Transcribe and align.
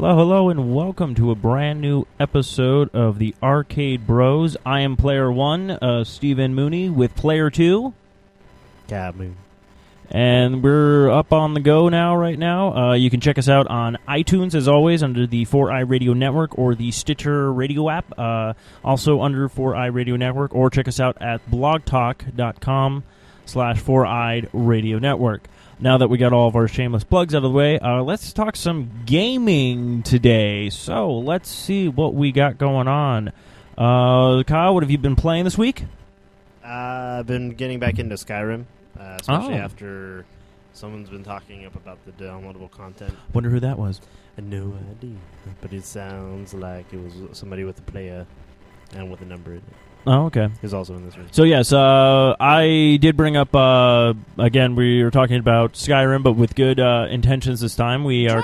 Hello, 0.00 0.16
hello, 0.16 0.48
and 0.48 0.74
welcome 0.74 1.14
to 1.16 1.30
a 1.30 1.34
brand 1.34 1.82
new 1.82 2.06
episode 2.18 2.88
of 2.94 3.18
the 3.18 3.34
Arcade 3.42 4.06
Bros. 4.06 4.56
I 4.64 4.80
am 4.80 4.96
Player 4.96 5.30
One, 5.30 5.72
uh, 5.72 6.04
Stephen 6.04 6.54
Mooney, 6.54 6.88
with 6.88 7.14
Player 7.14 7.50
Two, 7.50 7.92
Gabu. 8.88 9.34
and 10.10 10.62
we're 10.62 11.10
up 11.10 11.34
on 11.34 11.52
the 11.52 11.60
go 11.60 11.90
now. 11.90 12.16
Right 12.16 12.38
now, 12.38 12.74
uh, 12.74 12.94
you 12.94 13.10
can 13.10 13.20
check 13.20 13.36
us 13.36 13.46
out 13.46 13.66
on 13.66 13.98
iTunes 14.08 14.54
as 14.54 14.66
always 14.66 15.02
under 15.02 15.26
the 15.26 15.44
4i 15.44 15.86
Radio 15.86 16.14
Network 16.14 16.58
or 16.58 16.74
the 16.74 16.92
Stitcher 16.92 17.52
Radio 17.52 17.90
app, 17.90 18.18
uh, 18.18 18.54
also 18.82 19.20
under 19.20 19.50
4i 19.50 19.92
Radio 19.92 20.16
Network, 20.16 20.54
or 20.54 20.70
check 20.70 20.88
us 20.88 20.98
out 20.98 21.18
at 21.20 21.44
blogtalk.com 21.50 23.04
slash 23.44 23.82
4i 23.82 24.48
Radio 24.54 24.98
Network. 24.98 25.46
Now 25.82 25.96
that 25.98 26.08
we 26.08 26.18
got 26.18 26.32
all 26.34 26.46
of 26.46 26.56
our 26.56 26.68
shameless 26.68 27.04
plugs 27.04 27.34
out 27.34 27.38
of 27.38 27.42
the 27.44 27.50
way, 27.50 27.78
uh, 27.78 28.02
let's 28.02 28.34
talk 28.34 28.54
some 28.54 28.90
gaming 29.06 30.02
today. 30.02 30.68
So 30.68 31.10
let's 31.18 31.48
see 31.48 31.88
what 31.88 32.14
we 32.14 32.32
got 32.32 32.58
going 32.58 32.86
on. 32.86 33.28
Uh, 33.78 34.42
Kyle, 34.42 34.74
what 34.74 34.82
have 34.82 34.90
you 34.90 34.98
been 34.98 35.16
playing 35.16 35.44
this 35.44 35.56
week? 35.56 35.84
Uh, 36.62 37.16
I've 37.20 37.26
been 37.26 37.50
getting 37.54 37.78
back 37.78 37.98
into 37.98 38.16
Skyrim, 38.16 38.64
uh, 38.98 39.16
especially 39.20 39.54
Oh. 39.54 39.58
after 39.58 40.26
someone's 40.74 41.08
been 41.08 41.24
talking 41.24 41.64
up 41.64 41.74
about 41.74 41.98
the 42.04 42.12
downloadable 42.12 42.70
content. 42.70 43.14
Wonder 43.32 43.48
who 43.48 43.60
that 43.60 43.78
was. 43.78 44.02
I 44.36 44.42
had 44.42 44.50
no 44.50 44.74
idea, 44.90 45.16
but 45.62 45.72
it 45.72 45.84
sounds 45.86 46.52
like 46.52 46.92
it 46.92 46.98
was 47.02 47.38
somebody 47.38 47.64
with 47.64 47.78
a 47.78 47.82
player 47.90 48.26
and 48.94 49.10
with 49.10 49.22
a 49.22 49.24
number 49.24 49.52
in 49.52 49.58
it. 49.58 49.64
Oh, 50.06 50.26
okay. 50.26 50.48
He's 50.62 50.72
also 50.72 50.94
in 50.96 51.04
this 51.04 51.16
room. 51.16 51.28
So 51.30 51.42
yes, 51.42 51.72
uh, 51.72 52.34
I 52.40 52.98
did 53.00 53.16
bring 53.16 53.36
up 53.36 53.54
uh, 53.54 54.14
again. 54.38 54.74
We 54.74 55.02
were 55.04 55.10
talking 55.10 55.36
about 55.36 55.74
Skyrim, 55.74 56.22
but 56.22 56.32
with 56.32 56.54
good 56.54 56.80
uh, 56.80 57.06
intentions 57.10 57.60
this 57.60 57.76
time. 57.76 58.04
We 58.04 58.28
are. 58.28 58.42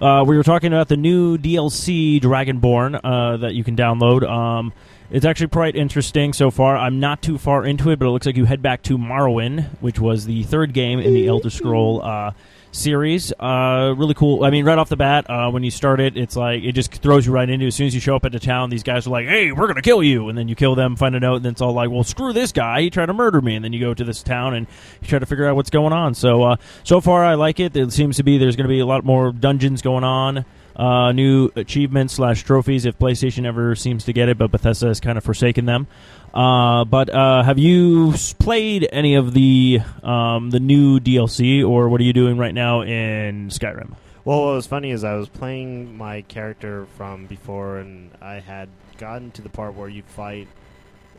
Uh, 0.00 0.22
we 0.24 0.36
were 0.36 0.44
talking 0.44 0.72
about 0.72 0.86
the 0.88 0.96
new 0.96 1.38
DLC 1.38 2.20
Dragonborn 2.20 3.00
uh, 3.02 3.38
that 3.38 3.54
you 3.54 3.64
can 3.64 3.74
download. 3.76 4.22
Um, 4.28 4.72
it's 5.10 5.24
actually 5.24 5.48
quite 5.48 5.74
interesting 5.74 6.32
so 6.32 6.50
far. 6.50 6.76
I'm 6.76 7.00
not 7.00 7.22
too 7.22 7.38
far 7.38 7.64
into 7.64 7.90
it, 7.90 7.98
but 7.98 8.06
it 8.06 8.10
looks 8.10 8.26
like 8.26 8.36
you 8.36 8.44
head 8.44 8.62
back 8.62 8.82
to 8.84 8.98
Morrowind, 8.98 9.68
which 9.80 9.98
was 9.98 10.26
the 10.26 10.42
third 10.44 10.72
game 10.72 11.00
in 11.00 11.14
the 11.14 11.28
Elder 11.28 11.50
Scroll 11.50 12.02
uh, 12.02 12.32
series. 12.72 13.32
Uh, 13.40 13.94
really 13.96 14.12
cool. 14.12 14.44
I 14.44 14.50
mean, 14.50 14.66
right 14.66 14.76
off 14.76 14.90
the 14.90 14.96
bat, 14.96 15.28
uh, 15.30 15.50
when 15.50 15.62
you 15.62 15.70
start 15.70 16.00
it, 16.00 16.16
it's 16.16 16.36
like 16.36 16.62
it 16.62 16.72
just 16.72 16.92
throws 16.92 17.26
you 17.26 17.32
right 17.32 17.48
into. 17.48 17.66
As 17.66 17.74
soon 17.74 17.86
as 17.86 17.94
you 17.94 18.00
show 18.00 18.16
up 18.16 18.24
at 18.26 18.32
the 18.32 18.38
town, 18.38 18.68
these 18.70 18.82
guys 18.82 19.06
are 19.06 19.10
like, 19.10 19.26
"Hey, 19.26 19.50
we're 19.50 19.66
gonna 19.66 19.80
kill 19.80 20.02
you," 20.02 20.28
and 20.28 20.36
then 20.36 20.46
you 20.48 20.54
kill 20.54 20.74
them, 20.74 20.94
find 20.94 21.14
a 21.14 21.20
note, 21.20 21.36
and 21.36 21.44
then 21.46 21.52
it's 21.52 21.62
all 21.62 21.72
like, 21.72 21.90
"Well, 21.90 22.04
screw 22.04 22.34
this 22.34 22.52
guy. 22.52 22.82
He 22.82 22.90
tried 22.90 23.06
to 23.06 23.14
murder 23.14 23.40
me." 23.40 23.54
And 23.56 23.64
then 23.64 23.72
you 23.72 23.80
go 23.80 23.94
to 23.94 24.04
this 24.04 24.22
town 24.22 24.54
and 24.54 24.66
you 25.00 25.08
try 25.08 25.18
to 25.18 25.26
figure 25.26 25.46
out 25.46 25.56
what's 25.56 25.70
going 25.70 25.92
on. 25.94 26.14
So, 26.14 26.42
uh, 26.42 26.56
so 26.84 27.00
far, 27.00 27.24
I 27.24 27.34
like 27.34 27.60
it. 27.60 27.74
It 27.76 27.92
seems 27.92 28.16
to 28.18 28.22
be 28.22 28.36
there's 28.36 28.56
going 28.56 28.68
to 28.68 28.72
be 28.72 28.80
a 28.80 28.86
lot 28.86 29.04
more 29.04 29.32
dungeons 29.32 29.80
going 29.80 30.04
on. 30.04 30.44
Uh, 30.78 31.10
new 31.10 31.50
achievements 31.56 32.14
slash 32.14 32.44
trophies 32.44 32.84
if 32.86 32.96
PlayStation 32.98 33.44
ever 33.46 33.74
seems 33.74 34.04
to 34.04 34.12
get 34.12 34.28
it, 34.28 34.38
but 34.38 34.52
Bethesda 34.52 34.86
has 34.86 35.00
kind 35.00 35.18
of 35.18 35.24
forsaken 35.24 35.64
them. 35.66 35.88
Uh, 36.32 36.84
but 36.84 37.10
uh, 37.10 37.42
have 37.42 37.58
you 37.58 38.14
played 38.38 38.88
any 38.92 39.16
of 39.16 39.34
the 39.34 39.80
um, 40.04 40.50
the 40.50 40.60
new 40.60 41.00
DLC, 41.00 41.68
or 41.68 41.88
what 41.88 42.00
are 42.00 42.04
you 42.04 42.12
doing 42.12 42.38
right 42.38 42.54
now 42.54 42.82
in 42.82 43.48
Skyrim? 43.48 43.96
Well, 44.24 44.44
what 44.44 44.54
was 44.54 44.66
funny 44.68 44.90
is 44.92 45.02
I 45.04 45.14
was 45.14 45.28
playing 45.28 45.96
my 45.96 46.22
character 46.22 46.86
from 46.96 47.26
before, 47.26 47.78
and 47.78 48.10
I 48.20 48.34
had 48.40 48.68
gotten 48.98 49.30
to 49.32 49.42
the 49.42 49.48
part 49.48 49.74
where 49.74 49.88
you 49.88 50.02
fight 50.02 50.46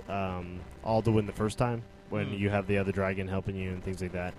um, 0.08 0.60
Alduin 0.86 1.26
the 1.26 1.34
first 1.34 1.58
time, 1.58 1.82
when 2.10 2.28
Hmm. 2.28 2.34
you 2.36 2.50
have 2.50 2.68
the 2.68 2.78
other 2.78 2.92
dragon 2.92 3.28
helping 3.28 3.56
you 3.56 3.72
and 3.72 3.84
things 3.84 4.02
like 4.02 4.14
that. 4.14 4.34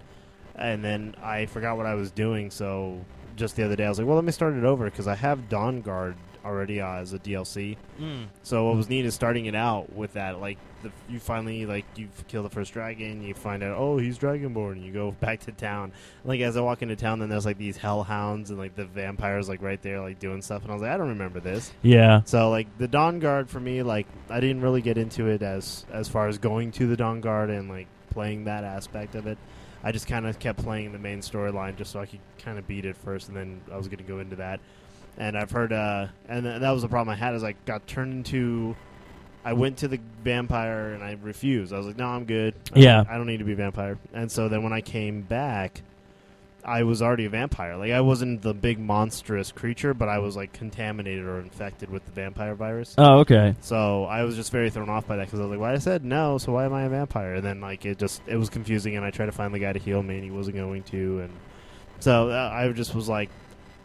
And 0.56 0.82
then 0.84 1.14
I 1.22 1.46
forgot 1.46 1.76
what 1.76 1.86
I 1.86 1.94
was 1.94 2.10
doing, 2.10 2.50
so 2.50 3.04
just 3.40 3.56
the 3.56 3.64
other 3.64 3.74
day 3.76 3.84
I 3.86 3.88
was 3.88 3.98
like, 3.98 4.06
well, 4.06 4.16
let 4.16 4.24
me 4.24 4.32
start 4.32 4.54
it 4.54 4.64
over 4.64 4.84
because 4.84 5.08
I 5.08 5.16
have 5.16 5.48
Dawnguard 5.48 6.14
already 6.44 6.80
uh, 6.80 6.94
as 6.94 7.12
a 7.12 7.18
DLC. 7.18 7.76
So 8.42 8.66
what 8.66 8.76
was 8.76 8.88
neat 8.88 9.04
is 9.04 9.14
starting 9.14 9.46
it 9.46 9.54
out 9.54 9.92
with 9.92 10.14
that. 10.14 10.40
Like 10.40 10.58
the, 10.82 10.90
you 11.08 11.18
finally 11.20 11.66
like 11.66 11.84
you 11.96 12.08
kill 12.28 12.42
the 12.42 12.48
first 12.48 12.72
dragon, 12.72 13.22
you 13.22 13.34
find 13.34 13.62
out 13.62 13.76
oh 13.76 13.98
he's 13.98 14.18
dragonborn, 14.18 14.72
and 14.72 14.84
you 14.84 14.92
go 14.92 15.10
back 15.20 15.40
to 15.40 15.52
town. 15.52 15.92
Like 16.24 16.40
as 16.40 16.56
I 16.56 16.60
walk 16.60 16.82
into 16.82 16.96
town, 16.96 17.18
then 17.18 17.28
there's 17.28 17.44
like 17.44 17.58
these 17.58 17.76
hellhounds 17.76 18.50
and 18.50 18.58
like 18.58 18.74
the 18.74 18.84
vampires 18.86 19.48
like 19.48 19.60
right 19.60 19.80
there 19.82 20.00
like 20.00 20.18
doing 20.18 20.40
stuff, 20.42 20.62
and 20.62 20.70
I 20.70 20.74
was 20.74 20.82
like 20.82 20.92
I 20.92 20.96
don't 20.96 21.08
remember 21.08 21.40
this. 21.40 21.72
Yeah, 21.82 22.22
So 22.24 22.50
like 22.50 22.66
the 22.78 22.88
Dawnguard 22.88 23.48
for 23.48 23.60
me, 23.60 23.82
like 23.82 24.06
I 24.28 24.40
didn't 24.40 24.62
really 24.62 24.82
get 24.82 24.96
into 24.96 25.26
it 25.26 25.42
as 25.42 25.84
as 25.92 26.08
far 26.08 26.28
as 26.28 26.38
going 26.38 26.72
to 26.72 26.86
the 26.86 26.96
Dawnguard 26.96 27.50
and 27.50 27.68
like 27.68 27.88
playing 28.10 28.44
that 28.44 28.64
aspect 28.64 29.14
of 29.14 29.26
it. 29.26 29.38
I 29.82 29.92
just 29.92 30.06
kind 30.06 30.26
of 30.26 30.38
kept 30.38 30.62
playing 30.62 30.92
the 30.92 30.98
main 30.98 31.20
storyline 31.20 31.76
just 31.76 31.90
so 31.92 32.00
I 32.00 32.06
could 32.06 32.20
kind 32.38 32.58
of 32.58 32.66
beat 32.66 32.84
it 32.84 32.96
first, 32.96 33.28
and 33.28 33.36
then 33.36 33.60
I 33.72 33.76
was 33.76 33.88
going 33.88 33.98
to 33.98 34.04
go 34.04 34.18
into 34.18 34.36
that. 34.36 34.60
And 35.16 35.36
I've 35.36 35.50
heard, 35.50 35.72
uh, 35.72 36.08
and 36.28 36.44
th- 36.44 36.60
that 36.60 36.70
was 36.70 36.82
the 36.82 36.88
problem 36.88 37.12
I 37.12 37.16
had 37.16 37.34
is 37.34 37.42
I 37.44 37.54
got 37.66 37.86
turned 37.86 38.12
into. 38.12 38.76
I 39.42 39.54
went 39.54 39.78
to 39.78 39.88
the 39.88 39.98
vampire 40.22 40.92
and 40.92 41.02
I 41.02 41.16
refused. 41.22 41.72
I 41.72 41.78
was 41.78 41.86
like, 41.86 41.96
no, 41.96 42.06
I'm 42.06 42.26
good. 42.26 42.54
I 42.74 42.78
Yeah. 42.78 43.04
I 43.08 43.16
don't 43.16 43.26
need 43.26 43.38
to 43.38 43.44
be 43.44 43.52
a 43.52 43.56
vampire. 43.56 43.98
And 44.12 44.30
so 44.30 44.50
then 44.50 44.62
when 44.62 44.74
I 44.74 44.82
came 44.82 45.22
back, 45.22 45.80
I 46.64 46.82
was 46.82 47.02
already 47.02 47.24
a 47.24 47.30
vampire. 47.30 47.76
Like 47.76 47.92
I 47.92 48.00
wasn't 48.00 48.42
the 48.42 48.54
big 48.54 48.78
monstrous 48.78 49.52
creature, 49.52 49.94
but 49.94 50.08
I 50.08 50.18
was 50.18 50.36
like 50.36 50.52
contaminated 50.52 51.24
or 51.24 51.40
infected 51.40 51.90
with 51.90 52.04
the 52.04 52.12
vampire 52.12 52.54
virus. 52.54 52.94
Oh, 52.98 53.20
okay. 53.20 53.54
So 53.60 54.04
I 54.04 54.24
was 54.24 54.36
just 54.36 54.52
very 54.52 54.70
thrown 54.70 54.88
off 54.88 55.06
by 55.06 55.16
that 55.16 55.26
because 55.26 55.40
I 55.40 55.42
was 55.44 55.50
like, 55.50 55.60
"Why 55.60 55.72
I 55.72 55.78
said 55.78 56.04
no? 56.04 56.38
So 56.38 56.52
why 56.52 56.64
am 56.64 56.72
I 56.72 56.82
a 56.82 56.88
vampire?" 56.88 57.34
And 57.34 57.44
then 57.44 57.60
like 57.60 57.84
it 57.86 57.98
just 57.98 58.22
it 58.26 58.36
was 58.36 58.50
confusing, 58.50 58.96
and 58.96 59.04
I 59.04 59.10
tried 59.10 59.26
to 59.26 59.32
find 59.32 59.54
the 59.54 59.58
guy 59.58 59.72
to 59.72 59.78
heal 59.78 60.02
me, 60.02 60.16
and 60.16 60.24
he 60.24 60.30
wasn't 60.30 60.56
going 60.56 60.82
to, 60.84 61.20
and 61.20 61.32
so 62.00 62.30
uh, 62.30 62.50
I 62.52 62.70
just 62.72 62.94
was 62.94 63.08
like, 63.08 63.30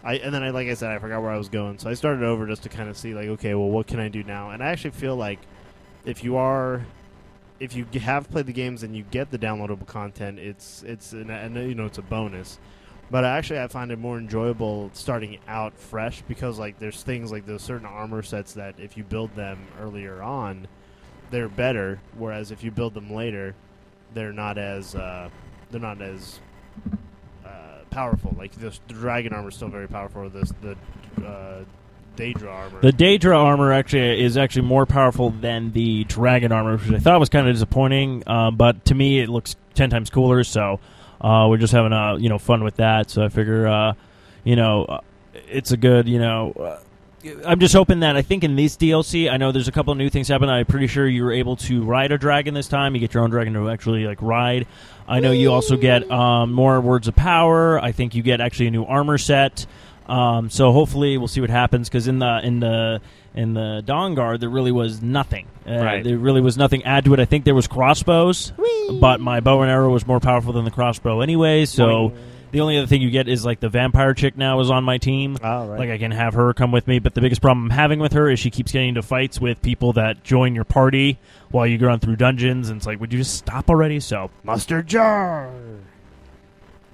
I 0.03 0.15
and 0.15 0.33
then 0.33 0.43
I 0.43 0.49
like 0.49 0.67
I 0.67 0.73
said 0.73 0.91
I 0.91 0.99
forgot 0.99 1.21
where 1.21 1.31
I 1.31 1.37
was 1.37 1.49
going, 1.49 1.79
so 1.79 1.89
I 1.89 1.93
started 1.93 2.23
over 2.23 2.47
just 2.47 2.63
to 2.63 2.69
kind 2.69 2.89
of 2.89 2.97
see 2.97 3.13
like, 3.13 3.27
okay, 3.27 3.55
well, 3.55 3.69
what 3.69 3.87
can 3.87 3.99
I 3.99 4.09
do 4.09 4.23
now? 4.23 4.51
And 4.51 4.63
I 4.63 4.67
actually 4.67 4.91
feel 4.91 5.15
like 5.15 5.39
if 6.05 6.23
you 6.23 6.37
are 6.37 6.85
if 7.59 7.75
you 7.75 7.85
have 7.99 8.29
played 8.29 8.45
the 8.45 8.53
games 8.53 8.83
and 8.83 8.95
you 8.95 9.03
get 9.03 9.31
the 9.31 9.39
downloadable 9.39 9.87
content, 9.87 10.39
it's 10.39 10.83
it's 10.83 11.13
an, 11.13 11.29
and 11.29 11.55
you 11.55 11.75
know 11.75 11.85
it's 11.85 11.97
a 11.97 12.03
bonus. 12.03 12.59
But 13.11 13.23
actually, 13.23 13.59
I 13.59 13.67
find 13.67 13.91
it 13.91 13.99
more 13.99 14.17
enjoyable 14.17 14.89
starting 14.93 15.37
out 15.47 15.77
fresh 15.77 16.23
because 16.27 16.57
like 16.57 16.79
there's 16.79 17.03
things 17.03 17.31
like 17.31 17.45
there's 17.45 17.61
certain 17.61 17.85
armor 17.85 18.23
sets 18.23 18.53
that 18.53 18.79
if 18.79 18.97
you 18.97 19.03
build 19.03 19.35
them 19.35 19.67
earlier 19.79 20.21
on, 20.21 20.67
they're 21.29 21.49
better. 21.49 21.99
Whereas 22.17 22.51
if 22.51 22.63
you 22.63 22.71
build 22.71 22.93
them 22.93 23.13
later, 23.13 23.55
they're 24.13 24.33
not 24.33 24.57
as 24.57 24.95
uh, 24.95 25.29
they're 25.69 25.79
not 25.79 26.01
as 26.01 26.39
uh, 27.45 27.83
powerful. 27.91 28.35
Like 28.37 28.53
the, 28.53 28.77
the 28.87 28.93
dragon 28.93 29.33
armor 29.33 29.49
is 29.49 29.55
still 29.55 29.69
very 29.69 29.87
powerful. 29.87 30.27
This 30.29 30.51
the 30.61 30.75
uh, 31.25 31.63
Daedra 32.15 32.51
armor. 32.51 32.81
The 32.81 32.91
Daedra 32.91 33.37
armor 33.37 33.73
actually 33.73 34.23
is 34.23 34.37
actually 34.37 34.63
more 34.63 34.85
powerful 34.85 35.29
than 35.29 35.71
the 35.71 36.03
Dragon 36.05 36.51
armor, 36.51 36.77
which 36.77 36.91
I 36.91 36.99
thought 36.99 37.19
was 37.19 37.29
kind 37.29 37.47
of 37.47 37.53
disappointing. 37.55 38.23
Um, 38.27 38.55
but 38.55 38.85
to 38.85 38.95
me, 38.95 39.19
it 39.19 39.29
looks 39.29 39.55
ten 39.73 39.89
times 39.89 40.09
cooler. 40.09 40.43
So 40.43 40.79
uh, 41.21 41.47
we're 41.49 41.57
just 41.57 41.73
having 41.73 41.93
uh, 41.93 42.15
you 42.15 42.29
know 42.29 42.39
fun 42.39 42.63
with 42.63 42.77
that. 42.77 43.09
So 43.09 43.23
I 43.23 43.29
figure, 43.29 43.67
uh, 43.67 43.93
you 44.43 44.55
know, 44.55 44.85
uh, 44.85 45.01
it's 45.47 45.71
a 45.71 45.77
good 45.77 46.07
you 46.07 46.19
know. 46.19 46.51
Uh, 46.51 46.79
I'm 47.43 47.59
just 47.59 47.73
hoping 47.73 48.01
that 48.01 48.15
I 48.15 48.21
think 48.21 48.43
in 48.43 48.55
this 48.55 48.77
DLC, 48.77 49.31
I 49.31 49.37
know 49.37 49.51
there's 49.51 49.67
a 49.67 49.71
couple 49.71 49.91
of 49.91 49.97
new 49.97 50.11
things 50.11 50.27
happen. 50.27 50.47
I'm 50.47 50.65
pretty 50.65 50.85
sure 50.85 51.07
you're 51.07 51.31
able 51.31 51.55
to 51.55 51.83
ride 51.83 52.11
a 52.11 52.19
dragon 52.19 52.53
this 52.53 52.67
time. 52.67 52.93
You 52.93 53.01
get 53.01 53.15
your 53.15 53.23
own 53.23 53.31
dragon 53.31 53.53
to 53.53 53.69
actually 53.69 54.05
like 54.05 54.21
ride. 54.21 54.67
I 55.07 55.19
know 55.21 55.31
you 55.31 55.51
also 55.51 55.75
get 55.75 56.09
um, 56.11 56.51
more 56.51 56.79
words 56.81 57.07
of 57.07 57.15
power. 57.15 57.79
I 57.79 57.91
think 57.93 58.13
you 58.13 58.21
get 58.21 58.41
actually 58.41 58.67
a 58.67 58.71
new 58.71 58.85
armor 58.85 59.17
set. 59.17 59.65
Um, 60.07 60.49
so 60.49 60.71
hopefully 60.71 61.17
we'll 61.17 61.27
see 61.27 61.41
what 61.41 61.49
happens 61.49 61.89
because 61.89 62.07
in 62.07 62.19
the 62.19 62.39
in 62.43 62.59
the 62.59 63.01
in 63.33 63.53
the 63.53 63.83
Dawnguard 63.85 64.39
there 64.39 64.49
really 64.49 64.71
was 64.71 65.01
nothing. 65.01 65.47
Uh, 65.67 65.71
Right. 65.77 66.03
There 66.03 66.17
really 66.17 66.41
was 66.41 66.57
nothing 66.57 66.83
add 66.83 67.05
to 67.05 67.13
it. 67.13 67.19
I 67.19 67.25
think 67.25 67.43
there 67.45 67.55
was 67.55 67.67
crossbows, 67.67 68.53
but 68.99 69.19
my 69.19 69.39
bow 69.39 69.61
and 69.61 69.71
arrow 69.71 69.91
was 69.91 70.05
more 70.05 70.19
powerful 70.19 70.53
than 70.53 70.63
the 70.65 70.71
crossbow 70.71 71.21
anyway. 71.21 71.65
So 71.65 72.13
the 72.51 72.61
only 72.61 72.77
other 72.77 72.85
thing 72.87 73.01
you 73.01 73.09
get 73.09 73.27
is 73.27 73.43
like 73.43 73.59
the 73.59 73.67
vampire 73.67 74.13
chick 74.13 74.37
now 74.37 74.59
is 74.61 74.69
on 74.69 74.83
my 74.83 74.97
team. 74.99 75.37
oh, 75.43 75.67
right. 75.67 75.79
Like 75.79 75.89
I 75.89 75.97
can 75.97 76.11
have 76.11 76.35
her 76.35 76.53
come 76.53 76.71
with 76.71 76.87
me, 76.87 76.99
but 76.99 77.15
the 77.15 77.19
biggest 77.21 77.41
problem 77.41 77.65
I'm 77.65 77.69
having 77.71 77.99
with 77.99 78.13
her 78.13 78.29
is 78.29 78.39
she 78.39 78.51
keeps 78.51 78.71
getting 78.71 78.89
into 78.89 79.01
fights 79.01 79.41
with 79.41 79.61
people 79.63 79.93
that 79.93 80.23
join 80.23 80.53
your 80.55 80.63
party 80.65 81.17
while 81.49 81.65
you 81.65 81.79
run 81.79 81.99
through 81.99 82.15
dungeons, 82.17 82.69
and 82.69 82.77
it's 82.77 82.85
like, 82.85 82.99
would 82.99 83.11
you 83.11 83.19
just 83.19 83.35
stop 83.35 83.69
already? 83.69 83.99
So 83.99 84.29
mustard 84.43 84.85
jar. 84.87 85.49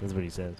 That's 0.00 0.14
what 0.14 0.22
he 0.24 0.30
says. 0.30 0.54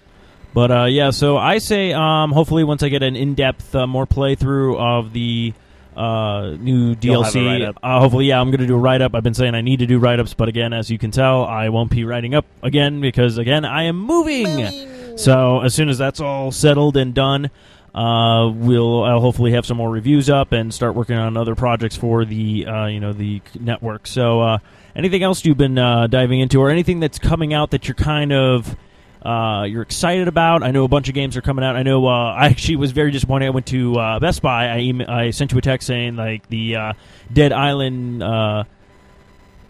But 0.55 0.71
uh, 0.71 0.85
yeah, 0.85 1.11
so 1.11 1.37
I 1.37 1.59
say 1.59 1.93
um, 1.93 2.33
hopefully 2.33 2.65
once 2.65 2.83
I 2.83 2.89
get 2.89 3.03
an 3.03 3.17
in-depth, 3.17 3.75
uh, 3.75 3.87
more 3.87 4.07
playthrough 4.07 4.79
of 4.79 5.13
the 5.13 5.55
uh, 5.97 6.57
new 6.59 6.97
You'll 7.01 7.23
have 7.23 7.35
a 7.35 7.39
DLC, 7.39 7.75
uh, 7.83 8.01
hopefully, 8.01 8.27
yeah, 8.27 8.41
I'm 8.41 8.51
going 8.51 8.61
to 8.61 8.67
do 8.67 8.75
a 8.75 8.79
write-up. 8.79 9.15
I've 9.15 9.23
been 9.23 9.35
saying 9.35 9.55
I 9.55 9.61
need 9.61 9.79
to 9.81 9.87
do 9.87 9.99
write-ups, 9.99 10.35
but 10.35 10.49
again, 10.49 10.73
as 10.73 10.91
you 10.91 10.99
can 10.99 11.11
tell, 11.11 11.45
I 11.45 11.69
won't 11.69 11.91
be 11.91 12.05
writing 12.05 12.35
up 12.35 12.47
again 12.63 13.01
because 13.01 13.39
again, 13.39 13.65
I 13.65 13.85
am 13.85 13.99
moving. 13.99 15.19
So 15.19 15.61
as 15.61 15.75
soon 15.75 15.89
as 15.89 15.99
that's 15.99 16.21
all 16.21 16.51
settled 16.51 16.97
and 16.97 17.15
done, 17.15 17.51
uh, 17.95 18.51
we'll 18.55 19.05
I'll 19.05 19.21
hopefully 19.21 19.53
have 19.53 19.67
some 19.67 19.77
more 19.77 19.91
reviews 19.91 20.31
up 20.31 20.53
and 20.53 20.73
start 20.73 20.95
working 20.95 21.17
on 21.17 21.37
other 21.37 21.55
projects 21.55 21.97
for 21.97 22.25
the 22.25 22.67
uh, 22.67 22.87
you 22.87 23.01
know 23.01 23.13
the 23.13 23.43
network. 23.61 24.07
So 24.07 24.41
uh, 24.41 24.59
anything 24.97 25.23
else 25.23 25.45
you've 25.45 25.59
been 25.59 25.79
uh, 25.79 26.07
diving 26.07 26.41
into, 26.41 26.61
or 26.61 26.71
anything 26.71 27.01
that's 27.01 27.19
coming 27.19 27.53
out 27.53 27.71
that 27.73 27.87
you're 27.87 27.95
kind 27.95 28.33
of 28.33 28.75
uh, 29.25 29.65
you're 29.65 29.83
excited 29.83 30.29
about. 30.29 30.63
I 30.63 30.71
know 30.71 30.85
a 30.85 30.89
bunch 30.89 31.09
of 31.09 31.15
games 31.15 31.37
are 31.37 31.43
coming 31.43 31.65
out. 31.65 31.77
I 31.77 31.83
know 31.83 32.07
uh, 32.07 32.33
I 32.33 32.47
actually 32.47 32.77
was 32.77 32.93
very 32.93 33.11
disappointed. 33.11 33.47
I 33.47 33.51
went 33.51 33.67
to 33.67 33.97
uh, 33.97 34.19
Best 34.19 34.43
Buy. 34.43 34.67
I 34.69 34.79
email, 34.81 35.09
I 35.09 35.31
sent 35.31 35.53
you 35.53 35.59
a 35.59 35.63
text 35.63 35.87
saying 35.87 36.17
like 36.17 36.49
the 36.49 36.77
uh, 36.77 36.93
Dead 37.33 37.53
Island 37.53 38.23
uh, 38.23 38.65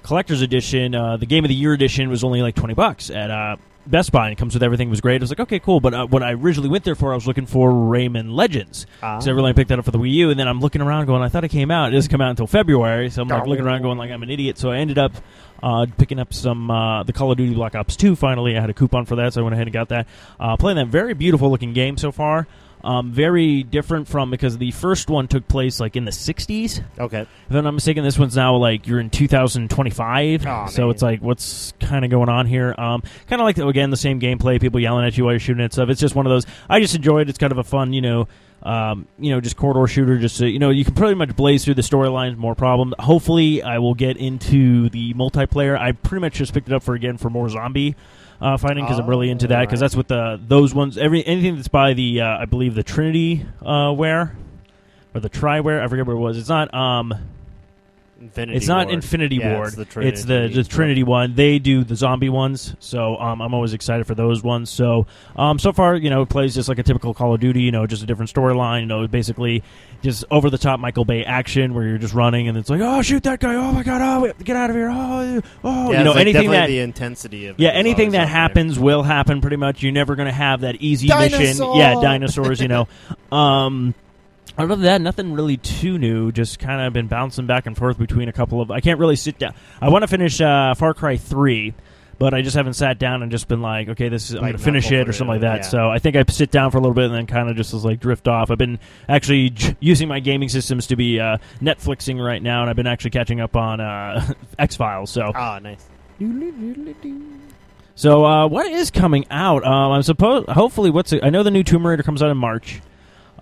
Collector's 0.02 0.42
Edition, 0.42 0.94
uh, 0.94 1.16
the 1.16 1.26
Game 1.26 1.44
of 1.44 1.48
the 1.48 1.54
Year 1.54 1.72
edition, 1.72 2.08
was 2.08 2.24
only 2.24 2.42
like 2.42 2.54
twenty 2.54 2.74
bucks 2.74 3.10
at 3.10 3.30
uh, 3.30 3.56
Best 3.86 4.10
Buy. 4.10 4.28
And 4.28 4.32
it 4.32 4.38
comes 4.38 4.54
with 4.54 4.62
everything. 4.62 4.88
It 4.88 4.90
was 4.90 5.00
great. 5.00 5.20
I 5.20 5.24
was 5.24 5.30
like, 5.30 5.40
okay, 5.40 5.58
cool. 5.58 5.80
But 5.80 5.94
uh, 5.94 6.06
what 6.06 6.22
I 6.22 6.32
originally 6.32 6.68
went 6.70 6.84
there 6.84 6.94
for, 6.94 7.12
I 7.12 7.14
was 7.14 7.26
looking 7.26 7.46
for 7.46 7.70
Rayman 7.70 8.32
Legends. 8.32 8.86
Ah. 9.02 9.18
So 9.18 9.30
I 9.30 9.34
really 9.34 9.52
picked 9.52 9.68
that 9.68 9.78
up 9.78 9.84
for 9.84 9.90
the 9.90 9.98
Wii 9.98 10.12
U, 10.12 10.30
and 10.30 10.40
then 10.40 10.48
I'm 10.48 10.60
looking 10.60 10.80
around 10.80 11.06
going, 11.06 11.22
I 11.22 11.28
thought 11.28 11.44
it 11.44 11.50
came 11.50 11.70
out. 11.70 11.92
It 11.92 11.96
doesn't 11.96 12.10
come 12.10 12.20
out 12.20 12.30
until 12.30 12.46
February, 12.46 13.10
so 13.10 13.22
I'm 13.22 13.28
like 13.28 13.46
looking 13.46 13.64
around 13.64 13.82
going 13.82 13.98
like 13.98 14.10
I'm 14.10 14.22
an 14.22 14.30
idiot. 14.30 14.58
So 14.58 14.70
I 14.70 14.78
ended 14.78 14.98
up 14.98 15.12
uh, 15.62 15.86
picking 15.98 16.18
up 16.18 16.34
some 16.34 16.70
uh, 16.70 17.02
the 17.02 17.12
Call 17.12 17.30
of 17.30 17.38
Duty 17.38 17.54
Black 17.54 17.74
Ops 17.74 17.96
2. 17.96 18.16
Finally, 18.16 18.56
I 18.56 18.60
had 18.60 18.70
a 18.70 18.74
coupon 18.74 19.06
for 19.06 19.16
that, 19.16 19.34
so 19.34 19.40
I 19.40 19.44
went 19.44 19.54
ahead 19.54 19.66
and 19.66 19.72
got 19.72 19.88
that. 19.90 20.06
Uh, 20.38 20.56
playing 20.56 20.76
that 20.76 20.88
very 20.88 21.14
beautiful 21.14 21.50
looking 21.50 21.72
game 21.72 21.96
so 21.96 22.12
far. 22.12 22.46
Um, 22.84 23.12
very 23.12 23.62
different 23.62 24.08
from 24.08 24.30
because 24.30 24.58
the 24.58 24.72
first 24.72 25.08
one 25.08 25.28
took 25.28 25.46
place 25.46 25.78
like 25.78 25.94
in 25.94 26.04
the 26.04 26.10
60s. 26.10 26.82
Okay. 26.98 27.20
If 27.20 27.54
I'm 27.54 27.64
not 27.64 27.72
mistaken, 27.72 28.02
this 28.02 28.18
one's 28.18 28.34
now 28.34 28.56
like 28.56 28.86
you're 28.86 28.98
in 28.98 29.10
2025. 29.10 30.46
Aw, 30.46 30.66
so 30.66 30.82
man. 30.82 30.90
it's 30.90 31.02
like 31.02 31.20
what's 31.20 31.72
kind 31.80 32.04
of 32.04 32.10
going 32.10 32.28
on 32.28 32.46
here? 32.46 32.74
Um, 32.76 33.02
kind 33.28 33.40
of 33.40 33.44
like 33.44 33.58
again 33.58 33.90
the 33.90 33.96
same 33.96 34.20
gameplay, 34.20 34.60
people 34.60 34.80
yelling 34.80 35.06
at 35.06 35.16
you 35.16 35.24
while 35.24 35.32
you're 35.32 35.40
shooting 35.40 35.64
at 35.64 35.72
stuff. 35.72 35.88
It's 35.88 36.00
just 36.00 36.14
one 36.14 36.26
of 36.26 36.30
those. 36.30 36.44
I 36.68 36.80
just 36.80 36.94
enjoyed. 36.94 37.28
It's 37.28 37.38
kind 37.38 37.52
of 37.52 37.58
a 37.58 37.64
fun, 37.64 37.92
you 37.92 38.00
know, 38.00 38.28
um, 38.62 39.06
you 39.18 39.30
know, 39.30 39.40
just 39.40 39.56
corridor 39.56 39.86
shooter. 39.86 40.18
Just 40.18 40.36
so, 40.36 40.44
you 40.44 40.58
know, 40.58 40.70
you 40.70 40.84
can 40.84 40.94
pretty 40.94 41.14
much 41.14 41.36
blaze 41.36 41.64
through 41.64 41.74
the 41.74 41.82
storylines, 41.82 42.36
more 42.36 42.54
problem. 42.54 42.94
Hopefully, 42.98 43.62
I 43.62 43.78
will 43.78 43.94
get 43.94 44.16
into 44.16 44.88
the 44.88 45.14
multiplayer. 45.14 45.78
I 45.78 45.92
pretty 45.92 46.20
much 46.20 46.34
just 46.34 46.54
picked 46.54 46.68
it 46.68 46.74
up 46.74 46.82
for 46.82 46.94
again 46.94 47.16
for 47.16 47.30
more 47.30 47.48
zombie. 47.48 47.96
Uh, 48.42 48.56
fighting 48.56 48.82
because 48.84 48.98
I'm 48.98 49.08
really 49.08 49.30
into 49.30 49.46
that 49.46 49.60
because 49.60 49.80
Alright. 49.80 49.92
that's 49.92 49.96
what 49.96 50.08
the 50.08 50.40
those 50.44 50.74
ones 50.74 50.98
every 50.98 51.24
anything 51.24 51.54
that's 51.54 51.68
by 51.68 51.94
the 51.94 52.22
uh, 52.22 52.38
I 52.38 52.44
believe 52.44 52.74
the 52.74 52.82
Trinity 52.82 53.46
uh, 53.64 53.94
ware 53.96 54.36
or 55.14 55.20
the 55.20 55.30
Triware 55.30 55.80
I 55.80 55.86
forget 55.86 56.04
what 56.06 56.14
it 56.14 56.16
was 56.16 56.36
it's 56.36 56.48
not 56.48 56.74
um 56.74 57.14
Infinity. 58.22 58.56
it's 58.56 58.68
not 58.68 58.86
Ward. 58.86 58.94
Infinity 58.94 59.36
Yeah, 59.36 59.56
Ward. 59.56 59.66
It's 59.68 59.76
the 59.76 59.82
It's 59.82 60.24
Trinity. 60.24 60.54
the 60.54 60.62
the 60.62 60.68
Trinity 60.68 61.02
one. 61.02 61.34
They 61.34 61.58
do 61.58 61.84
the 61.84 61.96
zombie 61.96 62.28
ones, 62.28 62.74
so 62.78 63.16
um, 63.18 63.40
I'm 63.42 63.52
always 63.54 63.72
excited 63.72 64.06
for 64.06 64.14
those 64.14 64.42
ones. 64.42 64.70
So 64.70 65.06
um, 65.36 65.58
so 65.58 65.72
far, 65.72 65.96
you 65.96 66.10
know, 66.10 66.22
it 66.22 66.28
plays 66.28 66.54
just 66.54 66.68
like 66.68 66.78
a 66.78 66.82
typical 66.82 67.14
Call 67.14 67.34
of 67.34 67.40
Duty. 67.40 67.62
You 67.62 67.72
know, 67.72 67.86
just 67.86 68.02
a 68.02 68.06
different 68.06 68.32
storyline. 68.32 68.80
You 68.80 68.86
know, 68.86 69.06
basically 69.08 69.62
just 70.02 70.24
over 70.30 70.50
the 70.50 70.58
top 70.58 70.80
Michael 70.80 71.04
Bay 71.04 71.24
action 71.24 71.74
where 71.74 71.86
you're 71.86 71.98
just 71.98 72.14
running 72.14 72.48
and 72.48 72.58
it's 72.58 72.68
like, 72.68 72.80
oh 72.80 73.02
shoot 73.02 73.22
that 73.22 73.38
guy, 73.40 73.54
oh 73.54 73.70
my 73.72 73.82
god, 73.82 74.00
oh 74.02 74.32
get 74.42 74.56
out 74.56 74.68
of 74.70 74.74
here, 74.76 74.90
oh 74.90 75.40
oh, 75.62 75.92
Yeah, 75.92 75.98
you 75.98 76.04
know, 76.04 76.10
it's 76.10 76.16
like 76.16 76.26
anything 76.26 76.50
that. 76.50 76.66
the 76.66 76.80
intensity 76.80 77.46
of 77.46 77.58
yeah, 77.60 77.70
anything 77.70 78.10
that 78.10 78.22
up 78.22 78.26
there. 78.26 78.34
happens 78.34 78.78
will 78.78 79.02
happen 79.04 79.40
pretty 79.40 79.56
much. 79.56 79.82
You're 79.82 79.92
never 79.92 80.16
going 80.16 80.26
to 80.26 80.32
have 80.32 80.62
that 80.62 80.76
easy 80.76 81.08
mission. 81.08 81.56
Yeah, 81.74 81.94
dinosaurs, 82.00 82.60
you 82.60 82.68
know. 82.68 82.88
Um, 83.32 83.94
other 84.58 84.74
than 84.76 84.82
that, 84.82 85.00
nothing 85.00 85.32
really 85.32 85.56
too 85.56 85.98
new. 85.98 86.30
Just 86.32 86.58
kind 86.58 86.80
of 86.82 86.92
been 86.92 87.06
bouncing 87.08 87.46
back 87.46 87.66
and 87.66 87.76
forth 87.76 87.98
between 87.98 88.28
a 88.28 88.32
couple 88.32 88.60
of. 88.60 88.70
I 88.70 88.80
can't 88.80 88.98
really 88.98 89.16
sit 89.16 89.38
down. 89.38 89.54
I 89.80 89.88
want 89.88 90.02
to 90.02 90.08
finish 90.08 90.40
uh, 90.40 90.74
Far 90.74 90.92
Cry 90.94 91.16
Three, 91.16 91.72
but 92.18 92.34
I 92.34 92.42
just 92.42 92.54
haven't 92.54 92.74
sat 92.74 92.98
down 92.98 93.22
and 93.22 93.30
just 93.32 93.48
been 93.48 93.62
like, 93.62 93.88
okay, 93.88 94.08
this 94.10 94.28
is 94.30 94.34
I'm 94.36 94.42
going 94.42 94.52
to 94.52 94.58
finish 94.58 94.90
it 94.92 95.08
or 95.08 95.12
something 95.12 95.28
like 95.32 95.40
that. 95.40 95.56
yeah. 95.62 95.68
So 95.68 95.90
I 95.90 95.98
think 95.98 96.16
I 96.16 96.24
sit 96.28 96.50
down 96.50 96.70
for 96.70 96.78
a 96.78 96.80
little 96.80 96.94
bit 96.94 97.06
and 97.06 97.14
then 97.14 97.26
kind 97.26 97.48
of 97.48 97.56
just 97.56 97.72
was 97.72 97.84
like 97.84 97.98
drift 98.00 98.28
off. 98.28 98.50
I've 98.50 98.58
been 98.58 98.78
actually 99.08 99.50
j- 99.50 99.74
using 99.80 100.06
my 100.08 100.20
gaming 100.20 100.48
systems 100.50 100.86
to 100.88 100.96
be 100.96 101.18
uh, 101.18 101.38
Netflixing 101.60 102.22
right 102.24 102.42
now, 102.42 102.60
and 102.60 102.68
I've 102.70 102.76
been 102.76 102.86
actually 102.86 103.10
catching 103.12 103.40
up 103.40 103.56
on 103.56 103.80
uh, 103.80 104.34
X 104.58 104.76
Files. 104.76 105.10
So 105.10 105.32
Ah, 105.34 105.58
nice. 105.62 105.84
so, 107.94 108.24
uh, 108.24 108.46
what 108.48 108.66
is 108.66 108.90
coming 108.90 109.24
out? 109.30 109.64
Um, 109.64 109.92
I'm 109.92 110.02
supposed. 110.02 110.48
Hopefully, 110.48 110.90
what's 110.90 111.12
it? 111.12 111.24
I 111.24 111.30
know 111.30 111.42
the 111.42 111.50
new 111.50 111.62
Tomb 111.62 111.86
Raider 111.86 112.02
comes 112.02 112.22
out 112.22 112.30
in 112.30 112.36
March. 112.36 112.80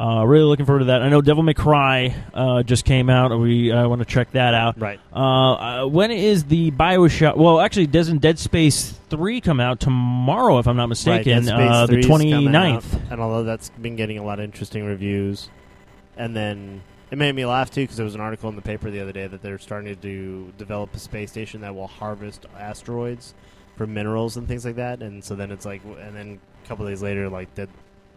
Uh, 0.01 0.25
really 0.25 0.45
looking 0.45 0.65
forward 0.65 0.79
to 0.79 0.85
that. 0.87 1.03
I 1.03 1.11
know 1.11 1.21
Devil 1.21 1.43
May 1.43 1.53
Cry 1.53 2.15
uh, 2.33 2.63
just 2.63 2.87
came 2.87 3.11
out. 3.11 3.39
We 3.39 3.71
uh, 3.71 3.87
want 3.87 3.99
to 3.99 4.07
check 4.07 4.31
that 4.31 4.55
out. 4.55 4.81
Right. 4.81 4.99
Uh, 5.15 5.53
uh, 5.53 5.87
when 5.87 6.11
is 6.11 6.45
the 6.45 6.71
Bioshock? 6.71 7.37
Well, 7.37 7.61
actually, 7.61 7.87
doesn't 7.87 8.19
Dead 8.19 8.39
Space 8.39 8.95
Three 9.11 9.43
come 9.43 9.61
out 9.61 9.79
tomorrow? 9.79 10.59
If 10.59 10.67
I'm 10.67 10.77
not 10.77 10.87
mistaken, 10.87 11.45
right. 11.45 11.69
Uh, 11.69 11.87
the 11.87 11.93
3 11.93 12.01
is 12.01 12.07
29th. 12.07 12.77
out, 12.77 12.85
and 13.11 13.21
although 13.21 13.45
that's 13.45 13.69
been 13.71 13.97
getting 13.97 14.17
a 14.17 14.25
lot 14.25 14.39
of 14.39 14.47
interesting 14.47 14.87
reviews, 14.87 15.51
and 16.17 16.35
then 16.35 16.81
it 17.11 17.19
made 17.19 17.35
me 17.35 17.45
laugh 17.45 17.71
too 17.71 17.83
because 17.83 17.97
there 17.97 18.05
was 18.05 18.15
an 18.15 18.23
article 18.23 18.49
in 18.49 18.57
the 18.57 18.63
paper 18.63 18.91
the 18.91 19.01
other 19.01 19.13
day 19.13 19.27
that 19.27 19.43
they're 19.43 19.59
starting 19.59 19.95
to 19.95 20.01
do, 20.01 20.51
develop 20.57 20.95
a 20.95 20.99
space 20.99 21.31
station 21.31 21.61
that 21.61 21.75
will 21.75 21.89
harvest 21.89 22.47
asteroids 22.57 23.35
for 23.77 23.87
minerals 23.87 24.39
and 24.39 24.49
things 24.49 24.65
like 24.65 24.77
that. 24.77 25.03
And 25.03 25.23
so 25.23 25.35
then 25.35 25.51
it's 25.51 25.67
like, 25.67 25.83
and 25.85 26.17
then 26.17 26.41
a 26.65 26.69
couple 26.69 26.87
days 26.87 27.03
later, 27.03 27.29
like 27.29 27.55
Dead, 27.55 27.69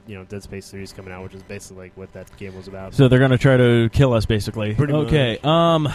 you 0.08 0.16
know, 0.16 0.24
Dead 0.26 0.44
Space 0.44 0.70
Three 0.70 0.84
is 0.84 0.92
coming 0.94 1.14
out, 1.14 1.24
which 1.24 1.34
is 1.34 1.44
basically 1.44 1.84
like 1.86 1.98
what 1.98 2.12
that 2.14 2.36
game 2.38 2.56
was 2.56 2.68
about. 2.68 2.94
So 2.94 3.08
they're 3.08 3.20
going 3.20 3.32
to 3.32 3.38
try 3.38 3.58
to 3.58 3.90
kill 3.94 4.14
us, 4.14 4.26
basically. 4.26 4.74
Pretty 4.76 4.94
okay. 4.94 5.40
Um, 5.44 5.88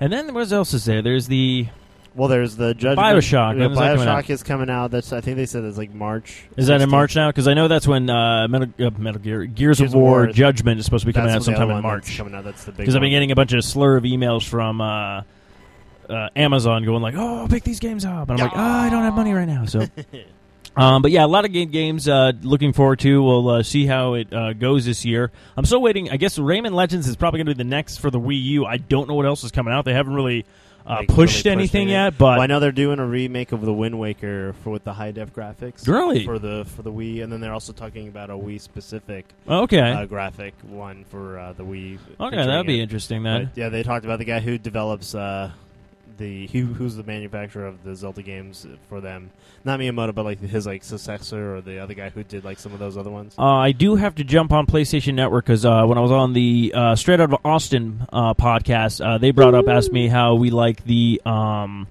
and 0.00 0.12
then 0.12 0.32
what 0.34 0.50
else 0.52 0.74
is 0.74 0.84
there? 0.84 1.02
There's 1.02 1.26
the. 1.28 1.68
well, 2.14 2.28
there's 2.28 2.56
the 2.56 2.74
Judgment. 2.74 2.98
Bioshock, 2.98 3.58
Yeah, 3.58 3.62
when 3.62 3.72
is 3.72 3.78
that 3.78 3.96
coming 3.96 4.08
out? 4.08 4.24
Bioshock 4.24 4.30
is 4.30 4.42
coming 4.42 4.70
out. 4.70 4.90
That's 4.90 5.12
I 5.12 5.20
think 5.20 5.36
they 5.36 5.46
said 5.46 5.64
it's 5.64 5.78
like 5.78 5.92
March. 5.92 6.44
Is 6.56 6.66
that 6.68 6.80
in 6.80 6.88
March 6.90 7.14
now? 7.16 7.28
Because 7.28 7.46
I 7.48 7.54
know 7.54 7.68
that's 7.68 7.86
when 7.86 8.08
uh, 8.10 8.48
Metal, 8.48 8.68
uh, 8.78 8.90
Metal 8.98 9.20
Gear, 9.20 9.44
Gears, 9.44 9.80
of 9.80 9.94
War, 9.94 10.26
Judgment 10.28 10.78
is 10.78 10.84
supposed 10.86 11.02
to 11.02 11.06
be 11.06 11.12
coming 11.12 11.30
out 11.30 11.42
sometime 11.42 11.70
in 11.70 11.82
March. 11.82 12.16
Coming 12.16 12.34
out. 12.34 12.44
That's 12.44 12.64
the 12.64 12.72
big. 12.72 12.78
Because 12.78 12.94
I've 12.96 13.02
been 13.02 13.10
getting 13.10 13.30
a 13.32 13.36
bunch 13.36 13.52
of 13.52 13.64
slur 13.64 13.96
of 13.96 14.04
emails 14.04 14.46
from 14.48 14.80
uh, 14.80 15.22
uh, 16.08 16.28
Amazon 16.36 16.84
going 16.84 17.02
like, 17.02 17.14
"Oh, 17.16 17.46
pick 17.48 17.64
these 17.64 17.80
games 17.80 18.04
up," 18.04 18.28
and 18.30 18.40
I'm 18.40 18.46
like, 18.48 18.56
"Oh, 18.56 18.60
I 18.60 18.90
don't 18.90 19.02
have 19.02 19.14
money 19.14 19.32
right 19.32 19.48
now." 19.48 19.64
So, 19.66 19.86
um, 20.76 21.02
but 21.02 21.10
yeah, 21.10 21.24
a 21.24 21.26
lot 21.26 21.44
of 21.44 21.52
game 21.52 21.70
games. 21.70 22.08
Uh, 22.08 22.32
looking 22.42 22.72
forward 22.72 22.98
to. 23.00 23.22
We'll 23.22 23.48
uh, 23.48 23.62
see 23.62 23.86
how 23.86 24.14
it 24.14 24.32
uh, 24.32 24.52
goes 24.54 24.84
this 24.84 25.04
year. 25.04 25.30
I'm 25.56 25.64
still 25.64 25.82
waiting. 25.82 26.10
I 26.10 26.16
guess 26.16 26.38
Rayman 26.38 26.72
Legends 26.72 27.08
is 27.08 27.16
probably 27.16 27.38
going 27.38 27.46
to 27.46 27.54
be 27.54 27.62
the 27.62 27.68
next 27.68 27.98
for 27.98 28.10
the 28.10 28.20
Wii 28.20 28.42
U. 28.44 28.64
I 28.64 28.76
don't 28.78 29.08
know 29.08 29.14
what 29.14 29.26
else 29.26 29.44
is 29.44 29.50
coming 29.50 29.72
out. 29.74 29.84
They 29.84 29.92
haven't 29.92 30.14
really 30.14 30.46
uh, 30.86 31.02
pushed 31.08 31.44
really 31.44 31.52
anything 31.58 31.88
yet, 31.88 32.18
but 32.18 32.24
Well, 32.24 32.40
I 32.40 32.46
know 32.46 32.58
they're 32.58 32.72
doing 32.72 32.98
a 32.98 33.06
remake 33.06 33.52
of 33.52 33.60
the 33.60 33.72
Wind 33.72 33.98
Waker 33.98 34.54
for 34.64 34.70
with 34.70 34.82
the 34.84 34.92
high 34.92 35.12
def 35.12 35.32
graphics. 35.32 35.86
Really? 35.86 36.24
for 36.24 36.38
the 36.38 36.64
for 36.74 36.82
the 36.82 36.90
Wii, 36.92 37.22
and 37.22 37.32
then 37.32 37.40
they're 37.40 37.52
also 37.52 37.72
talking 37.72 38.08
about 38.08 38.30
a 38.30 38.34
Wii 38.34 38.60
specific 38.60 39.26
okay, 39.48 39.78
uh, 39.92 40.06
graphic 40.06 40.54
one 40.68 41.04
for 41.04 41.38
uh, 41.38 41.52
the 41.52 41.64
Wii. 41.64 41.98
okay, 42.18 42.36
that'd 42.36 42.66
be 42.66 42.80
it. 42.80 42.82
interesting 42.82 43.22
But, 43.22 43.30
then. 43.38 43.50
yeah, 43.54 43.68
they 43.68 43.82
talked 43.82 44.04
about 44.04 44.18
the 44.18 44.24
guy 44.24 44.40
who 44.40 44.58
develops 44.58 45.14
uh, 45.14 45.52
the 46.18 46.46
who, 46.48 46.66
who's 46.66 46.96
the 46.96 47.02
manufacturer 47.02 47.66
of 47.66 47.82
the 47.84 47.94
Zelda 47.94 48.22
games 48.22 48.66
for 48.88 49.00
them. 49.00 49.30
Not 49.64 49.80
Miyamoto, 49.80 50.14
but 50.14 50.24
like 50.24 50.40
his 50.40 50.66
like 50.66 50.84
successor 50.84 51.56
or 51.56 51.60
the 51.60 51.78
other 51.78 51.94
guy 51.94 52.10
who 52.10 52.24
did 52.24 52.44
like 52.44 52.58
some 52.58 52.72
of 52.72 52.78
those 52.78 52.96
other 52.96 53.10
ones. 53.10 53.34
Uh, 53.38 53.42
I 53.44 53.72
do 53.72 53.96
have 53.96 54.14
to 54.16 54.24
jump 54.24 54.52
on 54.52 54.66
PlayStation 54.66 55.14
Network 55.14 55.44
because 55.46 55.64
uh, 55.64 55.84
when 55.84 55.98
I 55.98 56.00
was 56.00 56.12
on 56.12 56.32
the 56.32 56.72
uh, 56.74 56.96
Straight 56.96 57.20
Out 57.20 57.32
of 57.32 57.40
Austin 57.44 58.06
uh, 58.12 58.34
podcast, 58.34 59.04
uh, 59.04 59.18
they 59.18 59.30
brought 59.30 59.54
up, 59.54 59.68
asked 59.68 59.92
me 59.92 60.08
how 60.08 60.34
we 60.34 60.50
like 60.50 60.84
the 60.84 61.20
um, 61.24 61.86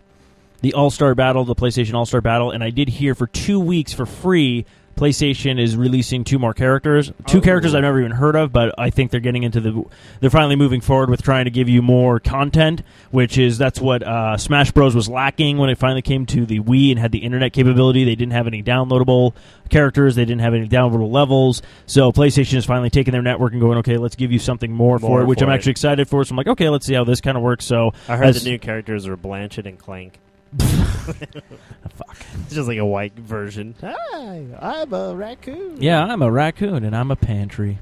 the 0.61 0.73
All 0.73 0.89
Star 0.89 1.15
Battle, 1.15 1.43
the 1.45 1.55
PlayStation 1.55 1.93
All 1.93 2.05
Star 2.05 2.21
Battle, 2.21 2.51
and 2.51 2.63
I 2.63 2.69
did 2.69 2.89
hear 2.89 3.15
for 3.15 3.27
two 3.27 3.59
weeks 3.59 3.93
for 3.93 4.05
free. 4.05 4.65
PlayStation 4.95 5.59
is 5.59 5.75
releasing 5.75 6.23
two 6.23 6.37
more 6.37 6.53
characters, 6.53 7.11
two 7.27 7.39
Oh. 7.39 7.41
characters 7.41 7.73
I've 7.73 7.81
never 7.81 7.99
even 7.99 8.11
heard 8.11 8.35
of, 8.35 8.51
but 8.51 8.73
I 8.77 8.89
think 8.89 9.09
they're 9.11 9.19
getting 9.19 9.43
into 9.43 9.59
the. 9.59 9.83
They're 10.19 10.29
finally 10.29 10.55
moving 10.55 10.81
forward 10.81 11.09
with 11.09 11.21
trying 11.23 11.45
to 11.45 11.51
give 11.51 11.67
you 11.69 11.81
more 11.81 12.19
content, 12.19 12.83
which 13.09 13.37
is 13.37 13.57
that's 13.57 13.81
what 13.81 14.03
uh, 14.03 14.37
Smash 14.37 14.71
Bros 14.71 14.93
was 14.95 15.09
lacking 15.09 15.57
when 15.57 15.69
it 15.69 15.77
finally 15.77 16.01
came 16.01 16.25
to 16.27 16.45
the 16.45 16.59
Wii 16.59 16.91
and 16.91 16.99
had 16.99 17.11
the 17.11 17.19
internet 17.19 17.53
capability. 17.53 18.03
They 18.03 18.15
didn't 18.15 18.33
have 18.33 18.47
any 18.47 18.61
downloadable 18.61 19.33
characters, 19.69 20.15
they 20.15 20.25
didn't 20.25 20.41
have 20.41 20.53
any 20.53 20.67
downloadable 20.67 21.11
levels. 21.11 21.61
So 21.85 22.11
PlayStation 22.11 22.55
is 22.55 22.65
finally 22.65 22.89
taking 22.89 23.11
their 23.13 23.21
network 23.21 23.53
and 23.53 23.61
going, 23.61 23.77
okay, 23.79 23.97
let's 23.97 24.15
give 24.15 24.31
you 24.31 24.39
something 24.39 24.71
more, 24.71 24.99
for 24.99 25.21
it, 25.21 25.25
which 25.25 25.39
for 25.39 25.45
I'm 25.45 25.51
it. 25.51 25.55
actually 25.55 25.71
excited 25.71 26.07
for. 26.09 26.23
So 26.25 26.33
I'm 26.33 26.37
like, 26.37 26.47
okay, 26.47 26.69
let's 26.69 26.85
see 26.85 26.93
how 26.93 27.03
this 27.05 27.21
kind 27.21 27.37
of 27.37 27.43
works. 27.43 27.65
So 27.65 27.93
I 28.07 28.17
heard 28.17 28.25
as- 28.27 28.43
the 28.43 28.49
new 28.51 28.59
characters 28.59 29.07
are 29.07 29.15
Blanchett 29.17 29.65
and 29.65 29.79
Clank. 29.79 30.19
Fuck. 30.59 32.17
It's 32.45 32.55
just 32.55 32.67
like 32.67 32.77
a 32.77 32.85
white 32.85 33.13
version. 33.13 33.75
Hi, 33.81 34.45
I'm 34.59 34.93
a 34.93 35.15
raccoon. 35.15 35.81
Yeah, 35.81 36.03
I'm 36.03 36.21
a 36.21 36.31
raccoon 36.31 36.83
and 36.83 36.95
I'm 36.95 37.11
a 37.11 37.15
pantry. 37.15 37.79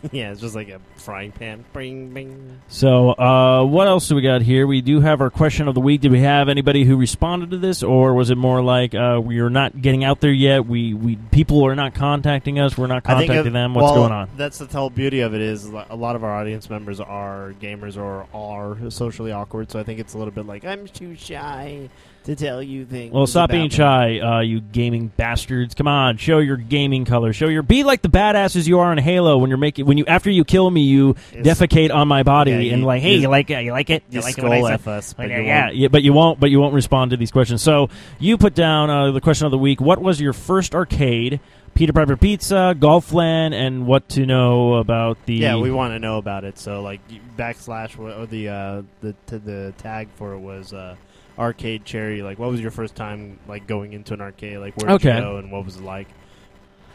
yeah, 0.12 0.30
it's 0.30 0.40
just 0.40 0.54
like 0.54 0.68
a 0.68 0.80
frying 0.96 1.32
pan. 1.32 1.64
Bing, 1.72 2.12
bing. 2.12 2.60
So, 2.68 3.10
uh, 3.10 3.64
what 3.64 3.88
else 3.88 4.08
do 4.08 4.14
we 4.14 4.22
got 4.22 4.42
here? 4.42 4.66
We 4.66 4.80
do 4.80 5.00
have 5.00 5.20
our 5.20 5.30
question 5.30 5.68
of 5.68 5.74
the 5.74 5.80
week. 5.80 6.00
Did 6.00 6.12
we 6.12 6.20
have 6.20 6.48
anybody 6.48 6.84
who 6.84 6.96
responded 6.96 7.50
to 7.50 7.58
this, 7.58 7.82
or 7.82 8.14
was 8.14 8.30
it 8.30 8.38
more 8.38 8.62
like 8.62 8.94
uh, 8.94 9.20
we 9.22 9.40
are 9.40 9.50
not 9.50 9.80
getting 9.80 10.04
out 10.04 10.20
there 10.20 10.32
yet? 10.32 10.66
We, 10.66 10.94
we 10.94 11.16
people 11.16 11.64
are 11.66 11.74
not 11.74 11.94
contacting 11.94 12.58
us. 12.58 12.76
We're 12.76 12.86
not 12.86 13.04
contacting 13.04 13.46
of- 13.48 13.52
them. 13.52 13.74
What's 13.74 13.86
well, 13.86 13.94
going 13.94 14.12
on? 14.12 14.30
That's 14.36 14.58
the 14.58 14.66
whole 14.66 14.90
beauty 14.90 15.20
of 15.20 15.34
it 15.34 15.40
is 15.40 15.64
a 15.64 15.96
lot 15.96 16.16
of 16.16 16.24
our 16.24 16.34
audience 16.34 16.70
members 16.70 17.00
are 17.00 17.54
gamers 17.60 17.96
or 17.96 18.26
are 18.34 18.90
socially 18.90 19.32
awkward. 19.32 19.70
So 19.70 19.78
I 19.78 19.82
think 19.82 20.00
it's 20.00 20.14
a 20.14 20.18
little 20.18 20.32
bit 20.32 20.46
like 20.46 20.64
I'm 20.64 20.86
too 20.86 21.16
shy. 21.16 21.88
To 22.24 22.36
tell 22.36 22.62
you 22.62 22.84
things. 22.84 23.12
Well, 23.12 23.26
stop 23.26 23.50
being 23.50 23.68
shy, 23.68 24.18
uh, 24.20 24.40
you 24.40 24.60
gaming 24.60 25.08
bastards. 25.16 25.74
Come 25.74 25.88
on, 25.88 26.16
show 26.18 26.38
your 26.38 26.56
gaming 26.56 27.04
color. 27.04 27.32
Show 27.32 27.48
your 27.48 27.62
be 27.62 27.82
like 27.84 28.02
the 28.02 28.08
badasses 28.08 28.66
you 28.68 28.78
are 28.78 28.92
in 28.92 28.98
Halo 28.98 29.38
when 29.38 29.48
you're 29.50 29.58
making 29.58 29.86
when 29.86 29.98
you 29.98 30.04
after 30.06 30.30
you 30.30 30.44
kill 30.44 30.70
me, 30.70 30.82
you 30.82 31.16
Yes. 31.34 31.58
defecate 31.58 31.92
on 31.92 32.08
my 32.08 32.22
body 32.22 32.50
Yeah, 32.52 32.58
you- 32.58 32.72
and 32.74 32.84
like, 32.84 33.02
hey, 33.02 33.14
you- 33.14 33.22
you 33.22 33.28
like 33.28 33.50
it? 33.50 33.64
You 33.64 33.72
like 33.72 33.90
it? 33.90 34.02
You, 34.10 34.20
You 34.20 34.24
like 34.24 34.38
it 34.38 34.44
what 34.44 34.52
I 34.52 34.74
us, 34.98 35.12
but 35.12 35.28
yeah, 35.28 35.70
you 35.70 35.82
yeah, 35.82 35.88
but 35.88 36.02
you 36.02 36.12
won't. 36.12 36.38
But 36.40 36.50
you 36.50 36.60
won't 36.60 36.74
respond 36.74 37.10
to 37.12 37.16
these 37.16 37.30
questions. 37.30 37.62
So 37.62 37.88
you 38.18 38.36
put 38.38 38.54
down 38.54 38.90
uh, 38.90 39.10
the 39.12 39.20
question 39.20 39.46
of 39.46 39.50
the 39.50 39.58
week. 39.58 39.80
What 39.80 40.00
was 40.00 40.20
your 40.20 40.32
first 40.32 40.74
arcade? 40.74 41.40
Peter 41.74 41.94
Piper 41.94 42.18
Pizza, 42.18 42.76
Golfland, 42.78 43.54
and 43.54 43.86
what 43.86 44.06
to 44.10 44.26
know 44.26 44.74
about 44.74 45.16
the 45.24 45.36
Yeah, 45.36 45.56
we 45.56 45.70
want 45.70 45.94
to 45.94 45.98
know 45.98 46.18
about 46.18 46.44
it. 46.44 46.58
So 46.58 46.82
like 46.82 47.00
backslash 47.38 47.98
or 47.98 48.26
the 48.26 48.48
uh, 48.48 48.82
the 49.00 49.14
the 49.26 49.72
tag 49.78 50.08
for 50.16 50.34
it 50.34 50.38
was 50.40 50.74
uh, 50.74 50.96
arcade 51.38 51.84
cherry. 51.84 52.22
Like, 52.22 52.38
what 52.38 52.50
was 52.50 52.60
your 52.60 52.70
first 52.70 52.94
time 52.94 53.38
like 53.48 53.66
going 53.66 53.92
into 53.92 54.14
an 54.14 54.20
arcade? 54.20 54.58
Like, 54.58 54.76
where 54.76 54.88
did 54.88 54.94
Okay. 55.06 55.14
you 55.16 55.20
go 55.22 55.36
and 55.36 55.50
what 55.52 55.64
was 55.64 55.76
it 55.76 55.82
like? 55.82 56.08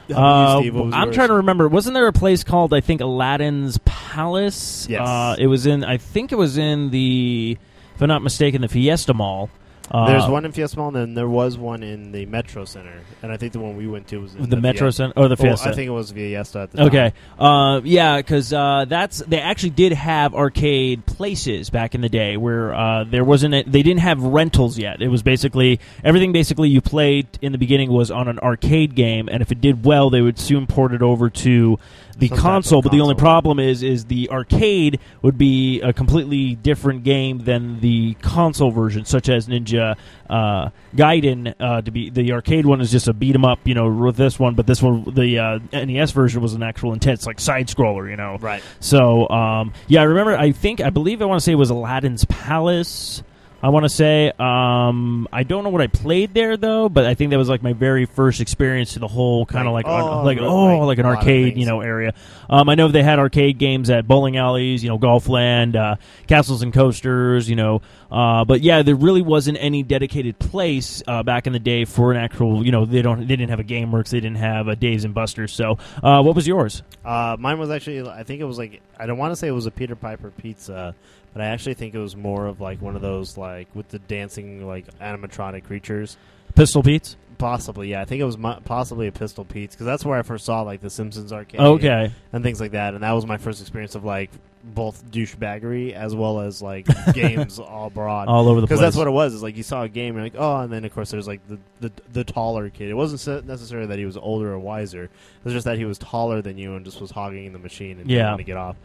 Uh, 0.09 0.13
How 0.13 0.21
about 0.21 0.63
you, 0.65 0.71
Steve? 0.71 0.93
I'm 0.93 1.03
yours? 1.07 1.15
trying 1.15 1.27
to 1.29 1.33
remember. 1.35 1.67
Wasn't 1.67 1.93
there 1.93 2.07
a 2.07 2.13
place 2.13 2.43
called 2.43 2.73
I 2.73 2.79
think 2.81 3.01
Aladdin's 3.01 3.77
Palace? 3.85 4.87
Yes. 4.89 5.05
Uh, 5.07 5.35
it 5.37 5.47
was 5.47 5.65
in. 5.65 5.83
I 5.83 5.97
think 5.97 6.31
it 6.31 6.37
was 6.37 6.57
in 6.57 6.91
the, 6.91 7.57
if 7.95 8.01
I'm 8.01 8.07
not 8.07 8.21
mistaken, 8.23 8.61
the 8.61 8.67
Fiesta 8.69 9.13
Mall. 9.13 9.49
Uh, 9.89 10.07
There's 10.07 10.27
one 10.27 10.43
in 10.45 10.51
Fiesta 10.51 10.77
Mall, 10.77 10.87
and 10.87 10.95
then 10.95 11.13
there 11.13 11.29
was 11.29 11.57
one 11.57 11.81
in 11.81 12.11
the 12.11 12.25
Metro 12.25 12.65
Center, 12.65 13.01
and 13.21 13.31
I 13.31 13.37
think 13.37 13.53
the 13.53 13.59
one 13.59 13.77
we 13.77 13.87
went 13.87 14.07
to 14.09 14.17
was 14.17 14.35
in 14.35 14.49
the, 14.49 14.57
Metro 14.57 14.87
Fiesta. 14.87 15.03
Center 15.03 15.13
or 15.15 15.27
the 15.29 15.35
Well, 15.39 15.55
Fiesta. 15.55 15.69
I 15.69 15.73
think 15.73 15.87
it 15.87 15.91
was 15.91 16.11
Fiesta 16.11 16.59
at 16.59 16.71
the 16.71 16.77
time. 16.77 16.87
Okay. 16.87 17.13
Uh, 17.39 17.81
yeah, 17.83 18.17
because 18.17 18.51
uh, 18.51 18.85
that's 18.87 19.19
they 19.19 19.39
actually 19.39 19.69
did 19.71 19.93
have 19.93 20.35
arcade 20.35 21.05
places 21.05 21.69
back 21.69 21.95
in 21.95 22.01
the 22.01 22.09
day 22.09 22.35
where 22.37 22.73
uh, 22.73 23.03
there 23.05 23.23
wasn't 23.23 23.53
a, 23.53 23.63
they 23.63 23.83
didn't 23.83 24.01
have 24.01 24.21
rentals 24.21 24.77
yet. 24.77 25.01
It 25.01 25.07
was 25.07 25.23
basically 25.23 25.79
everything. 26.03 26.33
Basically, 26.33 26.69
you 26.69 26.81
played 26.81 27.27
in 27.41 27.53
the 27.53 27.57
beginning 27.57 27.89
was 27.89 28.11
on 28.11 28.27
an 28.27 28.39
arcade 28.39 28.93
game, 28.95 29.29
and 29.31 29.41
if 29.41 29.51
it 29.51 29.61
did 29.61 29.85
well, 29.85 30.09
they 30.09 30.21
would 30.21 30.37
soon 30.37 30.67
port 30.67 30.93
it 30.93 31.01
over 31.01 31.29
to 31.29 31.79
the 32.17 32.29
console. 32.29 32.81
But 32.81 32.91
the 32.91 33.01
only 33.01 33.15
problem 33.15 33.59
is 33.59 33.83
is 33.83 34.05
the 34.05 34.29
arcade 34.29 34.99
would 35.21 35.37
be 35.37 35.81
a 35.81 35.93
completely 35.93 36.55
different 36.55 37.03
game 37.03 37.39
than 37.39 37.79
the 37.79 38.15
console 38.15 38.71
version, 38.71 39.05
such 39.05 39.29
as 39.29 39.47
Ninja 39.47 39.95
uh, 40.29 40.69
Gaiden. 40.95 41.53
Uh, 41.59 41.81
to 41.81 41.91
be 41.91 42.09
the 42.09 42.33
arcade 42.33 42.65
one 42.65 42.81
is 42.81 42.91
just 42.91 43.07
a 43.07 43.13
beat 43.13 43.35
'em 43.35 43.45
up, 43.45 43.59
you 43.65 43.73
know, 43.73 43.89
with 43.89 44.17
this 44.17 44.39
one, 44.39 44.55
but 44.55 44.67
this 44.67 44.81
one 44.81 45.03
the 45.13 45.39
uh, 45.39 45.59
NES 45.71 46.11
version 46.11 46.41
was 46.41 46.53
an 46.53 46.63
actual 46.63 46.93
intense 46.93 47.25
like 47.25 47.39
side 47.39 47.67
scroller, 47.67 48.09
you 48.09 48.15
know. 48.15 48.37
Right. 48.39 48.63
So 48.79 49.29
um, 49.29 49.73
yeah, 49.87 50.01
I 50.01 50.05
remember. 50.05 50.35
I 50.35 50.51
think 50.51 50.81
I 50.81 50.89
believe 50.89 51.21
I 51.21 51.25
want 51.25 51.39
to 51.39 51.43
say 51.43 51.51
it 51.51 51.55
was 51.55 51.69
Aladdin's 51.69 52.25
Palace. 52.25 53.23
I 53.61 53.69
want 53.69 53.85
to 53.85 53.89
say 53.89 54.31
um, 54.37 55.27
I 55.33 55.43
don't 55.43 55.63
know 55.63 55.69
what 55.69 55.81
I 55.81 55.87
played 55.87 56.33
there 56.33 56.57
though, 56.57 56.89
but 56.89 57.05
I 57.05 57.15
think 57.15 57.31
that 57.31 57.37
was 57.37 57.49
like 57.49 57.63
my 57.63 57.73
very 57.73 58.05
first 58.05 58.39
experience 58.39 58.93
to 58.93 58.99
the 58.99 59.07
whole 59.07 59.45
kind 59.45 59.67
of 59.67 59.73
like 59.73 59.85
Like, 59.85 60.03
oh, 60.03 60.23
like 60.23 60.37
oh 60.39 60.85
like 60.85 60.99
an 60.99 61.05
a 61.05 61.09
lot 61.09 61.17
of 61.17 61.19
arcade 61.23 61.57
you 61.57 61.65
know 61.65 61.81
area. 61.81 62.13
Um, 62.49 62.69
I 62.69 62.75
know 62.75 62.87
they 62.87 63.03
had 63.03 63.19
arcade 63.19 63.57
games 63.57 63.89
at 63.89 64.07
bowling 64.07 64.37
alleys, 64.37 64.83
you 64.83 64.89
know, 64.89 64.99
Golfland, 64.99 65.75
uh, 65.75 65.95
Castles 66.27 66.61
and 66.61 66.73
Coasters, 66.73 67.49
you 67.49 67.55
know. 67.55 67.81
Uh, 68.11 68.45
but 68.45 68.61
yeah, 68.61 68.83
there 68.83 68.95
really 68.95 69.21
wasn't 69.21 69.57
any 69.59 69.83
dedicated 69.83 70.39
place 70.39 71.03
uh, 71.07 71.23
back 71.23 71.45
in 71.47 71.53
the 71.53 71.59
day 71.59 71.83
for 71.83 72.11
an 72.11 72.17
actual, 72.17 72.65
you 72.65 72.71
know, 72.71 72.85
they 72.85 73.01
don't 73.01 73.19
they 73.21 73.35
didn't 73.35 73.49
have 73.49 73.59
a 73.59 73.63
GameWorks, 73.63 74.09
they 74.09 74.19
didn't 74.19 74.37
have 74.37 74.67
a 74.67 74.75
Dave 74.75 75.03
and 75.03 75.13
Busters. 75.13 75.51
So, 75.51 75.77
uh, 76.01 76.21
what 76.21 76.35
was 76.35 76.47
yours? 76.47 76.83
Uh, 77.03 77.35
mine 77.39 77.59
was 77.59 77.69
actually, 77.69 78.07
I 78.07 78.23
think 78.23 78.39
it 78.39 78.45
was 78.45 78.57
like, 78.57 78.81
I 78.97 79.05
don't 79.05 79.17
want 79.17 79.31
to 79.31 79.35
say 79.35 79.47
it 79.47 79.51
was 79.51 79.65
a 79.65 79.71
Peter 79.71 79.95
Piper 79.95 80.31
pizza, 80.31 80.95
but 81.37 81.43
I 81.43 81.49
actually 81.49 81.75
think 81.75 81.93
it 81.93 81.99
was 81.99 82.15
more 82.15 82.47
of 82.47 82.59
like 82.59 82.81
one 82.81 82.95
of 82.95 83.03
those 83.03 83.37
like 83.37 83.67
with 83.75 83.87
the 83.89 83.99
dancing 83.99 84.65
like 84.65 84.87
animatronic 84.99 85.65
creatures. 85.65 86.17
Pistol 86.55 86.81
Pete's. 86.81 87.15
Possibly, 87.37 87.89
yeah. 87.91 88.01
I 88.01 88.05
think 88.05 88.19
it 88.19 88.23
was 88.23 88.35
mu- 88.39 88.59
possibly 88.65 89.05
a 89.05 89.11
Pistol 89.11 89.45
Pete's 89.45 89.75
because 89.75 89.85
that's 89.85 90.03
where 90.03 90.17
I 90.17 90.23
first 90.23 90.43
saw 90.45 90.61
like 90.63 90.81
the 90.81 90.89
Simpsons 90.89 91.31
arcade, 91.31 91.61
Okay. 91.61 92.11
and 92.33 92.43
things 92.43 92.59
like 92.59 92.71
that, 92.71 92.95
and 92.95 93.03
that 93.03 93.11
was 93.11 93.27
my 93.27 93.37
first 93.37 93.61
experience 93.61 93.93
of 93.93 94.03
like 94.03 94.31
both 94.63 95.05
douchebaggery 95.11 95.93
as 95.93 96.15
well 96.15 96.39
as 96.39 96.63
like 96.63 96.87
games 97.13 97.59
all 97.59 97.91
broad. 97.91 98.27
All 98.27 98.47
over 98.49 98.59
the 98.59 98.65
place. 98.65 98.79
Because 98.79 98.81
that's 98.81 98.95
what 98.97 99.05
it 99.05 99.11
was. 99.11 99.35
Is 99.35 99.43
like 99.43 99.55
you 99.55 99.61
saw 99.61 99.83
a 99.83 99.87
game, 99.89 100.15
you're 100.15 100.23
like, 100.23 100.33
oh, 100.35 100.61
and 100.61 100.73
then 100.73 100.83
of 100.83 100.91
course 100.95 101.11
there's 101.11 101.27
like 101.27 101.41
the, 101.47 101.59
the 101.79 101.91
the 102.11 102.23
taller 102.23 102.71
kid. 102.71 102.89
It 102.89 102.95
wasn't 102.95 103.19
se- 103.19 103.43
necessarily 103.45 103.85
that 103.89 103.99
he 103.99 104.05
was 104.05 104.17
older 104.17 104.51
or 104.51 104.57
wiser. 104.57 105.03
It 105.03 105.11
was 105.43 105.53
just 105.53 105.65
that 105.65 105.77
he 105.77 105.85
was 105.85 105.99
taller 105.99 106.41
than 106.41 106.57
you 106.57 106.73
and 106.73 106.83
just 106.83 106.99
was 106.99 107.11
hogging 107.11 107.53
the 107.53 107.59
machine 107.59 107.99
and 107.99 108.09
Yeah. 108.09 108.23
didn't 108.31 108.37
to 108.39 108.43
get 108.45 108.57
off. 108.57 108.77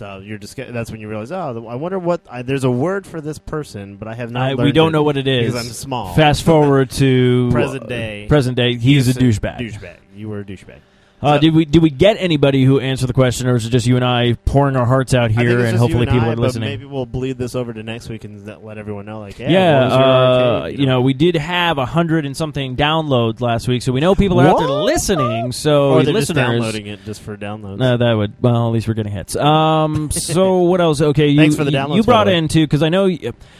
So 0.00 0.22
you're 0.24 0.38
just 0.38 0.56
that's 0.56 0.90
when 0.90 1.02
you 1.02 1.10
realize, 1.10 1.30
oh, 1.30 1.66
I 1.68 1.74
wonder 1.74 1.98
what. 1.98 2.22
I, 2.30 2.40
there's 2.40 2.64
a 2.64 2.70
word 2.70 3.06
for 3.06 3.20
this 3.20 3.38
person, 3.38 3.96
but 3.96 4.08
I 4.08 4.14
have 4.14 4.30
not. 4.30 4.52
I, 4.52 4.54
we 4.54 4.72
don't 4.72 4.92
know 4.92 5.02
what 5.02 5.18
it 5.18 5.28
is. 5.28 5.52
because 5.52 5.66
I'm 5.66 5.70
small. 5.74 6.14
Fast 6.14 6.42
forward 6.42 6.88
to 6.92 7.50
Present 7.52 7.82
uh, 7.82 7.86
day. 7.86 8.24
present 8.26 8.56
day. 8.56 8.76
He's 8.76 9.14
a 9.14 9.20
Yes, 9.22 9.38
douchebag. 9.38 9.58
Douchebag. 9.58 9.96
You 10.16 10.30
were 10.30 10.40
a 10.40 10.44
douchebag. 10.44 10.78
Uh, 11.22 11.36
did 11.38 11.54
we 11.54 11.66
did 11.66 11.82
we 11.82 11.90
get 11.90 12.16
anybody 12.18 12.64
who 12.64 12.80
answered 12.80 13.06
the 13.06 13.12
question, 13.12 13.46
or 13.46 13.54
is 13.56 13.66
it 13.66 13.70
just 13.70 13.86
you 13.86 13.96
and 13.96 14.04
I 14.04 14.34
pouring 14.46 14.74
our 14.74 14.86
hearts 14.86 15.12
out 15.12 15.24
I 15.24 15.28
think 15.28 15.40
here, 15.40 15.58
it's 15.58 15.68
and 15.68 15.72
just 15.72 15.80
hopefully 15.82 16.06
you 16.06 16.12
people 16.12 16.28
I, 16.28 16.32
are 16.32 16.36
but 16.36 16.42
listening? 16.42 16.68
Maybe 16.70 16.84
we'll 16.86 17.04
bleed 17.04 17.36
this 17.36 17.54
over 17.54 17.74
to 17.74 17.82
next 17.82 18.08
week 18.08 18.24
and 18.24 18.46
let 18.64 18.78
everyone 18.78 19.04
know, 19.04 19.20
like, 19.20 19.38
yeah, 19.38 19.50
yeah, 19.50 19.74
what 19.80 19.84
was 19.84 19.92
your 19.92 20.02
uh, 20.02 20.60
arcade, 20.62 20.78
you 20.78 20.86
know, 20.86 21.00
we 21.02 21.12
did 21.12 21.34
have 21.36 21.76
a 21.76 21.84
hundred 21.84 22.24
and 22.24 22.34
something 22.34 22.74
downloads 22.74 23.40
last 23.42 23.68
week, 23.68 23.82
so 23.82 23.92
we 23.92 24.00
know 24.00 24.14
people 24.14 24.40
are 24.40 24.46
out 24.48 24.58
there 24.58 24.68
What? 24.68 24.84
listening. 24.84 25.52
So 25.52 25.90
or 25.90 26.02
they're 26.04 26.14
just 26.14 26.30
listeners, 26.30 26.36
downloading 26.60 26.86
it 26.86 27.04
just 27.04 27.20
for 27.20 27.36
downloads. 27.36 27.76
No, 27.78 27.98
that 27.98 28.12
would. 28.14 28.40
Well, 28.42 28.68
at 28.68 28.72
least 28.72 28.88
we're 28.88 28.94
getting 28.94 29.12
hits. 29.12 29.36
Um. 29.36 30.10
so 30.10 30.58
what 30.62 30.80
else? 30.80 31.02
Okay, 31.02 31.28
you, 31.28 31.36
Thanks 31.36 31.54
for 31.56 31.64
the 31.64 31.70
you- 31.70 31.76
downloads, 31.76 31.96
You 31.96 32.02
brought 32.02 32.24
the 32.24 32.30
way. 32.32 32.38
in 32.38 32.48
too 32.48 32.64
because 32.64 32.82
I 32.82 32.88
know. 32.88 33.10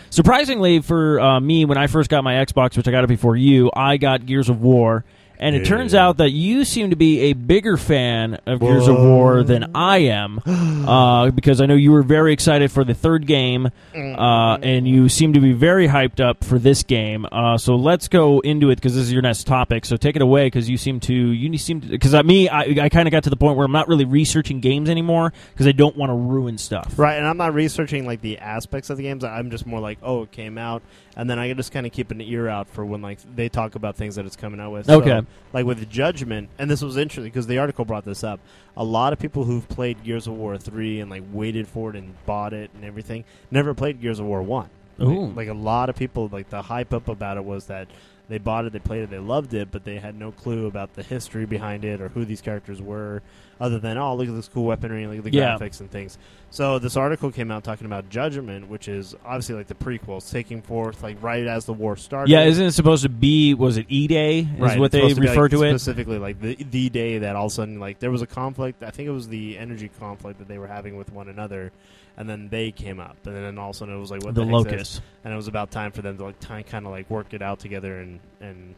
Surprisingly, 0.08 0.80
for 0.80 1.20
uh, 1.20 1.40
me, 1.40 1.64
when 1.64 1.78
I 1.78 1.86
first 1.86 2.10
got 2.10 2.24
my 2.24 2.34
Xbox, 2.34 2.76
which 2.76 2.88
I 2.88 2.90
got 2.90 3.04
it 3.04 3.08
before 3.08 3.36
you, 3.36 3.70
I 3.74 3.96
got 3.96 4.24
Gears 4.26 4.48
of 4.48 4.60
War. 4.62 5.04
And 5.40 5.56
it 5.56 5.64
turns 5.64 5.94
out 5.94 6.18
that 6.18 6.30
you 6.30 6.64
seem 6.66 6.90
to 6.90 6.96
be 6.96 7.20
a 7.30 7.32
bigger 7.32 7.78
fan 7.78 8.38
of 8.46 8.60
Gears 8.60 8.86
of 8.86 8.96
War 8.96 9.42
than 9.42 9.74
I 9.74 9.98
am, 9.98 10.38
uh, 10.46 11.30
because 11.30 11.62
I 11.62 11.66
know 11.66 11.74
you 11.74 11.92
were 11.92 12.02
very 12.02 12.34
excited 12.34 12.70
for 12.70 12.84
the 12.84 12.92
third 12.92 13.26
game, 13.26 13.70
uh, 13.94 14.58
and 14.62 14.86
you 14.86 15.08
seem 15.08 15.32
to 15.32 15.40
be 15.40 15.52
very 15.52 15.88
hyped 15.88 16.20
up 16.20 16.44
for 16.44 16.58
this 16.58 16.82
game. 16.82 17.26
Uh, 17.32 17.56
so 17.56 17.76
let's 17.76 18.06
go 18.08 18.40
into 18.40 18.70
it 18.70 18.76
because 18.76 18.94
this 18.94 19.04
is 19.04 19.12
your 19.12 19.22
next 19.22 19.46
topic. 19.46 19.86
So 19.86 19.96
take 19.96 20.14
it 20.14 20.22
away 20.22 20.46
because 20.46 20.68
you 20.68 20.76
seem 20.76 21.00
to 21.00 21.14
you 21.14 21.56
seem 21.56 21.80
because 21.80 22.12
me 22.24 22.48
I, 22.48 22.60
I 22.82 22.88
kind 22.90 23.08
of 23.08 23.12
got 23.12 23.24
to 23.24 23.30
the 23.30 23.36
point 23.36 23.56
where 23.56 23.64
I'm 23.64 23.72
not 23.72 23.88
really 23.88 24.04
researching 24.04 24.60
games 24.60 24.90
anymore 24.90 25.32
because 25.52 25.66
I 25.66 25.72
don't 25.72 25.96
want 25.96 26.10
to 26.10 26.14
ruin 26.14 26.58
stuff. 26.58 26.98
Right, 26.98 27.16
and 27.16 27.26
I'm 27.26 27.38
not 27.38 27.54
researching 27.54 28.06
like 28.06 28.20
the 28.20 28.38
aspects 28.38 28.90
of 28.90 28.98
the 28.98 29.04
games. 29.04 29.24
I'm 29.24 29.50
just 29.50 29.66
more 29.66 29.80
like, 29.80 29.98
oh, 30.02 30.24
it 30.24 30.32
came 30.32 30.58
out, 30.58 30.82
and 31.20 31.28
then 31.28 31.38
I 31.38 31.52
just 31.52 31.70
kind 31.70 31.84
of 31.84 31.92
keep 31.92 32.10
an 32.10 32.22
ear 32.22 32.48
out 32.48 32.66
for 32.70 32.82
when 32.82 33.02
like 33.02 33.18
they 33.36 33.50
talk 33.50 33.74
about 33.74 33.94
things 33.94 34.14
that 34.14 34.24
it's 34.24 34.36
coming 34.36 34.58
out 34.58 34.72
with. 34.72 34.86
So, 34.86 35.02
Okay. 35.02 35.20
like 35.52 35.66
with 35.66 35.90
Judgment, 35.90 36.48
and 36.58 36.70
this 36.70 36.80
was 36.80 36.96
interesting 36.96 37.24
because 37.30 37.46
the 37.46 37.58
article 37.58 37.84
brought 37.84 38.06
this 38.06 38.24
up. 38.24 38.40
A 38.74 38.82
lot 38.84 39.12
of 39.12 39.18
people 39.18 39.44
who've 39.44 39.68
played 39.68 40.02
Gears 40.02 40.26
of 40.26 40.32
War 40.32 40.56
three 40.56 40.98
and 41.00 41.10
like 41.10 41.22
waited 41.30 41.68
for 41.68 41.90
it 41.90 41.96
and 41.96 42.14
bought 42.24 42.54
it 42.54 42.70
and 42.74 42.86
everything 42.86 43.24
never 43.50 43.74
played 43.74 44.00
Gears 44.00 44.18
of 44.18 44.24
War 44.24 44.40
one. 44.42 44.70
Like, 44.96 45.36
like 45.36 45.48
a 45.48 45.54
lot 45.54 45.90
of 45.90 45.96
people, 45.96 46.28
like 46.32 46.48
the 46.48 46.62
hype 46.62 46.94
up 46.94 47.08
about 47.08 47.36
it 47.36 47.44
was 47.44 47.66
that 47.66 47.88
they 48.30 48.38
bought 48.38 48.64
it, 48.64 48.72
they 48.72 48.78
played 48.78 49.02
it, 49.02 49.10
they 49.10 49.18
loved 49.18 49.52
it, 49.54 49.68
but 49.70 49.84
they 49.84 49.96
had 49.98 50.14
no 50.18 50.30
clue 50.32 50.66
about 50.66 50.94
the 50.94 51.02
history 51.02 51.44
behind 51.46 51.84
it 51.84 52.00
or 52.00 52.08
who 52.08 52.24
these 52.24 52.40
characters 52.40 52.80
were, 52.80 53.22
other 53.60 53.78
than 53.78 53.98
oh 53.98 54.14
look 54.14 54.28
at 54.28 54.34
this 54.34 54.48
cool 54.48 54.64
weaponry, 54.64 55.06
look 55.06 55.18
at 55.18 55.24
the 55.24 55.30
Yeah. 55.32 55.58
graphics 55.58 55.80
and 55.80 55.90
things. 55.90 56.16
So 56.50 56.78
this 56.78 56.96
article 56.96 57.30
came 57.30 57.50
out 57.50 57.62
talking 57.62 57.86
about 57.86 58.08
Judgment, 58.08 58.68
which 58.68 58.88
is 58.88 59.14
obviously 59.24 59.54
like 59.56 59.66
the 59.66 59.74
prequels, 59.74 60.30
taking 60.30 60.62
forth 60.62 61.02
like 61.02 61.22
right 61.22 61.46
as 61.46 61.64
the 61.66 61.72
war 61.74 61.96
started. 61.96 62.30
Yeah, 62.32 62.44
isn't 62.44 62.64
it 62.64 62.72
supposed 62.72 63.02
to 63.02 63.08
be? 63.08 63.52
Was 63.54 63.76
it 63.76 63.86
E 63.88 64.06
Day? 64.06 64.40
Is 64.40 64.46
Right, 64.58 64.78
what 64.78 64.90
they 64.92 65.00
supposed 65.00 65.16
to 65.16 65.22
refer 65.22 65.42
like, 65.42 65.50
to 65.50 65.62
it? 65.64 65.70
specifically 65.70 66.18
like 66.18 66.40
the 66.40 66.54
the 66.70 66.88
day 66.88 67.18
that 67.18 67.36
all 67.36 67.46
of 67.46 67.52
a 67.52 67.54
sudden 67.54 67.78
like 67.80 67.98
there 67.98 68.10
was 68.10 68.22
a 68.22 68.26
conflict. 68.26 68.82
I 68.82 68.90
think 68.90 69.08
it 69.08 69.12
was 69.12 69.28
the 69.28 69.58
energy 69.58 69.90
conflict 70.00 70.38
that 70.38 70.48
they 70.48 70.58
were 70.58 70.66
having 70.68 70.96
with 70.96 71.12
one 71.12 71.28
another, 71.28 71.72
and 72.16 72.28
then 72.28 72.48
they 72.48 72.70
came 72.70 72.98
up, 73.00 73.16
and 73.26 73.34
then 73.36 73.58
all 73.58 73.70
of 73.70 73.76
a 73.76 73.78
sudden 73.78 73.94
it 73.96 73.98
was 74.00 74.10
like 74.10 74.22
what 74.24 74.34
The 74.34 74.44
the, 74.44 74.50
locust. 74.50 75.02
and 75.24 75.32
it 75.32 75.36
was 75.36 75.48
about 75.48 75.70
time 75.70 75.92
for 75.92 76.02
them 76.02 76.16
to 76.18 76.24
like 76.24 76.40
kind 76.40 76.86
of 76.86 76.92
like 76.92 77.08
work 77.10 77.32
it 77.34 77.42
out 77.42 77.58
together 77.60 77.98
and 78.00 78.19
and 78.40 78.74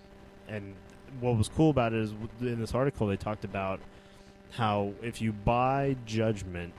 and 0.49 0.75
what 1.21 1.37
was 1.37 1.49
cool 1.49 1.71
about 1.71 1.93
it 1.93 2.01
is 2.01 2.13
in 2.41 2.61
this 2.61 2.75
article 2.75 3.07
they 3.07 3.17
talked 3.17 3.45
about 3.45 3.81
how 4.53 4.93
if 5.03 5.21
you 5.23 5.33
buy 5.33 5.97
Judgment 6.07 6.73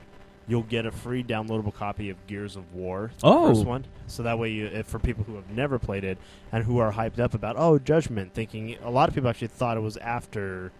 you'll 0.46 0.62
get 0.62 0.84
a 0.84 0.90
free 0.90 1.22
downloadable 1.24 1.72
copy 1.74 2.10
of 2.10 2.26
Gears 2.26 2.56
of 2.56 2.74
War 2.74 3.10
the 3.20 3.26
Oh. 3.26 3.48
first 3.54 3.64
one 3.66 3.84
so 4.06 4.22
that 4.22 4.38
way 4.38 4.50
you 4.50 4.66
if 4.66 4.86
for 4.86 4.98
people 4.98 5.24
who 5.24 5.36
have 5.36 5.48
never 5.50 5.78
played 5.78 6.04
it 6.04 6.18
and 6.52 6.64
who 6.64 6.78
are 6.78 6.92
hyped 6.92 7.18
up 7.18 7.32
about 7.34 7.56
oh 7.58 7.78
Judgment 7.78 8.34
thinking 8.34 8.76
a 8.82 8.90
lot 8.90 9.08
of 9.08 9.14
people 9.14 9.30
actually 9.30 9.48
thought 9.48 9.76
it 9.76 9.80
was 9.80 9.96
after 9.98 10.70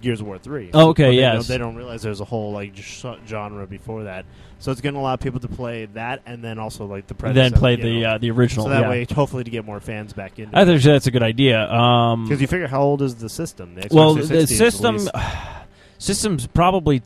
Gears 0.00 0.20
of 0.20 0.26
War 0.26 0.38
3 0.38 0.70
Oh, 0.74 0.90
okay, 0.90 1.04
But 1.04 1.10
they 1.10 1.20
don't, 1.20 1.46
they 1.48 1.58
don't 1.58 1.76
realize 1.76 2.02
there's 2.02 2.20
a 2.20 2.24
whole 2.24 2.52
like 2.52 2.74
genre 2.76 3.66
before 3.66 4.04
that 4.04 4.26
so 4.58 4.72
it's 4.72 4.80
going 4.80 4.94
to 4.94 5.00
allow 5.00 5.16
people 5.16 5.40
to 5.40 5.48
play 5.48 5.86
that 5.86 6.22
and 6.24 6.42
then 6.42 6.58
also 6.58 6.86
like 6.86 7.06
the 7.06 7.14
Then 7.14 7.52
play 7.52 7.76
the 7.76 8.04
uh, 8.04 8.18
the 8.18 8.30
original. 8.30 8.64
So 8.66 8.70
that 8.70 8.82
yeah. 8.82 8.88
way, 8.88 9.06
hopefully, 9.10 9.44
to 9.44 9.50
get 9.50 9.64
more 9.64 9.80
fans 9.80 10.12
back 10.12 10.38
in. 10.38 10.54
I 10.54 10.62
it. 10.62 10.66
think 10.66 10.82
that's 10.82 11.06
a 11.06 11.10
good 11.10 11.22
idea. 11.22 11.70
Um, 11.70 12.24
Because 12.24 12.40
you 12.40 12.46
figure, 12.46 12.66
how 12.66 12.82
old 12.82 13.02
is 13.02 13.16
the 13.16 13.28
system? 13.28 13.74
The 13.74 13.88
well, 13.90 14.14
the 14.14 14.46
system 14.46 14.98
system's 15.98 16.46
probably 16.46 17.02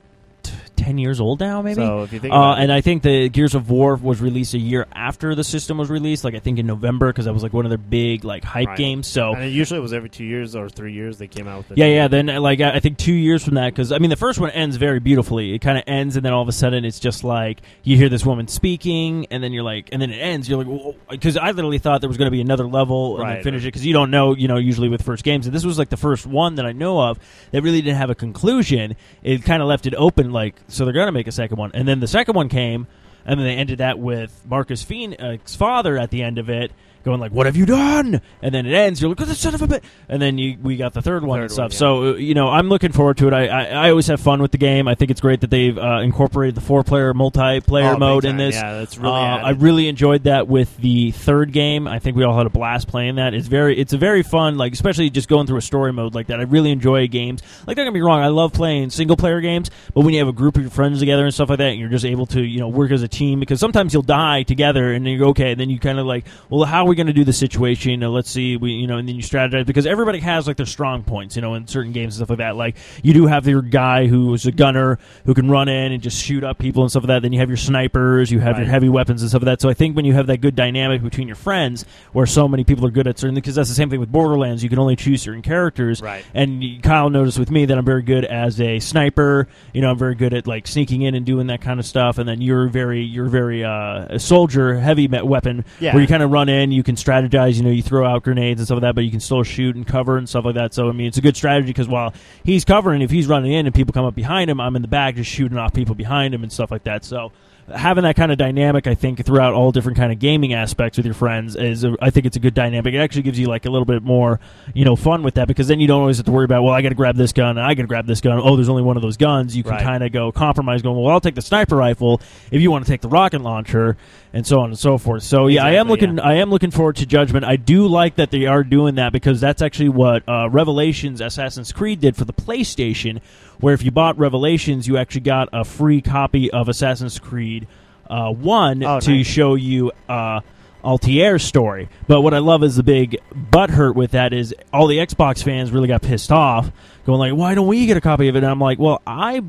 ten 0.80 0.98
years 0.98 1.20
old 1.20 1.40
now, 1.40 1.62
maybe. 1.62 1.76
So 1.82 2.02
if 2.02 2.12
you 2.12 2.18
think, 2.20 2.32
Uh, 2.34 2.54
and 2.58 2.72
I 2.72 2.80
think 2.80 3.02
the 3.02 3.28
Gears 3.28 3.54
of 3.54 3.70
War 3.70 3.94
was 3.96 4.20
released 4.20 4.54
a 4.54 4.58
year 4.58 4.86
after 4.94 5.34
the 5.34 5.44
system 5.44 5.78
was 5.78 5.90
released, 5.90 6.24
like 6.24 6.34
I 6.34 6.38
think 6.38 6.58
in 6.58 6.66
November, 6.66 7.08
because 7.08 7.26
that 7.26 7.32
was 7.34 7.42
like 7.42 7.52
one 7.52 7.64
of 7.66 7.70
their 7.70 7.78
big 7.78 8.24
like 8.24 8.44
hype 8.44 8.68
Right. 8.68 8.76
games. 8.78 9.06
So 9.06 9.32
and 9.34 9.44
it 9.44 9.48
usually 9.52 9.80
was 9.80 9.92
every 9.92 10.08
two 10.08 10.24
years 10.24 10.56
or 10.56 10.68
three 10.68 10.92
years 10.92 11.18
they 11.18 11.28
came 11.28 11.46
out 11.46 11.58
with. 11.68 11.72
it. 11.72 11.78
yeah, 11.78 11.86
yeah. 11.86 12.08
Then 12.08 12.26
like 12.26 12.60
I 12.60 12.80
think 12.80 12.98
two 12.98 13.12
years 13.14 13.44
from 13.44 13.54
that, 13.54 13.66
because 13.74 13.92
I 13.92 13.98
mean 13.98 14.10
the 14.10 14.16
first 14.16 14.38
one 14.40 14.50
ends 14.50 14.76
very 14.76 15.00
beautifully. 15.00 15.54
It 15.54 15.60
kind 15.60 15.76
of 15.78 15.84
ends, 15.86 16.16
and 16.16 16.24
then 16.24 16.32
all 16.32 16.42
of 16.42 16.48
a 16.48 16.52
sudden 16.52 16.84
it's 16.84 16.98
just 17.00 17.22
like 17.24 17.60
you 17.82 17.96
hear 17.96 18.08
this 18.08 18.24
woman 18.24 18.48
speaking, 18.48 19.26
and 19.30 19.42
then 19.42 19.52
you're 19.52 19.62
like, 19.64 19.88
and 19.92 20.00
then 20.00 20.10
it 20.10 20.18
ends. 20.18 20.48
You're 20.48 20.64
like, 20.64 20.96
because 21.10 21.36
I 21.36 21.50
literally 21.50 21.78
thought 21.78 22.00
there 22.00 22.08
was 22.08 22.16
going 22.16 22.26
to 22.26 22.30
be 22.30 22.40
another 22.40 22.66
level 22.66 23.16
and 23.20 23.28
then 23.28 23.34
Right. 23.36 23.44
finish 23.44 23.62
it 23.62 23.66
because 23.68 23.84
you 23.84 23.92
don't 23.92 24.10
know, 24.10 24.34
you 24.34 24.48
know, 24.48 24.56
usually 24.56 24.88
with 24.88 25.02
first 25.02 25.24
games. 25.24 25.46
And 25.46 25.54
this 25.54 25.64
was 25.64 25.78
like 25.78 25.88
the 25.88 25.96
first 25.96 26.26
one 26.26 26.54
that 26.56 26.64
I 26.66 26.72
know 26.72 27.00
of 27.00 27.18
that 27.52 27.62
really 27.62 27.82
didn't 27.82 27.96
have 27.98 28.10
a 28.10 28.14
conclusion. 28.14 28.96
It 29.22 29.44
kind 29.44 29.60
of 29.62 29.68
left 29.68 29.86
it 29.86 29.94
open, 29.96 30.30
like 30.32 30.54
so 30.70 30.84
they're 30.84 30.94
going 30.94 31.06
to 31.06 31.12
make 31.12 31.26
a 31.26 31.32
second 31.32 31.58
one, 31.58 31.70
and 31.74 31.86
then 31.86 32.00
the 32.00 32.08
second 32.08 32.34
one 32.34 32.48
came, 32.48 32.86
and 33.24 33.38
then 33.38 33.46
they 33.46 33.56
ended 33.56 33.78
that 33.78 33.98
with 33.98 34.42
Marcus 34.46 34.82
Phoenix's 34.82 35.56
uh, 35.56 35.58
father 35.58 35.98
at 35.98 36.10
the 36.10 36.22
end 36.22 36.38
of 36.38 36.48
it. 36.48 36.72
Going 37.02 37.18
like, 37.18 37.32
what 37.32 37.46
have 37.46 37.56
you 37.56 37.64
done? 37.64 38.20
And 38.42 38.54
then 38.54 38.66
it 38.66 38.74
ends. 38.74 39.00
You're 39.00 39.08
like, 39.10 39.20
oh, 39.22 39.24
the 39.24 39.34
son 39.34 39.54
of 39.54 39.62
a 39.62 39.66
bit. 39.66 39.82
And 40.08 40.20
then 40.20 40.36
you, 40.36 40.58
we 40.62 40.76
got 40.76 40.92
the 40.92 41.00
third 41.00 41.24
one 41.24 41.38
Third 41.38 41.42
and 41.44 41.52
stuff. 41.52 41.62
one, 41.64 41.72
yeah. 41.72 42.12
So 42.12 42.16
you 42.16 42.34
know, 42.34 42.48
I'm 42.48 42.68
looking 42.68 42.92
forward 42.92 43.16
to 43.18 43.28
it. 43.28 43.32
I, 43.32 43.46
I, 43.46 43.64
I 43.86 43.90
always 43.90 44.06
have 44.08 44.20
fun 44.20 44.42
with 44.42 44.52
the 44.52 44.58
game. 44.58 44.86
I 44.86 44.94
think 44.94 45.10
it's 45.10 45.20
great 45.20 45.40
that 45.40 45.50
they've 45.50 45.76
uh, 45.78 46.00
incorporated 46.02 46.54
the 46.56 46.60
four 46.60 46.84
player 46.84 47.14
multiplayer 47.14 47.94
Oh, 47.94 47.98
mode 47.98 48.24
in 48.24 48.36
this. 48.36 48.54
Yeah, 48.54 48.74
that's 48.78 48.98
really. 48.98 49.14
Uh. 49.14 49.38
I 49.40 49.50
really 49.50 49.88
enjoyed 49.88 50.24
that 50.24 50.46
with 50.48 50.76
the 50.78 51.10
third 51.12 51.52
game. 51.52 51.88
I 51.88 51.98
think 52.00 52.16
we 52.16 52.24
all 52.24 52.36
had 52.36 52.46
a 52.46 52.50
blast 52.50 52.88
playing 52.88 53.14
that. 53.16 53.32
It's 53.32 53.46
very, 53.48 53.78
it's 53.78 53.92
a 53.94 53.98
very 53.98 54.22
fun, 54.22 54.58
like 54.58 54.72
especially 54.74 55.08
just 55.10 55.28
going 55.28 55.46
through 55.46 55.58
a 55.58 55.62
story 55.62 55.92
mode 55.92 56.14
like 56.14 56.26
that. 56.26 56.38
I 56.40 56.42
really 56.42 56.70
enjoy 56.70 57.08
games. 57.08 57.42
Like 57.66 57.76
don't 57.76 57.86
get 57.86 57.94
me 57.94 58.00
wrong, 58.00 58.20
I 58.20 58.28
love 58.28 58.52
playing 58.52 58.90
single 58.90 59.16
player 59.16 59.40
games, 59.40 59.70
but 59.94 60.02
when 60.02 60.12
you 60.12 60.20
have 60.20 60.28
a 60.28 60.32
group 60.32 60.56
of 60.56 60.62
your 60.62 60.70
friends 60.70 60.98
together 61.00 61.24
and 61.24 61.32
stuff 61.32 61.48
like 61.48 61.58
that, 61.58 61.68
and 61.70 61.80
you're 61.80 61.88
just 61.88 62.04
able 62.04 62.26
to, 62.26 62.42
you 62.42 62.60
know, 62.60 62.68
work 62.68 62.90
as 62.92 63.02
a 63.02 63.08
team 63.08 63.40
because 63.40 63.58
sometimes 63.60 63.94
you'll 63.94 64.02
die 64.02 64.42
together, 64.42 64.92
and 64.92 65.06
then 65.06 65.12
you 65.12 65.18
go 65.18 65.28
okay, 65.28 65.52
and 65.52 65.60
then 65.60 65.70
you 65.70 65.78
kind 65.80 65.98
of 65.98 66.06
like, 66.06 66.26
well, 66.48 66.64
how 66.64 66.89
are 66.90 66.92
we 66.92 66.96
going 66.96 67.06
to 67.06 67.12
do 67.12 67.22
the 67.22 67.32
situation? 67.32 68.02
Uh, 68.02 68.08
let's 68.08 68.28
see, 68.28 68.56
we, 68.56 68.72
you 68.72 68.88
know, 68.88 68.98
and 68.98 69.08
then 69.08 69.14
you 69.14 69.22
strategize 69.22 69.64
because 69.64 69.86
everybody 69.86 70.18
has 70.18 70.48
like 70.48 70.56
their 70.56 70.66
strong 70.66 71.04
points, 71.04 71.36
you 71.36 71.42
know, 71.42 71.54
in 71.54 71.68
certain 71.68 71.92
games 71.92 72.14
and 72.18 72.26
stuff 72.26 72.30
like 72.30 72.38
that. 72.38 72.56
Like 72.56 72.76
you 73.04 73.14
do 73.14 73.26
have 73.28 73.46
your 73.46 73.62
guy 73.62 74.08
who 74.08 74.34
is 74.34 74.44
a 74.44 74.50
gunner 74.50 74.98
who 75.24 75.32
can 75.34 75.48
run 75.48 75.68
in 75.68 75.92
and 75.92 76.02
just 76.02 76.20
shoot 76.20 76.42
up 76.42 76.58
people 76.58 76.82
and 76.82 76.90
stuff 76.90 77.04
like 77.04 77.08
that. 77.08 77.22
Then 77.22 77.32
you 77.32 77.38
have 77.38 77.48
your 77.48 77.56
snipers, 77.56 78.32
you 78.32 78.40
have 78.40 78.58
your 78.58 78.66
heavy 78.66 78.88
weapons 78.88 79.22
and 79.22 79.30
stuff 79.30 79.42
like 79.42 79.46
that. 79.46 79.60
So 79.60 79.68
I 79.68 79.74
think 79.74 79.94
when 79.94 80.04
you 80.04 80.14
have 80.14 80.26
that 80.26 80.38
good 80.38 80.56
dynamic 80.56 81.00
between 81.00 81.28
your 81.28 81.36
friends, 81.36 81.84
where 82.12 82.26
so 82.26 82.48
many 82.48 82.64
people 82.64 82.84
are 82.86 82.90
good 82.90 83.06
at 83.06 83.20
certain, 83.20 83.36
because 83.36 83.54
that's 83.54 83.68
the 83.68 83.74
same 83.76 83.88
thing 83.88 84.00
with 84.00 84.10
Borderlands, 84.10 84.64
you 84.64 84.68
can 84.68 84.80
only 84.80 84.96
choose 84.96 85.22
certain 85.22 85.42
characters. 85.42 86.02
Right. 86.02 86.24
And 86.34 86.82
Kyle 86.82 87.08
noticed 87.08 87.38
with 87.38 87.52
me 87.52 87.66
that 87.66 87.78
I'm 87.78 87.84
very 87.84 88.02
good 88.02 88.24
as 88.24 88.60
a 88.60 88.80
sniper. 88.80 89.46
You 89.72 89.80
know, 89.80 89.90
I'm 89.90 89.98
very 89.98 90.16
good 90.16 90.34
at 90.34 90.48
like 90.48 90.66
sneaking 90.66 91.02
in 91.02 91.14
and 91.14 91.24
doing 91.24 91.46
that 91.46 91.60
kind 91.60 91.78
of 91.78 91.86
stuff. 91.86 92.18
And 92.18 92.28
then 92.28 92.40
you're 92.40 92.66
very, 92.68 93.02
you're 93.02 93.28
very 93.28 93.62
uh, 93.64 94.06
a 94.10 94.18
soldier, 94.18 94.80
heavy 94.80 95.06
weapon, 95.06 95.64
Yeah. 95.78 95.92
where 95.94 96.02
you 96.02 96.08
kind 96.08 96.24
of 96.24 96.32
run 96.32 96.48
in, 96.48 96.72
you 96.72 96.79
can 96.82 96.96
strategize. 96.96 97.56
You 97.56 97.62
know, 97.62 97.70
you 97.70 97.82
throw 97.82 98.06
out 98.06 98.22
grenades 98.22 98.60
and 98.60 98.66
stuff 98.66 98.76
like 98.76 98.82
that, 98.82 98.94
but 98.94 99.04
you 99.04 99.10
can 99.10 99.20
still 99.20 99.42
shoot 99.42 99.76
and 99.76 99.86
cover 99.86 100.16
and 100.16 100.28
stuff 100.28 100.44
like 100.44 100.54
that. 100.54 100.74
So 100.74 100.88
I 100.88 100.92
mean, 100.92 101.06
it's 101.06 101.18
a 101.18 101.22
good 101.22 101.36
strategy 101.36 101.68
because 101.68 101.88
while 101.88 102.14
he's 102.44 102.64
covering, 102.64 103.02
if 103.02 103.10
he's 103.10 103.26
running 103.26 103.52
in 103.52 103.66
and 103.66 103.74
people 103.74 103.92
come 103.92 104.04
up 104.04 104.14
behind 104.14 104.50
him, 104.50 104.60
I'm 104.60 104.76
in 104.76 104.82
the 104.82 104.88
back 104.88 105.16
just 105.16 105.30
shooting 105.30 105.58
off 105.58 105.72
people 105.72 105.94
behind 105.94 106.34
him 106.34 106.42
and 106.42 106.52
stuff 106.52 106.70
like 106.70 106.84
that. 106.84 107.04
So 107.04 107.32
having 107.74 108.02
that 108.04 108.16
kind 108.16 108.30
of 108.32 108.38
dynamic, 108.38 108.86
I 108.86 108.94
think, 108.94 109.24
throughout 109.24 109.54
all 109.54 109.72
different 109.72 109.96
kind 109.98 110.12
of 110.12 110.18
gaming 110.18 110.52
aspects 110.54 110.96
with 110.98 111.06
your 111.06 111.14
friends 111.14 111.56
is, 111.56 111.84
a, 111.84 111.96
I 112.00 112.10
think, 112.10 112.26
it's 112.26 112.36
a 112.36 112.40
good 112.40 112.54
dynamic. 112.54 112.94
It 112.94 112.98
actually 112.98 113.22
gives 113.22 113.38
you 113.38 113.46
like 113.46 113.66
a 113.66 113.70
little 113.70 113.84
bit 113.84 114.02
more, 114.02 114.40
you 114.74 114.84
know, 114.84 114.96
fun 114.96 115.22
with 115.22 115.34
that 115.34 115.48
because 115.48 115.68
then 115.68 115.80
you 115.80 115.86
don't 115.86 116.00
always 116.00 116.16
have 116.18 116.26
to 116.26 116.32
worry 116.32 116.44
about, 116.44 116.62
well, 116.62 116.74
I 116.74 116.82
got 116.82 116.90
to 116.90 116.94
grab 116.94 117.16
this 117.16 117.32
gun 117.32 117.58
and 117.58 117.60
I 117.60 117.74
got 117.74 117.82
to 117.82 117.88
grab 117.88 118.06
this 118.06 118.20
gun. 118.20 118.40
Oh, 118.42 118.56
there's 118.56 118.68
only 118.68 118.82
one 118.82 118.96
of 118.96 119.02
those 119.02 119.16
guns. 119.16 119.56
You 119.56 119.62
can 119.62 119.72
Right. 119.72 119.82
kind 119.82 120.02
of 120.04 120.12
go 120.12 120.32
compromise, 120.32 120.82
going, 120.82 121.00
well, 121.00 121.12
I'll 121.12 121.20
take 121.20 121.34
the 121.34 121.42
sniper 121.42 121.76
rifle 121.76 122.20
if 122.50 122.60
you 122.60 122.70
want 122.70 122.84
to 122.84 122.90
take 122.90 123.00
the 123.00 123.08
rocket 123.08 123.40
launcher, 123.40 123.96
and 124.32 124.46
so 124.46 124.60
on 124.60 124.66
and 124.70 124.78
so 124.78 124.96
forth. 124.96 125.24
So 125.24 125.48
yeah, 125.48 125.64
I 125.64 125.72
am 125.72 125.88
looking, 125.88 126.20
I 126.20 126.34
am 126.34 126.50
looking 126.50 126.70
forward 126.70 126.94
to 126.96 127.06
Judgment. 127.06 127.44
I 127.44 127.56
do 127.56 127.88
like 127.88 128.14
that 128.14 128.30
they 128.30 128.46
are 128.46 128.62
doing 128.62 128.94
that 128.94 129.12
because 129.12 129.40
that's 129.40 129.60
actually 129.60 129.88
what 129.88 130.22
uh, 130.28 130.48
Revelations 130.48 131.20
Assassin's 131.20 131.72
Creed 131.72 132.00
did 132.00 132.14
for 132.16 132.24
the 132.24 132.32
PlayStation, 132.32 133.20
where 133.60 133.74
if 133.74 133.84
you 133.84 133.90
bought 133.90 134.18
Revelations, 134.18 134.88
you 134.88 134.96
actually 134.96 135.22
got 135.22 135.48
a 135.52 135.64
free 135.64 136.00
copy 136.00 136.50
of 136.50 136.68
Assassin's 136.68 137.18
Creed 137.18 137.66
uh, 138.08 138.30
One 138.32 138.82
Oh, 138.82 139.00
to 139.00 139.10
nice. 139.16 139.26
show 139.26 139.54
you. 139.54 139.92
Uh, 140.08 140.40
Altair's 140.82 141.42
story, 141.44 141.90
but 142.08 142.22
what 142.22 142.32
I 142.32 142.38
love 142.38 142.62
is 142.64 142.74
the 142.76 142.82
big 142.82 143.18
butt 143.34 143.68
hurt 143.68 143.94
with 143.94 144.12
that 144.12 144.32
is 144.32 144.54
all 144.72 144.86
the 144.86 144.96
Xbox 144.96 145.42
fans 145.42 145.70
really 145.72 145.88
got 145.88 146.00
pissed 146.00 146.32
off, 146.32 146.72
going 147.04 147.18
like, 147.18 147.38
"Why 147.38 147.54
don't 147.54 147.66
we 147.66 147.84
get 147.84 147.98
a 147.98 148.00
copy 148.00 148.28
of 148.28 148.34
it?" 148.34 148.38
And 148.38 148.46
I'm 148.46 148.60
like, 148.60 148.78
"Well, 148.78 149.02
I, 149.06 149.42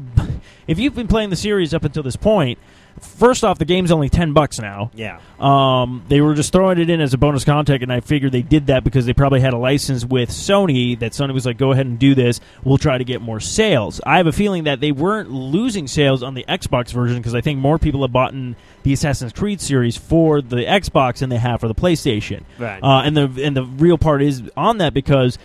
if 0.68 0.78
you've 0.78 0.94
been 0.94 1.08
playing 1.08 1.30
the 1.30 1.38
series 1.38 1.74
up 1.74 1.86
until 1.86 2.04
this 2.04 2.18
point, 2.18 2.60
first 3.00 3.44
off, 3.44 3.58
the 3.58 3.66
game's 3.66 3.92
only 3.92 4.10
ten 4.10 4.34
bucks 4.34 4.60
now. 4.60 4.92
Yeah. 4.94 5.20
Um, 5.40 6.04
they 6.08 6.22
were 6.22 6.34
just 6.34 6.52
throwing 6.52 6.80
it 6.80 6.90
in 6.90 7.02
as 7.02 7.14
a 7.14 7.18
bonus 7.18 7.44
content, 7.44 7.84
and 7.84 7.92
I 7.92 8.00
figured 8.00 8.32
they 8.32 8.42
did 8.42 8.68
that 8.68 8.84
because 8.84 9.06
they 9.06 9.14
probably 9.14 9.40
had 9.40 9.54
a 9.54 9.58
license 9.58 10.06
with 10.06 10.30
Sony. 10.30 10.98
That 11.00 11.14
Sony 11.14 11.34
was 11.34 11.46
like, 11.46 11.58
"Go 11.58 11.72
ahead 11.72 11.86
and 11.86 11.98
do 11.98 12.16
this. 12.16 12.40
We'll 12.64 12.78
try 12.78 12.98
to 12.98 13.04
get 13.04 13.22
more 13.22 13.40
sales." 13.40 14.02
I 14.06 14.18
have 14.18 14.28
a 14.28 14.32
feeling 14.32 14.66
that 14.66 14.80
they 14.80 14.92
weren't 14.92 15.32
losing 15.32 15.88
sales 15.88 16.24
on 16.24 16.34
the 16.34 16.46
Xbox 16.48 16.92
version 16.92 17.18
because 17.18 17.36
I 17.36 17.42
think 17.42 17.60
more 17.60 17.78
people 17.80 18.02
have 18.02 18.12
bought 18.12 18.34
in 18.34 18.56
the 18.84 18.94
Assassin's 18.94 19.34
Creed 19.34 19.62
series 19.62 19.98
for 19.98 20.42
the 20.42 20.66
Xbox 20.66 21.20
than 21.20 21.30
they 21.30 21.38
have 21.38 21.60
for 21.60 21.68
the 21.68 21.76
PlayStation. 21.76 22.44
Right. 22.58 22.82
Uh, 22.82 23.02
and 23.04 23.16
the 23.16 23.44
and 23.44 23.56
the 23.56 23.64
real 23.64 23.98
part 23.98 24.22
is 24.22 24.44
on 24.56 24.80
that 24.80 24.94
because 24.94 25.38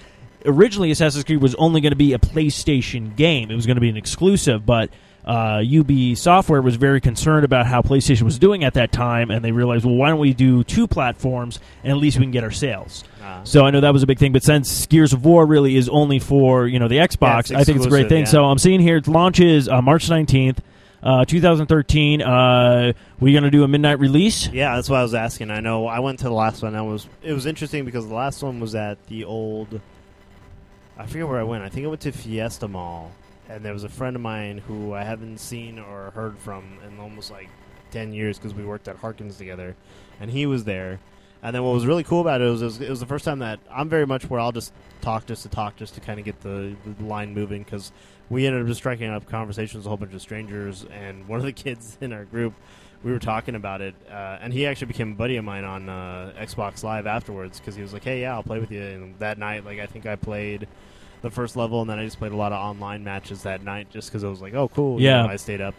originally 0.45 0.91
Assassin's 0.91 1.25
Creed 1.25 1.41
was 1.41 1.55
only 1.57 1.81
going 1.81 1.93
to 1.93 1.97
be 1.97 2.13
a 2.13 2.19
PlayStation 2.19 3.17
game. 3.17 3.51
It 3.51 3.55
was 3.55 3.67
going 3.67 3.77
to 3.77 3.81
be 3.81 3.89
an 3.89 3.97
exclusive, 3.97 4.65
but 4.65 4.91
uh, 5.27 5.61
Ubi 5.65 6.15
Software 6.15 6.63
was 6.63 6.77
very 6.77 7.01
concerned 7.01 7.45
about 7.45 7.67
how 7.67 7.83
PlayStation 7.83 8.23
was 8.23 8.39
doing 8.39 8.63
at 8.65 8.75
that 8.75 8.93
time, 8.93 9.31
and 9.31 9.45
they 9.45 9.51
realized, 9.53 9.85
well, 9.85 9.95
why 9.97 10.09
don't 10.11 10.21
we 10.21 10.33
do 10.35 10.63
two 10.65 10.87
platforms, 10.87 11.59
and 11.83 11.91
at 11.93 11.99
least 11.99 12.19
we 12.19 12.25
can 12.25 12.31
get 12.31 12.45
our 12.45 12.51
sales. 12.53 13.03
Uh, 13.23 13.43
So 13.45 13.65
I 13.67 13.71
know 13.71 13.81
that 13.81 13.93
was 13.93 14.03
a 14.03 14.07
big 14.07 14.19
thing, 14.21 14.33
but 14.33 14.45
since 14.45 14.87
Gears 14.87 15.13
of 15.13 15.25
War 15.25 15.45
really 15.47 15.77
is 15.77 15.89
only 15.89 16.19
for 16.21 16.67
you 16.69 16.79
know 16.79 16.87
the 16.89 16.99
Xbox, 16.99 17.51
Yeah, 17.51 17.59
I 17.59 17.65
think 17.65 17.77
it's 17.79 17.87
a 17.87 17.91
great 17.91 18.09
thing. 18.09 18.21
yeah. 18.21 18.25
So 18.31 18.45
I'm 18.45 18.59
seeing 18.59 18.81
here 18.81 18.99
it 18.99 19.09
launches 19.09 19.69
uh, 19.69 19.83
March 19.83 20.09
19th. 20.09 20.59
Uh, 21.03 21.25
2013. 21.25 22.21
Uh, 22.23 22.93
we 23.21 23.33
gonna 23.33 23.51
do 23.51 23.63
a 23.63 23.69
midnight 23.69 24.01
release? 24.01 24.49
yeah, 24.49 24.75
that's 24.75 24.89
what 24.91 24.99
I 24.99 25.03
was 25.03 25.15
asking. 25.15 25.51
I 25.53 25.61
know 25.61 25.87
I 25.87 26.01
went 26.01 26.19
to 26.21 26.25
the 26.25 26.33
last 26.35 26.63
one. 26.63 26.75
I 26.75 26.83
was 26.83 27.07
it 27.23 27.33
was 27.33 27.47
interesting 27.47 27.85
because 27.85 28.09
the 28.09 28.15
last 28.15 28.43
one 28.43 28.59
was 28.59 28.75
at 28.75 29.07
the 29.07 29.25
old. 29.25 29.81
I 30.99 31.07
forget 31.07 31.29
where 31.29 31.39
I 31.39 31.45
went. 31.45 31.63
I 31.63 31.69
think 31.69 31.85
I 31.85 31.89
went 31.89 32.01
to 32.01 32.13
Fiesta 32.13 32.67
Mall, 32.67 33.13
and 33.49 33.65
there 33.65 33.73
was 33.73 33.85
a 33.85 33.89
friend 33.89 34.17
of 34.17 34.23
mine 34.23 34.59
who 34.59 34.93
I 34.93 35.03
haven't 35.03 35.39
seen 35.39 35.79
or 35.79 36.11
heard 36.11 36.39
from 36.39 36.79
in 36.87 36.99
almost 36.99 37.31
like 37.31 37.49
ten 37.91 38.13
years 38.13 38.39
because 38.39 38.55
we 38.55 38.65
worked 38.65 38.89
at 38.89 38.97
Harkins 38.97 39.37
together, 39.37 39.77
and 40.21 40.31
he 40.31 40.47
was 40.47 40.65
there. 40.65 41.01
And 41.43 41.55
then 41.55 41.63
what 41.63 41.75
was 41.75 41.87
really 41.87 42.03
cool 42.03 42.21
about 42.23 42.41
it 42.41 42.45
was 42.45 42.63
it 42.63 42.65
was, 42.65 42.81
it 42.81 42.91
was 42.91 43.01
the 43.01 43.07
first 43.07 43.25
time 43.25 43.41
that 43.41 43.61
I'm 43.71 43.89
very 43.89 44.07
much 44.07 44.29
where 44.29 44.41
I'll 44.41 44.53
just 44.53 44.73
talk 45.01 45.27
just 45.27 45.43
to 45.43 45.49
talk 45.49 45.77
just 45.77 45.95
to 45.95 46.01
kind 46.01 46.19
of 46.19 46.25
get 46.25 46.41
the, 46.41 46.75
the 46.85 47.05
line 47.05 47.35
moving 47.35 47.63
because 47.63 47.93
we 48.29 48.47
ended 48.47 48.63
up 48.63 48.69
just 48.69 48.79
striking 48.79 49.09
up 49.09 49.29
conversations 49.29 49.77
with 49.77 49.87
a 49.87 49.89
whole 49.89 49.97
bunch 49.97 50.15
of 50.15 50.21
strangers 50.21 50.85
and 50.91 51.29
one 51.29 51.39
of 51.39 51.47
the 51.47 51.53
kids 51.65 51.99
in 52.01 52.13
our 52.13 52.25
group 52.25 52.55
we 53.05 53.13
were 53.13 53.19
talking 53.19 53.55
about 53.55 53.81
it 53.81 53.95
uh, 54.11 54.39
and 54.41 54.53
he 54.53 54.67
actually 54.67 54.89
became 54.89 55.13
a 55.13 55.15
buddy 55.15 55.37
of 55.37 55.45
mine 55.45 55.65
on 55.65 55.89
uh, 55.89 56.33
Xbox 56.39 56.83
Live 56.83 57.07
afterwards 57.07 57.61
because 57.61 57.77
he 57.77 57.83
was 57.83 57.93
like 57.93 58.03
hey 58.03 58.23
yeah 58.23 58.35
I'll 58.35 58.43
play 58.43 58.59
with 58.59 58.73
you 58.73 58.83
and 58.83 59.19
that 59.21 59.39
night 59.39 59.65
like 59.65 59.79
I 59.79 59.87
think 59.87 60.07
I 60.07 60.17
played 60.17 60.67
the 61.23 61.31
first 61.31 61.57
level 61.57 61.81
and 61.81 61.89
then 61.91 61.99
I 61.99 62.05
just 62.05 62.19
played 62.19 62.33
a 62.33 62.37
lot 62.37 62.53
of 62.53 62.59
online 62.59 63.03
matches 63.05 63.43
that 63.43 63.63
night 63.63 63.89
just 63.91 64.09
because 64.11 64.23
I 64.25 64.29
was 64.29 64.41
like 64.43 64.55
oh 64.55 64.69
cool 64.69 65.01
you 65.01 65.07
Yeah. 65.07 65.23
know, 65.23 65.29
I 65.29 65.37
stayed 65.37 65.61
up. 65.61 65.75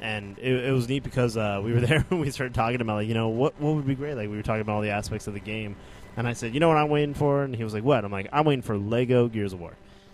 And 0.00 0.38
it, 0.38 0.66
it 0.66 0.72
was 0.72 0.88
neat 0.88 1.02
because 1.02 1.36
uh, 1.36 1.60
we 1.64 1.72
were 1.72 1.80
there 1.88 2.04
and 2.10 2.20
we 2.20 2.30
started 2.30 2.54
talking 2.54 2.80
about 2.80 2.94
like 2.96 3.08
you 3.08 3.14
know 3.14 3.28
what 3.28 3.60
what 3.60 3.74
would 3.74 3.86
be 3.86 3.94
great? 3.96 4.14
Like 4.14 4.30
we 4.30 4.36
were 4.36 4.42
talking 4.42 4.60
about 4.60 4.76
all 4.76 4.82
the 4.82 4.90
aspects 4.90 5.26
of 5.26 5.34
the 5.34 5.40
game. 5.40 5.74
And 6.16 6.26
I 6.28 6.32
said 6.34 6.54
you 6.54 6.60
know 6.60 6.68
what 6.68 6.76
I'm 6.76 6.88
waiting 6.88 7.14
for? 7.14 7.42
And 7.42 7.54
he 7.54 7.64
was 7.64 7.74
like 7.74 7.82
what? 7.84 8.04
I'm 8.04 8.12
like 8.12 8.28
I'm 8.32 8.44
waiting 8.44 8.62
for 8.62 8.76
Lego 8.78 9.26
Gears 9.28 9.52
of 9.52 9.60
War 9.60 9.72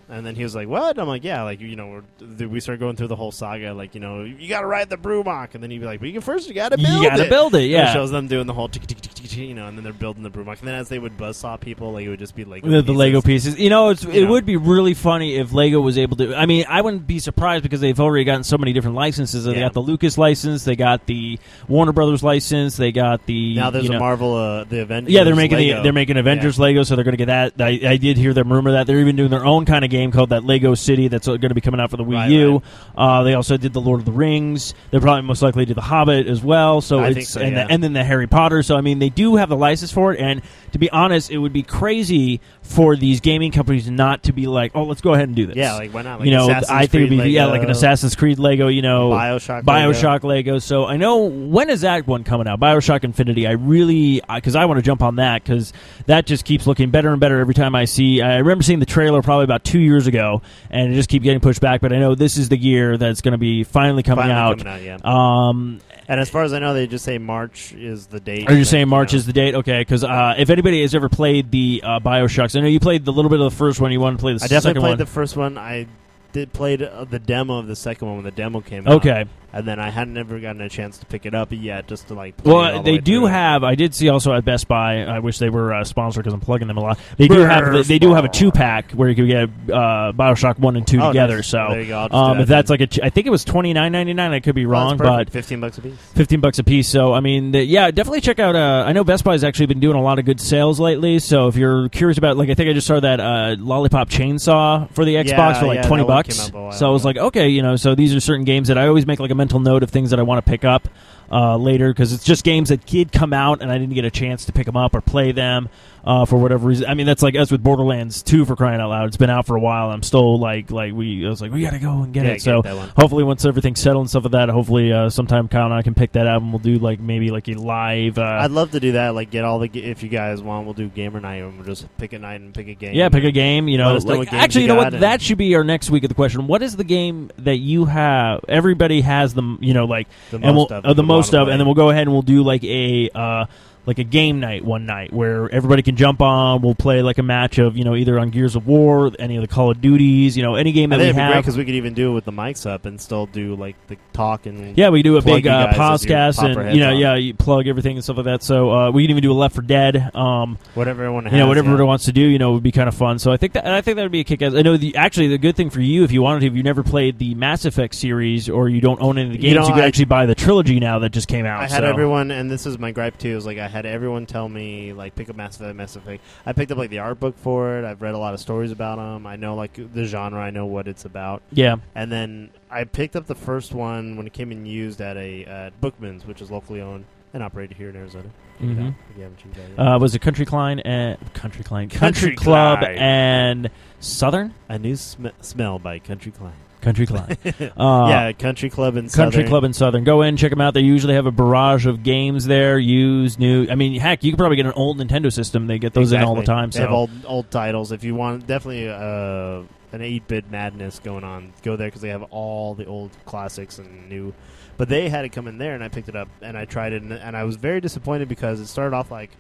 and 0.09 0.27
then 0.27 0.35
he 0.35 0.43
was 0.43 0.55
like 0.55 0.69
what 0.69 0.99
I'm 0.99 1.07
like 1.07 1.25
yeah 1.25 1.43
like 1.43 1.61
you 1.61 1.77
know 1.77 2.03
we're, 2.21 2.49
we 2.49 2.61
started 2.61 2.81
going 2.81 2.97
through 2.97 3.09
the 3.09 3.17
whole 3.17 3.33
saga 3.33 3.73
like 3.75 3.95
you 3.95 4.01
know 4.01 4.25
you 4.25 4.49
got 4.49 4.61
to 4.61 4.67
ride 4.67 4.91
the 4.91 4.97
Brumak 4.97 5.55
and 5.55 5.63
then 5.63 5.71
he'd 5.71 5.79
be 5.79 5.87
like 5.87 6.01
but 6.01 6.09
you 6.09 6.21
first 6.21 6.49
you 6.49 6.55
got 6.55 6.71
to 6.71 6.79
build 6.79 6.89
it. 6.89 7.03
you 7.03 7.09
gotta 7.09 7.29
build 7.29 7.55
it, 7.55 7.63
and 7.63 7.71
yeah. 7.71 7.91
it 7.91 7.93
shows 7.93 8.11
them 8.11 8.27
doing 8.27 8.47
the 8.47 8.55
whole 8.55 8.69
tick, 8.69 8.87
tick, 8.87 9.01
tick, 9.01 9.15
tick, 9.15 9.29
tick, 9.29 9.39
you 9.39 9.55
know 9.55 9.67
and 9.67 9.77
then 9.77 9.85
they're 9.85 9.93
building 9.93 10.23
the 10.23 10.31
Brumak 10.31 10.59
and 10.59 10.69
then 10.69 10.75
as 10.75 10.89
they 10.89 10.99
would 10.99 11.17
buzzsaw 11.17 11.61
people 11.61 11.93
like 11.93 12.07
it 12.07 12.09
would 12.09 12.19
just 12.19 12.35
be 12.35 12.45
like 12.45 12.63
the, 12.63 12.83
the. 12.83 12.93
Lego 12.95 13.21
pieces. 13.21 13.59
You 13.59 13.71
know, 13.71 13.91
it's, 13.91 14.05
it 14.05 14.25
know. 14.25 14.31
would 14.31 14.47
be 14.47 14.57
really 14.57 14.95
funny 14.95 15.37
if 15.37 15.53
Lego 15.53 15.81
was 15.81 15.99
able 15.99 16.17
to. 16.17 16.35
I 16.35 16.47
mean, 16.47 16.65
I 16.69 16.81
wouldn't 16.81 17.07
be 17.07 17.19
surprised 17.19 17.63
because 17.63 17.81
they've 17.81 17.99
already 17.99 18.25
gotten 18.25 18.45
so 18.45 18.57
many 18.57 18.73
different 18.73 18.97
licenses. 18.97 19.45
They 19.45 19.55
Yeah. 19.55 19.61
got 19.61 19.73
the 19.73 19.83
Lucas 19.83 20.17
license, 20.17 20.65
they 20.65 20.77
got 20.77 21.07
the 21.07 21.39
Warner 21.69 21.93
Brothers 21.93 22.23
license, 22.23 22.77
they 22.77 22.93
got 22.93 23.27
the 23.27 23.55
now 23.55 23.71
there's 23.71 23.89
you 23.89 23.95
a 23.95 23.99
Marvel 23.99 24.35
uh, 24.35 24.65
the 24.65 24.83
Avengers 24.83 25.13
Yeah, 25.13 25.25
they're 25.25 25.37
making 25.37 25.59
the, 25.59 25.83
they're 25.83 25.93
making 25.93 26.17
Avengers 26.17 26.59
Lego, 26.59 26.83
so 26.83 26.95
they're 26.97 27.05
going 27.05 27.17
to 27.17 27.25
get 27.25 27.27
that. 27.27 27.61
I, 27.61 27.81
I 27.93 27.97
did 27.97 28.17
hear 28.17 28.33
them 28.33 28.53
rumor 28.53 28.73
that 28.73 28.87
they're 28.87 29.01
even 29.01 29.17
doing 29.17 29.31
their 29.31 29.45
own 29.45 29.65
kind 29.65 29.85
of 29.85 29.91
game 29.95 30.11
called 30.13 30.31
that 30.31 30.45
Lego 30.45 30.75
City 30.75 31.09
that's 31.09 31.27
going 31.27 31.41
to 31.41 31.55
be 31.55 31.61
coming 31.61 31.81
out 31.81 31.91
for 31.91 31.97
the 31.97 32.05
Wii 32.05 32.15
Right, 32.15 32.31
U. 32.31 32.53
right. 32.53 32.63
Uh, 32.97 33.23
they 33.23 33.35
also 33.35 33.57
did 33.57 33.73
the 33.73 33.81
Lord 33.81 34.01
of 34.01 34.07
the 34.07 34.13
Rings. 34.13 34.75
They're 34.91 35.01
probably 35.01 35.23
most 35.23 35.43
likely 35.43 35.65
to 35.65 35.71
do 35.71 35.75
the 35.75 35.81
Hobbit 35.81 36.27
as 36.27 36.43
well. 36.43 36.81
So 36.81 37.01
I 37.01 37.09
it's 37.09 37.15
think 37.15 37.27
so, 37.27 37.41
and, 37.41 37.55
yeah. 37.55 37.67
the, 37.67 37.73
and 37.73 37.83
then 37.83 37.93
the 37.93 38.05
Harry 38.05 38.27
Potter. 38.27 38.63
So 38.63 38.77
I 38.77 38.81
mean, 38.81 38.99
they 38.99 39.09
do 39.11 39.37
have 39.37 39.49
the 39.49 39.57
license 39.57 39.93
for 39.93 40.13
it. 40.13 40.21
And 40.21 40.43
to 40.73 40.79
be 40.79 40.91
honest, 40.91 41.31
it 41.31 41.39
would 41.39 41.53
be 41.53 41.63
crazy 41.63 42.41
for 42.63 42.97
these 42.97 43.21
gaming 43.21 43.53
companies 43.53 43.89
not 43.89 44.25
to 44.25 44.33
be 44.33 44.47
like, 44.47 44.73
oh, 44.75 44.85
let's 44.85 45.01
go 45.01 45.15
ahead 45.15 45.29
and 45.29 45.37
do 45.37 45.47
this. 45.47 45.57
Yeah, 45.57 45.75
like 45.75 45.93
why 45.93 46.03
not? 46.03 46.21
Like 46.21 46.27
you 46.27 46.33
know, 46.33 46.45
Assassin's 46.51 46.71
I 46.71 46.81
think 46.81 46.91
Creed 46.91 47.13
it'd 47.13 47.25
be 47.25 47.31
yeah, 47.31 47.47
like 47.47 47.63
an 47.63 47.71
Assassin's 47.71 48.17
Creed 48.17 48.39
Lego. 48.39 48.69
You 48.69 48.83
know, 48.83 49.11
Bioshock, 49.11 49.63
Bioshock 49.63 50.25
Lego. 50.25 50.59
So 50.59 50.87
I 50.87 50.97
know 50.97 51.25
when 51.25 51.71
is 51.71 51.83
that 51.83 52.07
one 52.07 52.25
coming 52.25 52.49
out? 52.49 52.61
Bioshock 52.61 53.05
Infinity. 53.05 53.47
I 53.47 53.53
really 53.53 54.21
because 54.35 54.57
I 54.57 54.65
want 54.65 54.79
to 54.79 54.83
jump 54.83 55.03
on 55.03 55.17
that 55.17 55.43
because 55.43 55.73
that 56.07 56.27
just 56.27 56.45
keeps 56.45 56.67
looking 56.67 56.91
better 56.91 57.11
and 57.11 57.21
better 57.21 57.41
every 57.41 57.55
time 57.55 57.75
I 57.75 57.85
see. 57.85 58.21
I 58.21 58.39
remember 58.39 58.63
seeing 58.63 58.81
the 58.81 58.87
trailer 58.87 59.23
probably 59.23 59.45
about 59.45 59.65
two 59.65 59.81
years 59.85 60.07
ago, 60.07 60.43
and 60.71 60.93
it 60.93 60.97
just 60.97 61.09
keep 61.09 61.23
getting 61.23 61.41
pushed 61.41 61.61
back. 61.61 61.81
But 61.81 61.93
I 61.93 61.99
know 61.99 62.15
this 62.15 62.37
is 62.37 62.49
the 62.49 62.57
year 62.57 62.97
that's 62.97 63.21
going 63.21 63.33
to 63.33 63.39
be 63.39 63.65
finally 63.65 64.03
coming 64.03 64.25
Finally 64.27 64.41
out. 64.41 64.59
coming 64.59 64.73
out, 64.73 64.83
yeah. 64.83 64.99
Um, 65.05 65.81
and 66.09 66.21
as 66.21 66.29
far 66.29 66.43
as 66.43 66.53
I 66.53 66.59
know, 66.59 66.75
they 66.75 66.87
just 66.87 67.05
say 67.05 67.19
March 67.19 67.73
is 67.73 68.07
the 68.07 68.21
date. 68.21 68.49
are 68.49 68.53
you 68.53 68.61
that, 68.61 68.65
saying 68.67 68.89
March 68.89 69.13
know, 69.13 69.19
is 69.19 69.27
the 69.27 69.33
date? 69.33 69.55
Okay, 69.55 69.81
because 69.81 70.05
uh, 70.05 70.35
if 70.37 70.51
anybody 70.51 70.83
has 70.83 70.95
ever 70.95 71.09
played 71.09 71.51
the 71.51 71.83
uh, 71.85 72.01
Bioshocks, 72.01 72.57
I 72.57 72.61
know 72.61 72.67
you 72.67 72.81
played 72.81 73.05
the 73.05 73.13
little 73.13 73.31
bit 73.31 73.41
of 73.41 73.51
the 73.51 73.57
first 73.57 73.81
one. 73.81 73.93
You 73.93 74.01
want 74.01 74.19
to 74.19 74.21
play 74.21 74.35
the 74.35 74.41
second 74.41 74.53
one? 74.53 74.57
I 74.57 74.59
definitely 74.59 74.71
second 74.71 74.81
played 74.83 74.91
one. 74.91 74.99
the 74.99 75.07
first 75.07 75.37
one. 75.37 75.59
I 75.59 75.87
did 76.33 76.53
played 76.53 76.83
uh, 76.83 77.05
the 77.05 77.19
demo 77.19 77.59
of 77.59 77.67
the 77.67 77.77
second 77.77 78.09
one 78.09 78.17
when 78.19 78.25
the 78.25 78.31
demo 78.31 78.61
came 78.61 78.87
out. 78.87 78.95
okay. 78.95 79.25
And 79.55 79.67
then 79.67 79.79
I 79.81 79.89
hadn't 79.91 80.17
ever 80.19 80.39
gotten 80.41 80.61
a 80.61 80.69
chance 80.69 80.99
to 80.99 81.07
pick 81.07 81.25
it 81.27 81.35
up 81.35 81.49
yet, 81.53 81.89
just 81.89 82.09
to 82.09 82.15
like. 82.15 82.37
Play 82.37 82.51
it 82.51 82.55
all 82.55 82.61
Well, 82.63 82.77
the 82.79 82.83
they 82.83 82.93
way 82.93 82.99
do 82.99 83.21
through. 83.21 83.27
have. 83.29 83.65
I 83.65 83.75
did 83.75 83.95
see 83.95 84.09
also 84.09 84.33
at 84.35 84.45
Best 84.45 84.69
Buy. 84.69 85.03
I 85.05 85.21
wish 85.21 85.39
they 85.39 85.49
were 85.51 85.73
uh, 85.73 85.85
sponsored 85.85 86.25
because 86.25 86.35
I'm 86.35 86.41
plugging 86.41 86.69
them 86.69 86.77
a 86.77 86.81
lot. 86.81 86.99
They 87.17 87.29
do 87.29 87.41
have. 87.41 87.73
Best 87.73 87.89
They 87.89 87.99
do 87.99 88.13
have 88.15 88.25
a 88.25 88.29
two 88.29 88.51
pack 88.51 88.91
where 88.93 89.09
you 89.09 89.15
can 89.15 89.27
get 89.27 89.75
uh, 89.75 90.13
Bioshock 90.15 90.59
one 90.59 90.77
and 90.77 90.87
two 90.87 91.01
Oh, 91.01 91.09
together. 91.09 91.37
nice. 91.37 91.49
So 91.49 91.67
there 91.71 91.81
you 91.81 91.89
go. 91.89 91.99
I'll 91.99 92.09
just 92.09 92.13
do 92.13 92.17
um, 92.19 92.41
if 92.41 92.49
that's 92.49 92.69
then. 92.69 92.79
like 92.81 92.99
a, 92.99 93.05
I 93.05 93.11
think 93.11 93.27
it 93.27 93.31
was 93.31 93.45
twenty 93.45 93.73
nine 93.73 93.93
ninety 93.93 94.13
nine. 94.13 94.33
I 94.33 94.41
could 94.41 94.55
be 94.55 94.67
wrong, 94.67 94.97
but 94.99 95.31
fifteen 95.31 95.61
bucks 95.61 95.79
a 95.79 95.83
piece. 95.83 95.95
15 96.15 96.41
bucks 96.41 96.59
a 96.59 96.65
piece. 96.65 96.89
So, 96.89 97.13
I 97.13 97.21
mean, 97.21 97.53
the, 97.53 97.63
yeah, 97.65 97.91
definitely 97.91 98.21
check 98.21 98.39
out. 98.39 98.57
Uh, 98.57 98.85
I 98.87 98.93
know 98.93 99.05
Best 99.05 99.25
Buy's 99.25 99.45
actually 99.45 99.67
been 99.67 99.81
doing 99.81 99.97
a 99.97 100.03
lot 100.03 100.19
of 100.19 100.25
good 100.25 100.41
sales 100.41 100.79
lately. 100.81 101.19
So, 101.19 101.49
if 101.49 101.57
you're 101.57 101.89
curious 101.89 102.19
about, 102.19 102.37
like, 102.37 102.51
I 102.51 102.55
think 102.55 102.69
I 102.71 102.73
just 102.73 102.87
saw 102.87 103.01
that 103.01 103.21
uh, 103.21 103.57
Lollipop 103.59 104.09
Chainsaw 104.11 104.91
for 104.93 105.05
the 105.05 105.15
Xbox 105.17 105.29
Yeah, 105.55 105.61
for 105.61 105.67
like 105.67 105.77
yeah, 105.77 105.89
20 105.89 106.03
that 106.03 106.07
bucks. 106.07 106.37
came 106.37 106.47
out 106.55 106.59
a 106.59 106.63
while 106.65 106.73
So, 106.73 106.87
I 106.87 106.91
was 106.91 107.05
like, 107.05 107.17
okay, 107.17 107.49
you 107.49 107.63
know, 107.63 107.77
so 107.77 107.95
these 107.95 108.15
are 108.15 108.21
certain 108.21 108.45
games 108.45 108.69
that 108.69 108.79
I 108.79 108.87
always 108.87 109.07
make 109.07 109.21
like 109.21 109.31
a 109.31 109.35
mental 109.45 109.61
note 109.61 109.83
of 109.83 109.91
things 109.91 110.09
that 110.09 110.19
I 110.19 110.23
want 110.23 110.43
to 110.43 110.51
pick 110.51 110.65
up 110.65 110.89
uh, 111.31 111.57
later 111.57 111.93
because 111.93 112.13
it's 112.13 112.25
just 112.25 112.45
games 112.45 112.69
that 112.69 112.85
did 112.87 113.13
come 113.13 113.33
out 113.33 113.63
and 113.63 113.71
I 113.71 113.79
didn't 113.79 113.95
get 113.95 114.05
a 114.05 114.11
chance 114.11 114.45
to 114.47 114.53
pick 114.53 114.67
them 114.67 114.77
up 114.77 114.95
or 114.95 115.01
play 115.01 115.33
them 115.33 115.69
uh, 116.05 116.27
for 116.27 116.37
whatever 116.37 116.69
reason. 116.69 116.87
I 116.87 116.95
mean, 116.95 117.07
that's 117.07 117.23
like 117.23 117.35
us 117.37 117.51
with 117.51 117.63
Borderlands 117.63 118.23
2 118.23 118.45
for 118.45 118.57
crying 118.57 118.81
out 118.81 118.91
loud. 118.91 119.09
It's 119.09 119.17
been 119.17 119.31
out 119.31 119.47
for 119.47 119.57
a 119.57 119.61
while. 119.61 119.91
I'm 119.91 120.03
still 120.03 120.39
like, 120.39 120.71
like 120.71 120.93
we, 120.93 121.25
I 121.27 121.31
was 121.31 121.41
like, 121.41 121.51
we 121.51 121.63
got 121.63 121.71
to 121.71 121.79
go 121.79 122.03
and 122.03 122.13
get 122.13 122.25
Yeah, 122.25 122.33
it. 122.33 122.35
get 122.35 122.43
so, 122.43 122.63
hopefully 122.97 123.25
once 123.25 123.45
everything's 123.45 123.81
settled 123.81 124.03
and 124.03 124.11
stuff 124.11 124.25
like 124.25 124.33
that 124.33 124.49
hopefully 124.51 124.93
uh, 124.93 125.09
sometime 125.09 125.49
kyle 125.49 125.65
and 125.65 125.75
i 125.75 125.83
can 125.83 125.95
pick 125.95 126.13
that 126.13 126.27
up 126.27 126.43
and 126.43 126.53
we'll 126.53 126.59
do 126.59 126.79
like 126.79 127.01
maybe 127.01 127.31
like 127.31 127.49
a 127.49 127.55
live 127.55 128.19
uh, 128.19 128.23
I'd 128.43 128.51
love 128.51 128.73
to 128.73 128.81
do 128.81 128.93
that. 128.93 129.15
Like, 129.15 129.31
get 129.31 129.45
all 129.45 129.59
the. 129.59 129.71
If 129.75 130.03
you 130.03 130.09
guys 130.09 130.43
want, 130.43 130.65
we'll 130.67 130.75
do 130.75 130.89
gamer 130.89 131.21
night, 131.21 131.37
and 131.37 131.57
we'll 131.57 131.67
just 131.67 131.87
pick 131.97 132.13
a 132.13 132.19
night 132.19 132.41
and 132.41 132.53
pick 132.55 132.69
a 132.69 132.75
game. 132.75 132.95
yeah 132.95 133.09
pick 133.09 133.25
a 133.25 133.31
game 133.33 133.67
you 133.69 133.79
know 133.79 133.97
know 133.97 133.99
like- 133.99 134.31
games 134.31 134.43
actually 134.43 134.63
you 134.63 134.69
you 134.69 134.75
know 134.75 134.81
what 134.81 135.01
that 135.01 135.23
should 135.23 135.39
be 135.39 135.55
our 135.55 135.65
next 135.65 135.91
week 135.91 136.05
of 136.05 136.09
the 136.09 136.15
question 136.15 136.47
what 136.47 136.63
is 136.63 136.77
the 136.77 136.85
game 136.85 137.31
that 137.39 137.57
you 137.57 137.85
have 137.87 138.45
everybody 138.49 139.01
has 139.01 139.35
them 139.35 139.59
you 139.61 139.73
know 139.75 139.85
like 139.87 140.07
The 140.31 140.37
and 140.37 140.45
we'll 140.57 140.69
most 140.69 140.73
of 140.73 140.85
uh, 140.85 140.93
the 140.95 141.03
we 141.03 141.09
most 141.17 141.35
of 141.35 141.49
and 141.49 141.59
then 141.59 141.67
we'll 141.67 141.75
go 141.75 141.91
ahead 141.91 142.03
and 142.03 142.13
we'll 142.13 142.23
do 142.23 142.43
like 142.43 142.65
a 142.65 143.11
uh 143.15 143.47
like 143.87 143.99
a 143.99 144.05
game 144.05 144.41
night 144.41 144.65
one 144.65 144.87
night 144.87 145.13
where 145.13 145.53
everybody 145.53 145.83
can 145.83 145.97
jump 145.97 146.23
on. 146.23 146.63
We'll 146.63 146.75
play 146.75 147.03
like 147.03 147.19
a 147.19 147.23
match 147.23 147.59
of 147.59 147.77
you 147.77 147.85
know 147.85 147.95
either 147.95 148.19
on 148.19 148.31
Gears 148.31 148.57
of 148.57 148.67
War, 148.67 149.11
any 149.19 149.37
of 149.37 149.43
the 149.43 149.49
Call 149.49 149.71
of 149.71 149.81
Duties, 149.81 150.37
you 150.37 150.43
know 150.43 150.55
any 150.55 150.73
game 150.73 150.91
that 150.91 150.99
we 150.99 151.05
it'd 151.05 151.17
be 151.17 151.21
great 151.21 151.35
have. 151.35 151.45
because 151.45 151.57
we 151.57 151.65
could 151.65 151.75
even 151.75 151.95
do 151.95 152.11
it 152.11 152.15
with 152.15 152.25
the 152.25 152.33
mics 152.33 152.67
up 152.67 152.87
and 152.87 153.01
still 153.01 153.27
do 153.27 153.55
like 153.57 153.77
the 153.89 153.97
talk 154.13 154.47
and 154.47 154.77
Yeah, 154.77 154.89
we 154.91 155.03
do 155.03 155.17
a 155.17 155.23
big 155.23 155.47
uh, 155.47 155.69
you 155.73 155.79
podcast, 155.79 156.43
and 156.43 156.75
you 156.75 156.81
know, 156.81 156.91
on. 156.91 156.99
yeah, 156.99 157.15
you 157.15 157.35
plug 157.35 157.67
everything 157.67 157.97
and 157.97 158.05
stuff 158.05 158.17
like 158.17 158.27
that. 158.27 158.43
So 158.43 158.71
uh, 158.71 158.91
we 158.91 159.05
can 159.05 159.11
even 159.11 159.23
do 159.23 159.33
a 159.33 159.35
Left 159.35 159.55
4 159.55 159.63
Dead. 159.65 160.15
Um, 160.15 160.59
whatever 160.75 161.03
everyone 161.03 161.25
has. 161.25 161.33
you 161.33 161.39
know, 161.39 161.49
whatever 161.49 161.67
yeah. 161.69 161.73
everyone 161.75 161.89
wants 161.89 162.05
to 162.07 162.13
do, 162.13 162.23
you 162.23 162.39
know, 162.39 162.53
would 162.53 162.63
be 162.63 162.73
kind 162.73 162.89
of 162.89 162.95
fun. 162.95 163.19
So 163.19 163.33
I 163.33 163.37
think 163.37 163.53
that 163.55 163.67
I 163.67 163.81
think 163.81 163.97
that 163.97 164.03
would 164.03 164.13
be 164.13 164.21
a 164.21 164.25
kick 164.25 164.43
ass. 164.43 164.55
I 164.55 164.63
know 164.63 164.77
the 164.77 164.97
actually 164.97 165.29
the 165.29 165.39
good 165.39 165.57
thing 165.57 165.71
for 165.71 165.81
you 165.81 166.05
if 166.05 166.13
you 166.13 166.23
wanted 166.23 166.41
to, 166.41 166.47
if 166.47 166.55
you 166.55 166.63
never 166.63 166.83
played 166.83 167.19
the 167.19 167.35
Mass 167.35 167.65
Effect 167.65 167.95
series 167.95 168.49
or 168.49 168.69
you 168.69 168.81
don't 168.81 169.01
own 169.01 169.19
any 169.19 169.29
of 169.29 169.33
the 169.33 169.39
games, 169.39 169.53
you, 169.53 169.61
know, 169.61 169.67
could 169.67 169.83
I- 169.83 169.87
actually 169.87 170.07
buy 170.07 170.27
the 170.27 170.35
trilogy 170.35 170.81
now 170.81 170.99
that 171.01 171.11
just 171.11 171.29
came 171.29 171.47
out. 171.47 171.61
I 171.61 171.69
had 171.69 171.83
so. 171.83 171.85
everyone, 171.85 172.31
and 172.31 172.51
this 172.51 172.67
is 172.67 172.79
my 172.79 172.93
gripe 172.93 173.19
too. 173.19 173.37
Is 173.37 173.47
like 173.47 173.59
I 173.59 173.69
had 173.75 173.85
everyone 173.87 174.25
tell 174.25 174.49
me 174.49 174.93
like 174.93 175.15
pick 175.15 175.29
up 175.29 175.37
Mass 175.37 175.57
Effect, 175.61 175.75
Mass 175.77 175.97
Effect. 175.97 176.23
I 176.47 176.53
picked 176.53 176.71
up 176.73 176.79
like 176.79 176.91
the 176.91 177.01
art 177.01 177.21
book 177.21 177.37
for 177.37 177.77
it. 177.79 177.85
I've 177.85 178.01
read 178.01 178.15
a 178.15 178.19
lot 178.19 178.33
of 178.33 178.41
stories 178.41 178.71
about 178.73 178.97
them. 178.97 179.27
I 179.27 179.37
know 179.37 179.55
like 179.57 179.79
the 179.93 180.05
genre. 180.05 180.41
I 180.41 180.51
know 180.51 180.65
what 180.67 180.87
it's 180.89 181.05
about. 181.05 181.43
Yeah, 181.53 181.77
And 181.95 182.11
then 182.11 182.51
I 182.71 182.85
picked 182.85 183.17
up 183.17 183.27
the 183.27 183.35
first 183.35 183.73
one 183.75 184.17
when 184.17 184.27
it 184.27 184.33
came 184.33 184.53
in 184.53 184.65
used 184.65 185.01
at 185.01 185.17
a 185.17 185.45
at 185.45 185.81
Bookman's, 185.81 186.25
which 186.25 186.41
is 186.41 186.51
locally 186.51 186.81
owned 186.81 187.05
and 187.33 187.43
operated 187.43 187.77
here 187.77 187.89
in 187.91 187.97
Arizona. 187.97 188.31
Check 188.61 188.69
it 188.69 188.77
Mhm. 188.79 188.95
you 189.17 189.23
haven't 189.25 189.39
checked 189.39 189.57
it 189.59 189.79
out 189.81 189.97
uh, 189.97 189.99
was 189.99 190.15
it 190.15 190.21
Country 190.21 190.47
Klein 190.47 190.79
and 190.79 191.19
Country 191.35 191.65
Klein, 191.65 191.89
Country 191.89 192.29
Country 192.31 192.37
Club 192.37 192.79
Klein. 192.79 192.97
and 192.99 193.71
Southern 193.99 194.55
a 194.69 194.79
new 194.79 194.95
sm- 194.95 195.27
smell 195.41 195.81
by 195.81 195.99
Country 195.99 196.31
Klein. 196.31 196.53
Country 196.85 197.07
Klein. 197.07 197.37
Uh, 197.77 198.07
yeah, 198.09 198.33
Country 198.33 198.71
Club 198.71 198.97
and 198.97 199.13
Country 199.13 199.45
Club 199.45 199.65
in 199.65 199.73
Southern. 199.73 200.05
Go 200.05 200.23
in, 200.23 200.37
check 200.37 200.51
them 200.51 200.61
out. 200.61 200.75
They 200.75 200.81
usually 200.81 201.15
have 201.15 201.27
a 201.27 201.33
barrage 201.33 201.87
of 201.87 202.03
games 202.03 202.45
there, 202.47 202.79
used, 202.79 203.39
new. 203.39 203.67
I 203.69 203.75
mean, 203.75 203.99
heck, 203.99 204.23
you 204.23 204.31
could 204.33 204.39
probably 204.39 204.57
get 204.57 204.67
an 204.67 204.73
old 204.73 204.99
Nintendo 204.99 205.33
system. 205.33 205.67
They 205.67 205.79
get 205.79 205.95
those 205.95 206.13
in 206.13 206.23
all 206.23 206.35
the 206.35 206.43
time. 206.43 206.71
They 206.71 206.81
have 206.81 206.91
So 206.91 206.95
old 206.95 207.11
old 207.25 207.51
titles. 207.51 207.91
If 207.91 208.05
you 208.05 208.15
want, 208.15 208.47
definitely 208.47 208.89
uh, 208.89 209.63
an 209.93 210.03
eight 210.03 210.29
bit 210.29 210.51
madness 210.51 210.99
going 210.99 211.25
on. 211.25 211.53
Go 211.63 211.77
there 211.77 211.89
because 211.89 212.03
they 212.03 212.11
have 212.11 212.23
all 212.25 212.75
the 212.75 212.87
old 212.87 213.11
classics 213.25 213.79
and 213.79 214.09
new. 214.09 214.35
But 214.77 214.89
they 214.89 215.09
had 215.09 215.25
it 215.25 215.31
come 215.31 215.47
in 215.49 215.59
there, 215.59 215.75
and 215.75 215.83
I 215.85 215.89
picked 215.89 216.09
it 216.09 216.17
up 216.17 216.29
and 216.43 216.57
I 216.59 216.65
tried 216.65 216.93
it, 216.93 217.03
and, 217.03 217.13
and 217.13 217.37
I 217.37 217.45
was 217.45 217.57
very 217.57 217.81
disappointed 217.81 218.29
because 218.29 218.61
it 218.61 218.67
started 218.67 218.95
off 218.95 219.11
like, 219.11 219.31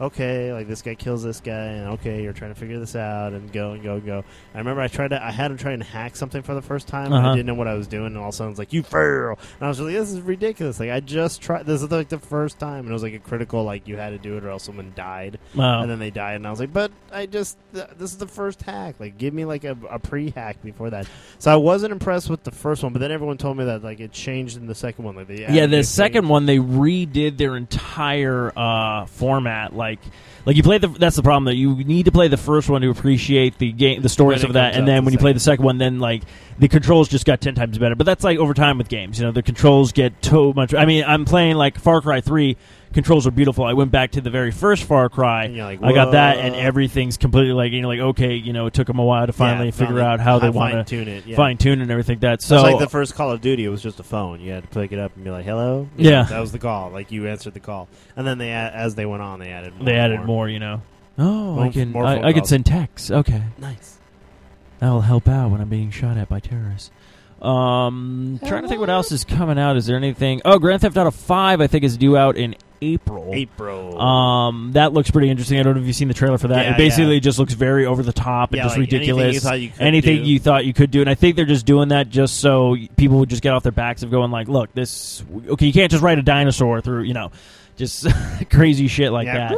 okay, 0.00 0.52
like 0.52 0.68
this 0.68 0.82
guy 0.82 0.94
kills 0.94 1.22
this 1.22 1.40
guy, 1.40 1.52
and 1.52 1.88
okay, 1.94 2.22
you're 2.22 2.32
trying 2.32 2.52
to 2.52 2.58
figure 2.58 2.78
this 2.78 2.96
out, 2.96 3.32
and 3.32 3.52
go 3.52 3.72
and 3.72 3.82
go 3.82 3.94
and 3.94 4.04
go. 4.06 4.24
I 4.54 4.58
remember 4.58 4.80
I 4.80 4.88
tried 4.88 5.08
to, 5.08 5.22
I 5.24 5.30
had 5.30 5.50
him 5.50 5.56
try 5.56 5.72
and 5.72 5.82
hack 5.82 6.16
something 6.16 6.42
for 6.42 6.54
the 6.54 6.62
first 6.62 6.88
time. 6.88 7.06
and 7.06 7.14
Uh-huh. 7.14 7.28
I 7.30 7.36
didn't 7.36 7.46
know 7.46 7.54
what 7.54 7.68
I 7.68 7.74
was 7.74 7.86
doing, 7.86 8.06
and 8.06 8.18
all 8.18 8.28
of 8.28 8.34
a 8.34 8.36
sudden 8.36 8.50
it's 8.52 8.58
like 8.58 8.72
you 8.72 8.82
fail, 8.82 9.38
and 9.58 9.62
I 9.62 9.68
was 9.68 9.80
like, 9.80 9.92
this 9.94 10.10
is 10.10 10.20
ridiculous. 10.20 10.80
Like 10.80 10.90
I 10.90 11.00
just 11.00 11.40
tried. 11.42 11.66
This 11.66 11.82
is 11.82 11.90
like 11.90 12.08
the 12.08 12.18
first 12.18 12.58
time, 12.58 12.80
and 12.80 12.88
it 12.90 12.92
was 12.92 13.02
like 13.02 13.14
a 13.14 13.18
critical, 13.18 13.64
like 13.64 13.86
you 13.88 13.96
had 13.96 14.10
to 14.10 14.18
do 14.18 14.36
it 14.36 14.44
or 14.44 14.50
else 14.50 14.64
someone 14.64 14.92
died 14.96 15.38
uh, 15.58 15.62
and 15.62 15.90
then 15.90 15.98
they 15.98 16.10
died 16.10 16.36
and 16.36 16.46
i 16.46 16.50
was 16.50 16.58
like 16.58 16.72
but 16.72 16.90
i 17.12 17.26
just 17.26 17.58
th- 17.74 17.86
this 17.98 18.10
is 18.12 18.18
the 18.18 18.26
first 18.26 18.62
hack 18.62 18.94
like 18.98 19.18
give 19.18 19.32
me 19.34 19.44
like 19.44 19.64
a, 19.64 19.76
a 19.90 19.98
pre-hack 19.98 20.62
before 20.62 20.90
that 20.90 21.06
so 21.38 21.52
i 21.52 21.56
wasn't 21.56 21.92
impressed 21.92 22.30
with 22.30 22.42
the 22.44 22.50
first 22.50 22.82
one 22.82 22.92
but 22.92 22.98
then 23.00 23.12
everyone 23.12 23.36
told 23.36 23.56
me 23.56 23.64
that 23.64 23.82
like 23.82 24.00
it 24.00 24.12
changed 24.12 24.56
in 24.56 24.66
the 24.66 24.74
second 24.74 25.04
one 25.04 25.16
like 25.16 25.26
they 25.28 25.46
yeah, 25.48 25.66
the 25.66 25.82
second 25.82 26.28
one 26.28 26.46
they 26.46 26.58
redid 26.58 27.36
their 27.36 27.56
entire 27.56 28.52
uh, 28.56 29.06
format. 29.06 29.74
Like, 29.74 29.83
like 29.84 30.00
like 30.46 30.56
you 30.56 30.62
play 30.62 30.78
the. 30.78 30.88
That's 30.88 31.16
the 31.16 31.22
problem. 31.22 31.44
That 31.44 31.56
you 31.56 31.74
need 31.76 32.04
to 32.04 32.12
play 32.12 32.28
the 32.28 32.36
first 32.36 32.68
one 32.68 32.82
to 32.82 32.90
appreciate 32.90 33.58
the 33.58 33.72
game, 33.72 34.02
the 34.02 34.08
stories 34.08 34.44
of 34.44 34.54
that, 34.54 34.74
and 34.74 34.86
then 34.86 34.96
the 34.96 35.02
when 35.02 35.12
you 35.12 35.18
play 35.18 35.32
the 35.32 35.40
second 35.40 35.64
one, 35.64 35.78
then 35.78 36.00
like 36.00 36.22
the 36.58 36.68
controls 36.68 37.08
just 37.08 37.24
got 37.24 37.40
ten 37.40 37.54
times 37.54 37.78
better. 37.78 37.94
But 37.94 38.04
that's 38.04 38.24
like 38.24 38.38
over 38.38 38.54
time 38.54 38.78
with 38.78 38.88
games. 38.88 39.18
You 39.18 39.26
know, 39.26 39.32
the 39.32 39.42
controls 39.42 39.92
get 39.92 40.20
too 40.20 40.52
much. 40.52 40.74
I 40.74 40.84
mean, 40.84 41.04
I'm 41.06 41.24
playing 41.24 41.56
like 41.56 41.78
Far 41.78 42.00
Cry 42.00 42.20
Three. 42.20 42.56
Controls 42.94 43.26
are 43.26 43.30
beautiful. 43.32 43.64
I 43.64 43.72
went 43.74 43.90
back 43.90 44.12
to 44.12 44.20
the 44.20 44.30
very 44.30 44.50
first 44.52 44.84
Far 44.84 45.08
Cry. 45.08 45.48
Like, 45.48 45.82
I 45.82 45.92
got 45.92 46.12
that, 46.12 46.38
and 46.38 46.54
everything's 46.54 47.16
completely 47.16 47.52
like 47.52 47.72
you 47.72 47.82
know, 47.82 47.88
like 47.88 48.00
okay, 48.00 48.34
you 48.36 48.52
know, 48.52 48.66
it 48.66 48.72
took 48.74 48.86
them 48.86 48.98
a 48.98 49.04
while 49.04 49.26
to 49.26 49.32
finally 49.32 49.66
Yeah, 49.66 49.72
figure 49.72 50.00
out 50.00 50.20
how 50.20 50.38
they 50.38 50.48
want 50.48 50.70
to 50.72 50.76
fine-tune 50.78 51.08
it 51.08 51.26
yeah. 51.26 51.36
fine 51.36 51.58
tune 51.58 51.80
and 51.80 51.90
everything. 51.90 52.20
That 52.20 52.40
so 52.40 52.58
so 52.58 52.62
like 52.62 52.78
the 52.78 52.88
first 52.88 53.14
Call 53.14 53.32
of 53.32 53.40
Duty, 53.40 53.64
it 53.64 53.68
was 53.68 53.82
just 53.82 54.00
a 54.00 54.04
phone. 54.04 54.40
You 54.40 54.52
had 54.52 54.62
to 54.62 54.68
pick 54.68 54.92
it 54.92 54.98
up 54.98 55.14
and 55.16 55.24
be 55.24 55.30
like, 55.30 55.44
"Hello." 55.44 55.88
You 55.96 56.08
Yeah. 56.10 56.22
know, 56.22 56.28
that 56.28 56.40
was 56.40 56.52
the 56.52 56.58
call. 56.60 56.90
Like 56.90 57.10
you 57.10 57.26
answered 57.28 57.54
the 57.54 57.60
call, 57.60 57.88
and 58.16 58.26
then 58.26 58.38
they, 58.38 58.52
as 58.52 58.94
they 58.94 59.06
went 59.06 59.22
on, 59.22 59.40
they 59.40 59.50
added. 59.50 59.74
More 59.76 59.84
they 59.84 59.96
added 59.96 60.18
more. 60.18 60.26
more. 60.26 60.48
You 60.48 60.60
know. 60.60 60.82
Oh, 61.18 61.54
More- 61.54 61.64
I 61.64 61.68
can 61.70 61.96
I, 61.96 62.28
I 62.28 62.32
can 62.32 62.44
send 62.44 62.64
texts. 62.66 63.10
Okay. 63.10 63.42
Nice. 63.58 63.98
That'll 64.78 65.00
help 65.00 65.28
out 65.28 65.50
when 65.50 65.60
I'm 65.60 65.68
being 65.68 65.90
shot 65.90 66.16
at 66.16 66.28
by 66.28 66.40
terrorists. 66.40 66.90
Um, 67.42 68.40
trying 68.46 68.62
to 68.62 68.68
think 68.68 68.80
what 68.80 68.88
else 68.90 69.12
is 69.12 69.22
coming 69.24 69.58
out. 69.58 69.76
Is 69.76 69.86
there 69.86 69.96
anything? 69.96 70.40
Oh, 70.44 70.58
Grand 70.58 70.80
Theft 70.80 70.96
Auto 70.96 71.10
Five, 71.10 71.60
I 71.60 71.66
think, 71.66 71.84
is 71.84 71.96
due 71.96 72.16
out 72.16 72.36
in 72.36 72.54
April. 72.92 73.30
April. 73.32 74.00
Um, 74.00 74.72
that 74.72 74.92
looks 74.92 75.10
pretty 75.10 75.30
interesting. 75.30 75.58
I 75.58 75.62
don't 75.62 75.74
know 75.74 75.80
if 75.80 75.86
you've 75.86 75.96
seen 75.96 76.08
the 76.08 76.14
trailer 76.14 76.38
for 76.38 76.48
that. 76.48 76.64
Yeah, 76.64 76.74
it 76.74 76.76
basically 76.76 77.14
yeah. 77.14 77.20
just 77.20 77.38
looks 77.38 77.54
very 77.54 77.86
over 77.86 78.02
the 78.02 78.12
top 78.12 78.50
and 78.50 78.58
Yeah, 78.58 78.64
just 78.64 78.76
like 78.76 78.92
anything 78.92 79.00
ridiculous. 79.00 79.34
you 79.34 79.40
thought 79.40 79.60
you 79.60 79.72
Anything 79.78 80.24
you 80.24 80.38
thought 80.38 80.64
you 80.64 80.74
could 80.74 80.90
do, 80.90 81.00
and 81.00 81.08
I 81.08 81.14
think 81.14 81.36
they're 81.36 81.44
just 81.44 81.66
doing 81.66 81.88
that 81.88 82.08
just 82.08 82.40
so 82.40 82.76
people 82.96 83.18
would 83.20 83.30
just 83.30 83.42
get 83.42 83.52
off 83.52 83.62
their 83.62 83.72
backs 83.72 84.02
of 84.02 84.10
going 84.10 84.30
like, 84.30 84.48
"Look, 84.48 84.72
this 84.74 85.22
okay. 85.48 85.66
You 85.66 85.72
can't 85.72 85.90
just 85.90 86.02
ride 86.02 86.18
a 86.18 86.22
dinosaur 86.22 86.80
through, 86.80 87.02
you 87.02 87.14
know, 87.14 87.32
just 87.76 88.06
crazy 88.50 88.88
shit 88.88 89.12
like 89.12 89.26
that." 89.26 89.56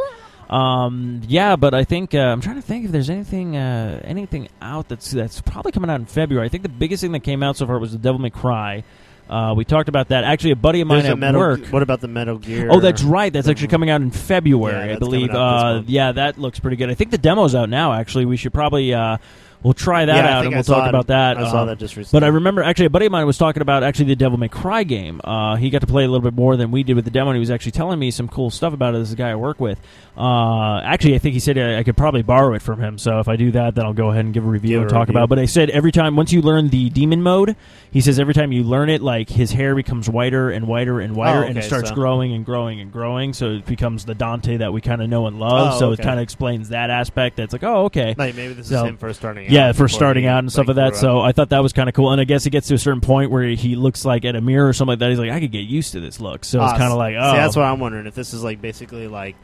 Um, 0.48 1.22
yeah, 1.26 1.56
but 1.56 1.74
I 1.74 1.84
think 1.84 2.14
uh, 2.14 2.18
I'm 2.18 2.40
trying 2.40 2.56
to 2.56 2.62
think 2.62 2.84
if 2.84 2.92
there's 2.92 3.10
anything 3.10 3.56
uh, 3.56 4.00
anything 4.04 4.48
out 4.62 4.88
that's 4.88 5.10
that's 5.10 5.40
probably 5.40 5.72
coming 5.72 5.90
out 5.90 6.00
in 6.00 6.06
February. 6.06 6.46
I 6.46 6.48
think 6.48 6.62
the 6.62 6.68
biggest 6.68 7.00
thing 7.00 7.12
that 7.12 7.20
came 7.20 7.42
out 7.42 7.56
so 7.56 7.66
far 7.66 7.78
was 7.78 7.92
the 7.92 7.98
Devil 7.98 8.20
May 8.20 8.30
Cry. 8.30 8.84
Uh, 9.28 9.54
we 9.56 9.64
talked 9.64 9.88
about 9.88 10.08
that. 10.08 10.24
Actually, 10.24 10.52
a 10.52 10.56
buddy 10.56 10.80
of 10.80 10.88
mine 10.88 11.02
There's 11.02 11.12
at 11.12 11.18
Metal, 11.18 11.40
work. 11.40 11.66
What 11.68 11.82
about 11.82 12.00
the 12.00 12.08
Metal 12.08 12.38
Gear? 12.38 12.68
Oh, 12.70 12.78
that's 12.80 13.02
right. 13.02 13.32
That's 13.32 13.48
actually 13.48 13.68
coming 13.68 13.90
out 13.90 14.00
in 14.00 14.10
February, 14.10 14.88
Yeah, 14.88 14.94
I 14.94 14.98
believe. 14.98 15.28
coming 15.30 15.42
out 15.42 15.74
this 15.80 15.82
Uh, 15.88 15.90
yeah, 15.92 16.12
that 16.12 16.38
looks 16.38 16.60
pretty 16.60 16.76
good. 16.76 16.90
I 16.90 16.94
think 16.94 17.10
the 17.10 17.18
demo's 17.18 17.54
out 17.54 17.68
now. 17.68 17.92
Actually, 17.92 18.24
we 18.26 18.36
should 18.36 18.52
probably 18.54 18.94
uh, 18.94 19.18
we'll 19.62 19.74
try 19.74 20.04
that 20.04 20.24
Yeah, 20.24 20.38
out 20.38 20.44
and 20.46 20.54
we'll 20.54 20.62
talk 20.64 20.86
it- 20.86 20.88
about 20.88 21.08
that. 21.08 21.38
I 21.38 21.50
saw 21.50 21.62
Um, 21.62 21.66
that 21.68 21.78
just 21.78 21.96
recently. 21.96 22.20
But 22.20 22.24
I 22.24 22.28
remember 22.30 22.62
actually 22.62 22.86
a 22.86 22.90
buddy 22.90 23.06
of 23.06 23.12
mine 23.12 23.26
was 23.26 23.38
talking 23.38 23.62
about 23.62 23.82
actually 23.82 24.06
the 24.06 24.16
Devil 24.16 24.38
May 24.38 24.48
Cry 24.48 24.82
game. 24.84 25.20
Uh, 25.24 25.56
he 25.56 25.70
got 25.70 25.80
to 25.80 25.86
play 25.86 26.04
a 26.04 26.08
little 26.08 26.22
bit 26.22 26.34
more 26.34 26.56
than 26.56 26.70
we 26.70 26.82
did 26.82 26.94
with 26.96 27.04
the 27.04 27.10
demo. 27.10 27.30
and 27.30 27.36
He 27.36 27.40
was 27.40 27.50
actually 27.50 27.72
telling 27.72 27.98
me 27.98 28.10
some 28.10 28.28
cool 28.28 28.50
stuff 28.50 28.72
about 28.72 28.94
it. 28.94 28.98
This 28.98 29.08
is 29.08 29.14
a 29.14 29.16
guy 29.16 29.30
I 29.30 29.34
work 29.36 29.60
with. 29.60 29.80
Uh, 30.16 30.80
actually, 30.82 31.14
I 31.14 31.18
think 31.18 31.34
he 31.34 31.40
said 31.40 31.58
I, 31.58 31.78
I 31.78 31.82
could 31.82 31.96
probably 31.96 32.22
borrow 32.22 32.54
it 32.54 32.62
from 32.62 32.80
him. 32.80 32.98
So 32.98 33.18
if 33.20 33.28
I 33.28 33.36
do 33.36 33.50
that, 33.52 33.74
then 33.74 33.84
I'll 33.84 33.92
go 33.92 34.10
ahead 34.10 34.24
and 34.24 34.32
give 34.32 34.44
a 34.44 34.48
review 34.48 34.76
Give 34.76 34.82
and 34.82 34.90
a 34.90 34.94
talk 34.94 35.08
review. 35.08 35.18
about. 35.18 35.24
it. 35.24 35.28
But 35.28 35.38
I 35.40 35.44
said 35.46 35.70
every 35.70 35.92
time 35.92 36.16
once 36.16 36.32
you 36.32 36.40
learn 36.42 36.68
the 36.68 36.88
demon 36.90 37.22
mode, 37.22 37.54
he 37.90 38.00
says 38.00 38.18
every 38.18 38.34
time 38.34 38.52
you 38.52 38.62
learn 38.62 38.88
it, 38.88 39.02
like 39.02 39.28
his 39.28 39.52
hair 39.52 39.74
becomes 39.74 40.08
whiter 40.08 40.50
and 40.50 40.66
whiter 40.66 41.00
and 41.00 41.14
whiter, 41.14 41.44
Oh, 41.44 41.46
and 41.48 41.58
it 41.58 41.64
starts 41.64 41.90
so- 41.90 41.94
growing 41.94 42.32
and 42.32 42.44
growing 42.46 42.80
and 42.80 42.90
growing. 42.92 43.32
So 43.34 43.50
it 43.52 43.66
becomes 43.66 44.04
the 44.04 44.14
Dante 44.14 44.58
that 44.58 44.72
we 44.72 44.80
kind 44.80 45.02
of 45.02 45.08
know 45.10 45.26
and 45.26 45.38
love. 45.38 45.74
Oh, 45.74 45.78
so 45.78 45.86
okay. 45.90 46.02
it 46.02 46.04
kind 46.04 46.18
of 46.18 46.22
explains 46.22 46.70
that 46.70 46.88
aspect. 46.90 47.36
That's 47.36 47.52
like, 47.52 47.62
oh, 47.64 47.84
okay. 47.86 48.14
like 48.16 48.34
maybe 48.34 48.54
this 48.54 48.68
So- 48.68 48.84
is 48.84 48.88
him 48.90 48.96
first 48.96 49.18
starting. 49.20 49.46
out 49.46 49.50
Yeah, 49.56 49.72
for 49.72 49.88
starting 49.88 50.26
out 50.26 50.40
and 50.40 50.52
stuff 50.52 50.68
like, 50.68 50.76
like 50.76 50.86
that. 50.86 50.90
grew 50.92 51.00
So. 51.00 51.20
I 51.20 51.32
thought 51.32 51.48
that 51.50 51.62
was 51.62 51.72
kind 51.72 51.88
of 51.88 51.94
cool. 51.94 52.12
And 52.12 52.20
I 52.20 52.24
guess 52.24 52.44
he 52.44 52.50
gets 52.50 52.68
to 52.68 52.74
a 52.74 52.78
certain 52.78 53.00
point 53.00 53.30
where 53.30 53.44
he 53.48 53.74
looks 53.76 54.04
like 54.04 54.24
at 54.24 54.36
a 54.36 54.40
mirror 54.40 54.68
or 54.68 54.72
something 54.72 54.90
like 54.92 54.98
that. 55.00 55.10
He's 55.10 55.18
like, 55.18 55.30
I 55.30 55.40
could 55.40 55.52
get 55.52 55.60
used 55.66 55.92
to 55.92 56.00
this 56.00 56.20
look. 56.20 56.44
So 56.44 56.62
it's 56.62 56.72
Ah, 56.72 56.78
kind 56.78 56.92
of 56.92 56.98
like, 56.98 57.16
oh, 57.18 57.32
See, 57.32 57.36
that's 57.38 57.56
what 57.56 57.64
I'm 57.64 57.80
wondering 57.80 58.06
if 58.06 58.14
this 58.14 58.32
is 58.34 58.44
like 58.44 58.60
basically 58.60 59.08
like 59.08 59.36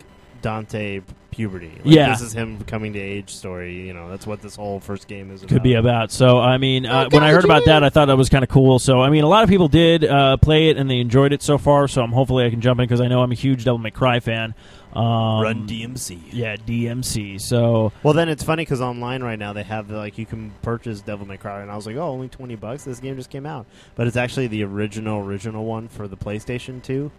Dante 0.42 1.00
puberty. 1.30 1.68
Like, 1.68 1.80
Yeah. 1.84 2.10
this 2.10 2.20
is 2.20 2.32
him 2.32 2.62
coming 2.64 2.92
to 2.94 2.98
age 2.98 3.30
story. 3.30 3.86
You 3.86 3.94
know, 3.94 4.10
that's 4.10 4.26
what 4.26 4.42
this 4.42 4.56
whole 4.56 4.80
first 4.80 5.08
game 5.08 5.30
is. 5.30 5.42
could 5.42 5.62
be 5.62 5.74
about. 5.74 5.90
about. 5.94 6.12
So 6.12 6.38
I 6.40 6.58
mean, 6.58 6.84
uh, 6.84 7.08
when 7.10 7.22
I 7.22 7.30
heard 7.30 7.44
about 7.44 7.64
that, 7.66 7.82
I 7.84 7.88
thought 7.88 8.06
that 8.06 8.16
was 8.16 8.28
kind 8.28 8.42
of 8.44 8.50
cool. 8.50 8.78
So 8.78 9.00
I 9.00 9.08
mean, 9.08 9.24
a 9.24 9.28
lot 9.28 9.44
of 9.44 9.48
people 9.48 9.68
did 9.68 10.04
uh, 10.04 10.36
play 10.38 10.68
it 10.68 10.76
and 10.76 10.90
they 10.90 10.98
enjoyed 10.98 11.32
it 11.32 11.42
so 11.42 11.58
far. 11.58 11.88
So 11.88 12.02
I'm 12.02 12.12
hopefully 12.12 12.44
I 12.44 12.50
can 12.50 12.60
jump 12.60 12.80
in 12.80 12.84
because 12.84 13.00
I 13.00 13.08
know 13.08 13.22
I'm 13.22 13.32
a 13.32 13.36
huge 13.36 13.64
Devil 13.64 13.78
May 13.78 13.90
Cry 13.92 14.20
fan. 14.20 14.54
Um, 14.92 15.40
Run 15.40 15.66
DMC. 15.66 16.20
Yeah, 16.32 16.56
DMC. 16.56 17.40
So 17.40 17.92
Well, 18.02 18.14
then 18.14 18.28
it's 18.28 18.42
funny 18.42 18.62
because 18.62 18.80
online 18.80 19.22
right 19.22 19.38
now 19.38 19.52
they 19.52 19.62
have 19.62 19.90
like 19.90 20.18
you 20.18 20.26
can 20.26 20.52
purchase 20.62 21.00
Devil 21.00 21.26
May 21.26 21.36
Cry, 21.38 21.62
and 21.62 21.70
I 21.70 21.76
was 21.76 21.86
like, 21.86 21.96
oh, 21.96 22.02
only 22.08 22.28
twenty 22.28 22.56
bucks. 22.56 22.84
This 22.84 23.00
game 23.00 23.16
just 23.16 23.30
came 23.30 23.46
out, 23.46 23.66
but 23.94 24.06
it's 24.06 24.16
actually 24.16 24.48
the 24.48 24.64
original 24.64 25.24
original 25.24 25.64
one 25.64 25.88
for 25.88 26.06
the 26.08 26.16
PlayStation 26.16 26.82
Two. 26.82 27.10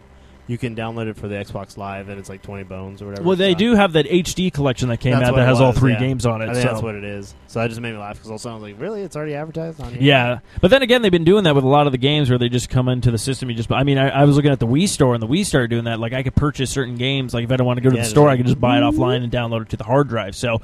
You 0.47 0.57
can 0.57 0.75
download 0.75 1.07
it 1.07 1.15
for 1.15 1.27
the 1.29 1.35
Xbox 1.35 1.77
Live, 1.77 2.09
and 2.09 2.19
it's 2.19 2.27
like 2.29 2.41
twenty 2.41 2.63
bones 2.63 3.01
or 3.01 3.05
whatever. 3.07 3.25
well, 3.27 3.37
they 3.37 3.53
do 3.53 3.75
have 3.75 3.93
that 3.93 4.05
HD 4.05 4.51
collection 4.51 4.89
that 4.89 4.97
came 4.99 5.13
That's 5.13 5.25
out 5.25 5.31
what 5.31 5.37
that 5.37 5.43
it 5.43 5.47
has 5.47 5.61
all 5.61 5.69
was, 5.69 5.77
three 5.79 5.93
yeah. 5.93 5.99
games 5.99 6.25
on 6.25 6.41
it. 6.41 6.49
I 6.49 6.53
think 6.53 6.63
so. 6.65 6.69
that's 6.73 6.83
what 6.83 6.95
it 6.95 7.03
is. 7.05 7.33
So 7.47 7.59
that 7.59 7.69
just 7.69 7.79
made 7.79 7.93
me 7.93 7.97
laugh 7.97 8.15
because 8.15 8.29
also 8.31 8.49
I 8.51 8.53
was 8.55 8.63
like, 8.63 8.79
really, 8.79 9.03
it's 9.03 9.15
already 9.15 9.35
advertised 9.35 9.79
on 9.79 9.93
here. 9.93 10.01
Yeah, 10.01 10.39
but 10.59 10.69
then 10.71 10.81
again, 10.81 11.01
they've 11.01 11.11
been 11.11 11.23
doing 11.23 11.43
that 11.45 11.55
with 11.55 11.63
a 11.63 11.67
lot 11.67 11.85
of 11.85 11.91
the 11.93 11.97
games 11.97 12.29
where 12.29 12.37
they 12.39 12.49
just 12.49 12.69
come 12.69 12.89
into 12.89 13.09
the 13.11 13.17
system. 13.17 13.49
You 13.49 13.55
just, 13.55 13.71
I 13.71 13.83
mean, 13.83 13.97
I, 13.97 14.09
I 14.09 14.25
was 14.25 14.35
looking 14.35 14.51
at 14.51 14.59
the 14.59 14.67
Wii 14.67 14.89
store, 14.89 15.13
and 15.13 15.23
the 15.23 15.27
Wii 15.27 15.45
started 15.45 15.69
doing 15.69 15.85
that. 15.85 15.99
Like, 15.99 16.13
I 16.13 16.23
could 16.23 16.35
purchase 16.35 16.71
certain 16.71 16.95
games. 16.95 17.33
Like, 17.33 17.45
if 17.45 17.51
I 17.51 17.55
don't 17.55 17.67
want 17.67 17.77
to 17.77 17.81
go 17.83 17.89
to 17.91 17.95
Yeah, 17.95 18.03
the 18.03 18.09
store, 18.09 18.25
like- 18.27 18.33
I 18.33 18.37
could 18.37 18.47
just 18.47 18.59
buy 18.59 18.77
it 18.79 18.81
offline 18.81 19.23
and 19.23 19.31
download 19.31 19.61
it 19.61 19.69
to 19.69 19.77
the 19.77 19.83
hard 19.85 20.09
drive. 20.09 20.35
So 20.35 20.55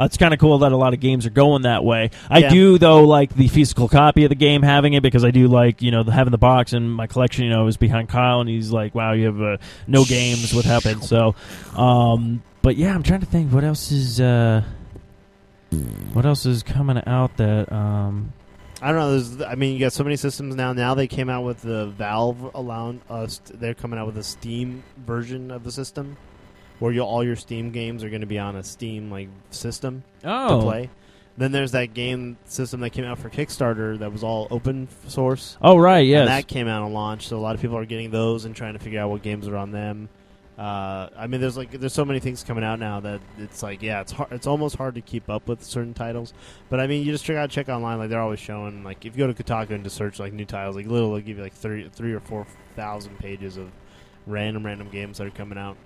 uh, 0.00 0.04
it's 0.04 0.16
kind 0.16 0.34
of 0.34 0.40
cool 0.40 0.58
that 0.58 0.72
a 0.72 0.76
lot 0.76 0.94
of 0.94 1.00
games 1.00 1.26
are 1.26 1.30
going 1.30 1.62
that 1.62 1.84
way. 1.84 2.10
I 2.28 2.38
Yeah. 2.40 2.48
do 2.50 2.78
though 2.78 3.04
like 3.04 3.34
the 3.34 3.46
physical 3.48 3.88
copy 3.88 4.24
of 4.24 4.30
the 4.30 4.34
game 4.34 4.62
having 4.62 4.94
it 4.94 5.02
because 5.02 5.24
I 5.24 5.30
do 5.30 5.46
like 5.48 5.80
you 5.82 5.90
know 5.90 6.02
the, 6.02 6.12
having 6.12 6.30
the 6.32 6.38
box 6.38 6.72
and 6.72 6.92
my 6.92 7.06
collection. 7.06 7.44
You 7.44 7.50
know, 7.50 7.66
is 7.68 7.76
behind 7.76 8.08
Kyle, 8.08 8.40
and 8.40 8.48
he's 8.48 8.70
like, 8.72 8.94
"Wow, 8.94 9.12
you 9.12 9.26
have 9.28 9.40
uh, 9.40 9.56
no 9.86 10.04
games. 10.04 10.52
What 10.52 10.64
happened?" 10.64 11.04
So, 11.04 11.34
um, 11.76 12.42
but 12.62 12.76
yeah, 12.76 12.94
I'm 12.94 13.02
trying 13.02 13.20
to 13.20 13.26
think 13.26 13.52
what 13.52 13.64
else 13.64 13.92
is. 13.92 14.20
Uh, 14.20 14.62
what 16.12 16.24
else 16.24 16.46
is 16.46 16.62
coming 16.62 17.02
out 17.06 17.36
that 17.36 17.70
um, 17.70 18.32
I 18.80 18.92
don't 18.92 18.96
know. 18.96 19.18
There's, 19.18 19.42
I 19.42 19.54
mean, 19.54 19.74
you 19.74 19.80
got 19.80 19.92
so 19.92 20.04
many 20.04 20.16
systems 20.16 20.54
now. 20.54 20.72
Now 20.72 20.94
they 20.94 21.06
came 21.06 21.28
out 21.28 21.44
with 21.44 21.62
the 21.62 21.86
Valve 21.86 22.52
allowing 22.54 23.00
us. 23.10 23.40
They're 23.44 23.74
coming 23.74 23.98
out 23.98 24.06
with 24.06 24.18
a 24.18 24.22
Steam 24.22 24.84
version 25.04 25.50
of 25.50 25.64
the 25.64 25.72
system, 25.72 26.16
where 26.78 26.92
you 26.92 27.00
all 27.00 27.24
your 27.24 27.36
Steam 27.36 27.72
games 27.72 28.04
are 28.04 28.08
going 28.08 28.20
to 28.20 28.26
be 28.26 28.38
on 28.38 28.56
a 28.56 28.62
Steam 28.62 29.10
like 29.10 29.28
system 29.50 30.04
oh 30.24 30.58
to 30.58 30.62
play. 30.62 30.90
Then 31.38 31.52
there's 31.52 31.70
that 31.70 31.94
game 31.94 32.36
system 32.46 32.80
that 32.80 32.90
came 32.90 33.04
out 33.04 33.20
for 33.20 33.30
Kickstarter 33.30 33.96
that 34.00 34.12
was 34.12 34.24
all 34.24 34.48
open 34.50 34.88
source. 35.06 35.56
Oh 35.62 35.76
right, 35.76 36.04
yes. 36.04 36.20
And 36.20 36.28
that 36.28 36.48
came 36.48 36.66
out 36.66 36.82
on 36.82 36.92
launch, 36.92 37.28
so 37.28 37.38
a 37.38 37.38
lot 37.38 37.54
of 37.54 37.60
people 37.60 37.78
are 37.78 37.84
getting 37.84 38.10
those 38.10 38.44
and 38.44 38.56
trying 38.56 38.72
to 38.72 38.80
figure 38.80 39.00
out 39.00 39.08
what 39.08 39.22
games 39.22 39.46
are 39.46 39.56
on 39.56 39.70
them. 39.70 40.08
Uh, 40.58 41.08
I 41.16 41.28
mean, 41.28 41.40
there's 41.40 41.56
like 41.56 41.70
there's 41.70 41.92
so 41.92 42.04
many 42.04 42.18
things 42.18 42.42
coming 42.42 42.64
out 42.64 42.80
now 42.80 42.98
that 42.98 43.20
it's 43.38 43.62
like 43.62 43.82
yeah, 43.82 44.00
it's 44.00 44.10
hard, 44.10 44.32
it's 44.32 44.48
almost 44.48 44.74
hard 44.74 44.96
to 44.96 45.00
keep 45.00 45.30
up 45.30 45.46
with 45.46 45.62
certain 45.62 45.94
titles. 45.94 46.34
But 46.68 46.80
I 46.80 46.88
mean, 46.88 47.06
you 47.06 47.12
just 47.12 47.24
check 47.24 47.36
out 47.36 47.50
check 47.50 47.68
online, 47.68 47.98
like 47.98 48.10
they're 48.10 48.20
always 48.20 48.40
showing 48.40 48.82
like 48.82 49.06
if 49.06 49.16
you 49.16 49.24
go 49.24 49.32
to 49.32 49.40
Kotaku 49.40 49.70
and 49.70 49.84
just 49.84 49.94
search 49.94 50.18
like 50.18 50.32
new 50.32 50.44
titles, 50.44 50.74
like 50.74 50.86
little 50.86 51.12
they'll 51.12 51.20
give 51.20 51.36
you 51.36 51.44
like 51.44 51.54
three 51.54 51.88
three 51.88 52.12
or 52.12 52.18
four 52.18 52.48
thousand 52.74 53.16
pages 53.20 53.56
of 53.56 53.70
random 54.26 54.66
random 54.66 54.88
games 54.88 55.18
that 55.18 55.28
are 55.28 55.30
coming 55.30 55.56
out. 55.56 55.76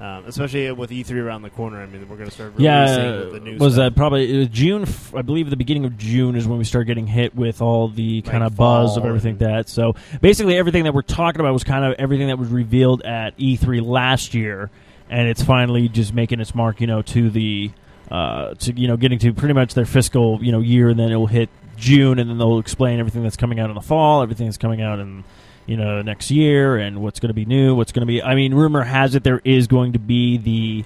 Um, 0.00 0.24
especially 0.26 0.72
with 0.72 0.88
E3 0.88 1.22
around 1.22 1.42
the 1.42 1.50
corner, 1.50 1.82
I 1.82 1.84
mean, 1.84 2.08
we're 2.08 2.16
going 2.16 2.30
to 2.30 2.34
start 2.34 2.54
releasing 2.54 2.64
yeah, 2.64 3.06
the 3.32 3.38
new 3.38 3.58
was 3.58 3.74
stuff. 3.74 3.92
that 3.92 3.96
probably 3.96 4.34
it 4.34 4.38
was 4.38 4.48
June? 4.48 4.82
f- 4.82 5.14
I 5.14 5.20
believe 5.20 5.50
the 5.50 5.58
beginning 5.58 5.84
of 5.84 5.98
June 5.98 6.36
is 6.36 6.48
when 6.48 6.56
we 6.56 6.64
start 6.64 6.86
getting 6.86 7.06
hit 7.06 7.34
with 7.34 7.60
all 7.60 7.88
the 7.88 8.22
kind 8.22 8.42
Like 8.42 8.52
of 8.52 8.56
buzz 8.56 8.96
of 8.96 9.04
everything 9.04 9.36
that. 9.38 9.68
So 9.68 9.94
basically, 10.22 10.56
everything 10.56 10.84
that 10.84 10.94
we're 10.94 11.02
talking 11.02 11.40
about 11.40 11.52
was 11.52 11.64
kind 11.64 11.84
of 11.84 11.96
everything 11.98 12.28
that 12.28 12.38
was 12.38 12.48
revealed 12.48 13.02
at 13.02 13.36
E3 13.36 13.86
last 13.86 14.32
year, 14.32 14.70
and 15.10 15.28
it's 15.28 15.42
finally 15.42 15.90
just 15.90 16.14
making 16.14 16.40
its 16.40 16.54
mark, 16.54 16.80
you 16.80 16.86
know, 16.86 17.02
to 17.02 17.28
the 17.28 17.70
uh, 18.10 18.54
to 18.54 18.72
you 18.72 18.88
know 18.88 18.96
getting 18.96 19.18
to 19.18 19.34
pretty 19.34 19.54
much 19.54 19.74
their 19.74 19.84
fiscal 19.84 20.42
you 20.42 20.50
know 20.50 20.60
year, 20.60 20.88
and 20.88 20.98
then 20.98 21.12
it 21.12 21.16
will 21.16 21.26
hit 21.26 21.50
June, 21.76 22.18
and 22.18 22.30
then 22.30 22.38
they'll 22.38 22.58
explain 22.58 23.00
everything 23.00 23.22
that's 23.22 23.36
coming 23.36 23.60
out 23.60 23.68
in 23.68 23.74
the 23.74 23.82
fall, 23.82 24.22
everything 24.22 24.46
that's 24.46 24.56
coming 24.56 24.80
out 24.80 24.98
in 24.98 25.24
you 25.70 25.76
know 25.76 26.02
next 26.02 26.30
year, 26.30 26.76
and 26.76 27.00
what's 27.00 27.20
going 27.20 27.28
to 27.28 27.34
be 27.34 27.44
new, 27.44 27.74
what's 27.74 27.92
going 27.92 28.06
to 28.06 28.06
be. 28.06 28.22
I 28.22 28.34
mean, 28.34 28.54
rumor 28.54 28.82
has 28.82 29.14
it 29.14 29.22
there 29.22 29.40
is 29.44 29.68
going 29.68 29.92
to 29.92 29.98
be 29.98 30.36
the 30.36 30.84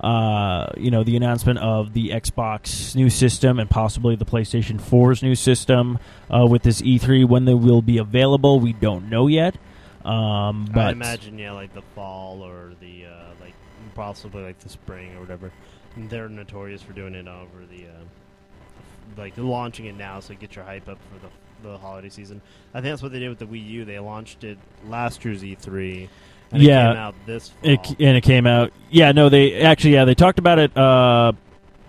uh, 0.00 0.72
you 0.76 0.90
know, 0.90 1.04
the 1.04 1.16
announcement 1.16 1.58
of 1.60 1.92
the 1.92 2.10
Xbox 2.10 2.96
new 2.96 3.08
system 3.08 3.60
and 3.60 3.70
possibly 3.70 4.16
the 4.16 4.24
PlayStation 4.24 4.80
4's 4.80 5.22
new 5.22 5.36
system 5.36 5.98
uh, 6.28 6.46
with 6.46 6.62
this 6.62 6.82
E3. 6.82 7.28
When 7.28 7.44
they 7.44 7.54
will 7.54 7.80
be 7.80 7.98
available, 7.98 8.58
we 8.58 8.72
don't 8.72 9.08
know 9.08 9.28
yet. 9.28 9.56
Um, 10.04 10.68
but 10.72 10.88
I 10.88 10.90
imagine, 10.90 11.38
yeah, 11.38 11.52
like 11.52 11.72
the 11.72 11.82
fall 11.94 12.42
or 12.42 12.72
the 12.80 13.06
uh, 13.06 13.28
like 13.40 13.54
possibly 13.94 14.42
like 14.42 14.58
the 14.58 14.68
spring 14.68 15.16
or 15.16 15.20
whatever. 15.20 15.52
They're 15.96 16.28
notorious 16.28 16.82
for 16.82 16.92
doing 16.92 17.14
it 17.14 17.28
over 17.28 17.64
the 17.70 17.86
uh, 17.86 19.16
like 19.16 19.34
launching 19.36 19.86
it 19.86 19.94
now, 19.94 20.20
so 20.20 20.34
get 20.34 20.56
your 20.56 20.64
hype 20.64 20.88
up 20.88 20.98
for 21.12 21.20
the 21.20 21.32
the 21.72 21.78
holiday 21.78 22.08
season. 22.08 22.40
I 22.72 22.80
think 22.80 22.92
that's 22.92 23.02
what 23.02 23.12
they 23.12 23.18
did 23.18 23.28
with 23.28 23.38
the 23.38 23.46
Wii 23.46 23.66
U. 23.68 23.84
They 23.84 23.98
launched 23.98 24.44
it 24.44 24.58
last 24.88 25.24
year's 25.24 25.42
E3, 25.42 26.08
and 26.52 26.62
Yeah. 26.62 26.90
it 26.90 26.92
came 26.92 26.96
out 27.02 27.14
this 27.26 27.48
fall. 27.50 27.70
it, 27.70 27.88
and 28.00 28.16
it 28.16 28.20
came 28.22 28.46
out. 28.46 28.72
Yeah, 28.90 29.12
no, 29.12 29.28
they 29.28 29.60
actually, 29.60 29.94
yeah, 29.94 30.04
they 30.04 30.14
talked 30.14 30.38
about 30.38 30.58
it. 30.58 30.76
Uh, 30.76 31.32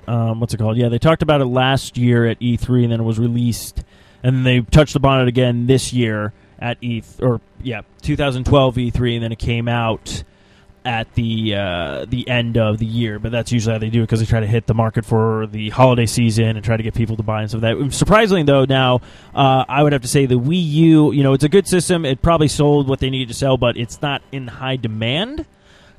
um, 0.08 0.40
what's 0.40 0.54
it 0.54 0.58
called? 0.58 0.78
Yeah, 0.78 0.90
they 0.90 1.00
talked 1.00 1.22
about 1.24 1.42
it 1.42 1.46
last 1.46 1.98
year 1.98 2.26
at 2.26 2.40
E3, 2.40 2.84
and 2.84 2.92
then 2.92 3.00
it 3.00 3.04
was 3.04 3.20
released, 3.20 3.84
and 4.24 4.36
then 4.36 4.44
they 4.44 4.62
touched 4.62 4.96
upon 4.96 5.22
it 5.22 5.28
again 5.28 5.68
this 5.68 5.92
year 5.94 6.34
at 6.60 6.78
E 6.82 7.02
or 7.22 7.42
yeah, 7.64 7.82
2012 8.02 8.76
E3, 8.76 9.16
and 9.16 9.24
then 9.24 9.32
it 9.32 9.40
came 9.40 9.68
out 9.68 10.24
at 10.86 11.14
the 11.16 11.56
uh, 11.56 12.06
the 12.08 12.28
end 12.30 12.58
of 12.58 12.78
the 12.78 12.86
year. 12.86 13.20
But 13.20 13.32
that's 13.32 13.52
usually 13.52 13.74
how 13.74 13.80
they 13.80 13.90
do 13.90 14.02
it 14.02 14.04
because 14.04 14.20
they 14.20 14.26
try 14.26 14.40
to 14.40 14.48
hit 14.48 14.68
the 14.68 14.74
market 14.74 15.06
for 15.06 15.48
the 15.48 15.70
holiday 15.72 16.06
season 16.06 16.56
and 16.56 16.64
try 16.64 16.78
to 16.78 16.84
get 16.84 16.94
people 16.94 17.18
to 17.18 17.24
buy 17.24 17.42
and 17.42 17.50
stuff 17.50 17.62
like 17.64 17.78
that. 17.78 17.94
Surprisingly, 17.94 18.44
though, 18.44 18.66
now 18.66 19.02
uh, 19.34 19.66
I 19.68 19.84
would 19.84 19.94
have 19.94 20.04
to 20.04 20.08
say 20.08 20.26
the 20.26 20.40
Wii 20.40 20.72
U. 20.72 21.12
You 21.12 21.24
know, 21.24 21.34
it's 21.34 21.44
a 21.44 21.50
good 21.50 21.68
system. 21.68 22.06
It 22.06 22.22
probably 22.22 22.48
sold 22.48 22.88
what 22.88 23.00
they 23.00 23.10
needed 23.10 23.30
to 23.30 23.34
sell, 23.34 23.58
but 23.58 23.76
it's 23.76 24.02
not 24.02 24.22
in 24.32 24.48
high 24.48 24.76
demand 24.78 25.46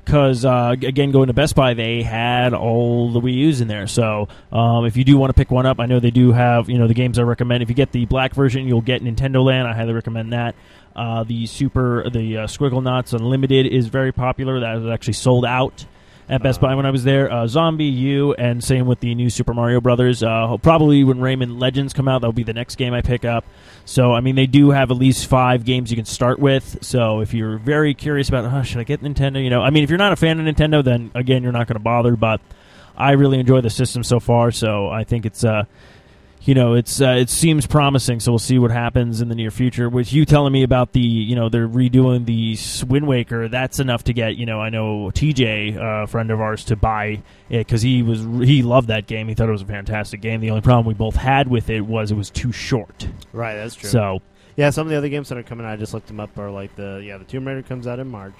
because 0.07 0.45
uh, 0.45 0.73
again, 0.81 1.11
going 1.11 1.27
to 1.27 1.33
Best 1.33 1.53
Buy, 1.53 1.73
they 1.73 2.01
had 2.01 2.53
all 2.53 3.11
the 3.11 3.19
Wii 3.19 3.33
U's 3.33 3.59
in 3.59 3.67
there. 3.67 3.87
So 3.87 4.29
um, 4.53 4.85
if 4.85 4.95
you 4.95 5.03
do 5.03 5.17
want 5.17 5.31
to 5.31 5.33
pick 5.33 5.51
one 5.51 5.65
up, 5.65 5.81
I 5.81 5.85
know 5.85 5.99
they 5.99 6.11
do 6.11 6.31
have 6.31 6.69
you 6.69 6.77
know 6.77 6.87
the 6.87 6.93
games 6.93 7.19
I 7.19 7.23
recommend. 7.23 7.61
If 7.61 7.67
you 7.67 7.75
get 7.75 7.91
the 7.91 8.05
black 8.05 8.33
version, 8.33 8.65
you'll 8.67 8.79
get 8.79 9.03
Nintendo 9.03 9.43
Land. 9.43 9.67
I 9.67 9.73
highly 9.73 9.91
recommend 9.91 10.31
that. 10.31 10.55
Uh, 10.95 11.23
the 11.23 11.45
Super, 11.45 12.09
the 12.09 12.37
uh, 12.37 12.47
Scribblenauts 12.47 13.13
Unlimited 13.13 13.67
is 13.67 13.87
very 13.87 14.13
popular. 14.13 14.61
That 14.61 14.75
was 14.81 14.89
actually 14.89 15.13
sold 15.13 15.45
out 15.45 15.85
at 16.29 16.43
Best 16.43 16.59
Buy 16.59 16.75
when 16.75 16.85
I 16.85 16.91
was 16.91 17.03
there. 17.03 17.31
Uh, 17.31 17.45
ZombiU, 17.45 18.35
and 18.37 18.63
same 18.63 18.85
with 18.85 18.99
the 18.99 19.15
new 19.15 19.29
Super 19.29 19.53
Mario 19.53 19.79
Brothers. 19.79 20.23
Uh, 20.23 20.57
probably 20.61 21.03
when 21.03 21.19
Rayman 21.19 21.59
Legends 21.59 21.93
come 21.93 22.07
out, 22.07 22.21
that'll 22.21 22.33
be 22.33 22.43
the 22.43 22.53
next 22.53 22.75
game 22.75 22.93
I 22.93 23.01
pick 23.01 23.25
up. 23.25 23.45
So 23.85 24.13
I 24.13 24.21
mean, 24.21 24.35
they 24.35 24.47
do 24.47 24.71
have 24.71 24.91
at 24.91 24.97
least 24.97 25.27
five 25.27 25.63
games 25.63 25.89
you 25.89 25.95
can 25.95 26.05
start 26.05 26.39
with. 26.39 26.79
So 26.81 27.21
if 27.21 27.33
you're 27.33 27.57
very 27.57 27.93
curious 27.93 28.29
about, 28.29 28.45
oh, 28.45 28.63
should 28.63 28.79
I 28.79 28.83
get 28.83 29.01
Nintendo? 29.01 29.43
You 29.43 29.49
know, 29.49 29.61
I 29.61 29.69
mean, 29.69 29.83
if 29.83 29.89
you're 29.89 29.97
not 29.97 30.13
a 30.13 30.17
fan 30.17 30.39
of 30.39 30.55
Nintendo, 30.55 30.83
then 30.83 31.11
again, 31.15 31.43
you're 31.43 31.51
not 31.51 31.67
going 31.67 31.77
to 31.77 31.83
bother. 31.83 32.15
But 32.15 32.41
I 32.97 33.11
really 33.11 33.39
enjoy 33.39 33.61
the 33.61 33.69
system 33.69 34.03
so 34.03 34.19
far. 34.19 34.51
So 34.51 34.89
I 34.89 35.03
think 35.03 35.25
it's 35.25 35.43
uh, 35.43 35.63
you 36.47 36.53
know, 36.53 36.75
it's 36.75 37.01
uh, 37.01 37.09
it 37.09 37.29
seems 37.29 37.67
promising. 37.67 38.21
So 38.21 38.31
we'll 38.31 38.39
see 38.39 38.57
what 38.57 38.71
happens 38.71 39.19
in 39.19 39.27
the 39.27 39.35
near 39.35 39.51
future. 39.51 39.89
With 39.89 40.13
you 40.13 40.23
telling 40.23 40.53
me 40.53 40.63
about 40.63 40.93
the, 40.93 41.01
you 41.01 41.35
know, 41.35 41.49
they're 41.49 41.67
redoing 41.67 42.25
the 42.25 42.57
Wind 42.85 43.05
Waker, 43.05 43.49
that's 43.49 43.81
enough 43.81 44.05
to 44.05 44.13
get, 44.13 44.37
you 44.37 44.45
know, 44.45 44.61
I 44.61 44.69
know 44.69 45.11
TJ, 45.13 45.75
a 45.75 45.83
uh, 45.83 46.05
friend 46.05 46.31
of 46.31 46.39
ours, 46.39 46.63
to 46.65 46.77
buy 46.77 47.21
it 47.49 47.67
because 47.67 47.81
he 47.81 48.01
was 48.01 48.21
he 48.47 48.63
loved 48.63 48.87
that 48.87 49.07
game. 49.07 49.27
He 49.27 49.33
thought 49.33 49.49
it 49.49 49.51
was 49.51 49.61
a 49.61 49.65
fantastic 49.65 50.21
game. 50.21 50.39
The 50.39 50.49
only 50.49 50.61
problem 50.61 50.85
we 50.85 50.93
both 50.93 51.17
had 51.17 51.49
with 51.49 51.69
it 51.69 51.81
was 51.81 52.11
it 52.11 52.15
was 52.15 52.29
too 52.29 52.53
short. 52.53 53.09
right, 53.33 53.55
that's 53.55 53.75
true. 53.75 53.89
So 53.89 54.21
yeah, 54.55 54.69
some 54.69 54.87
of 54.87 54.91
the 54.91 54.97
other 54.97 55.09
games 55.09 55.27
that 55.27 55.37
are 55.37 55.43
coming 55.43 55.65
out, 55.65 55.73
I 55.73 55.75
just 55.75 55.93
looked 55.93 56.07
them 56.07 56.21
up. 56.21 56.37
Are 56.39 56.49
like 56.49 56.77
the 56.77 57.03
yeah, 57.05 57.17
the 57.17 57.25
Tomb 57.25 57.45
Raider 57.45 57.61
comes 57.61 57.87
out 57.87 57.99
in 57.99 58.07
March. 58.07 58.35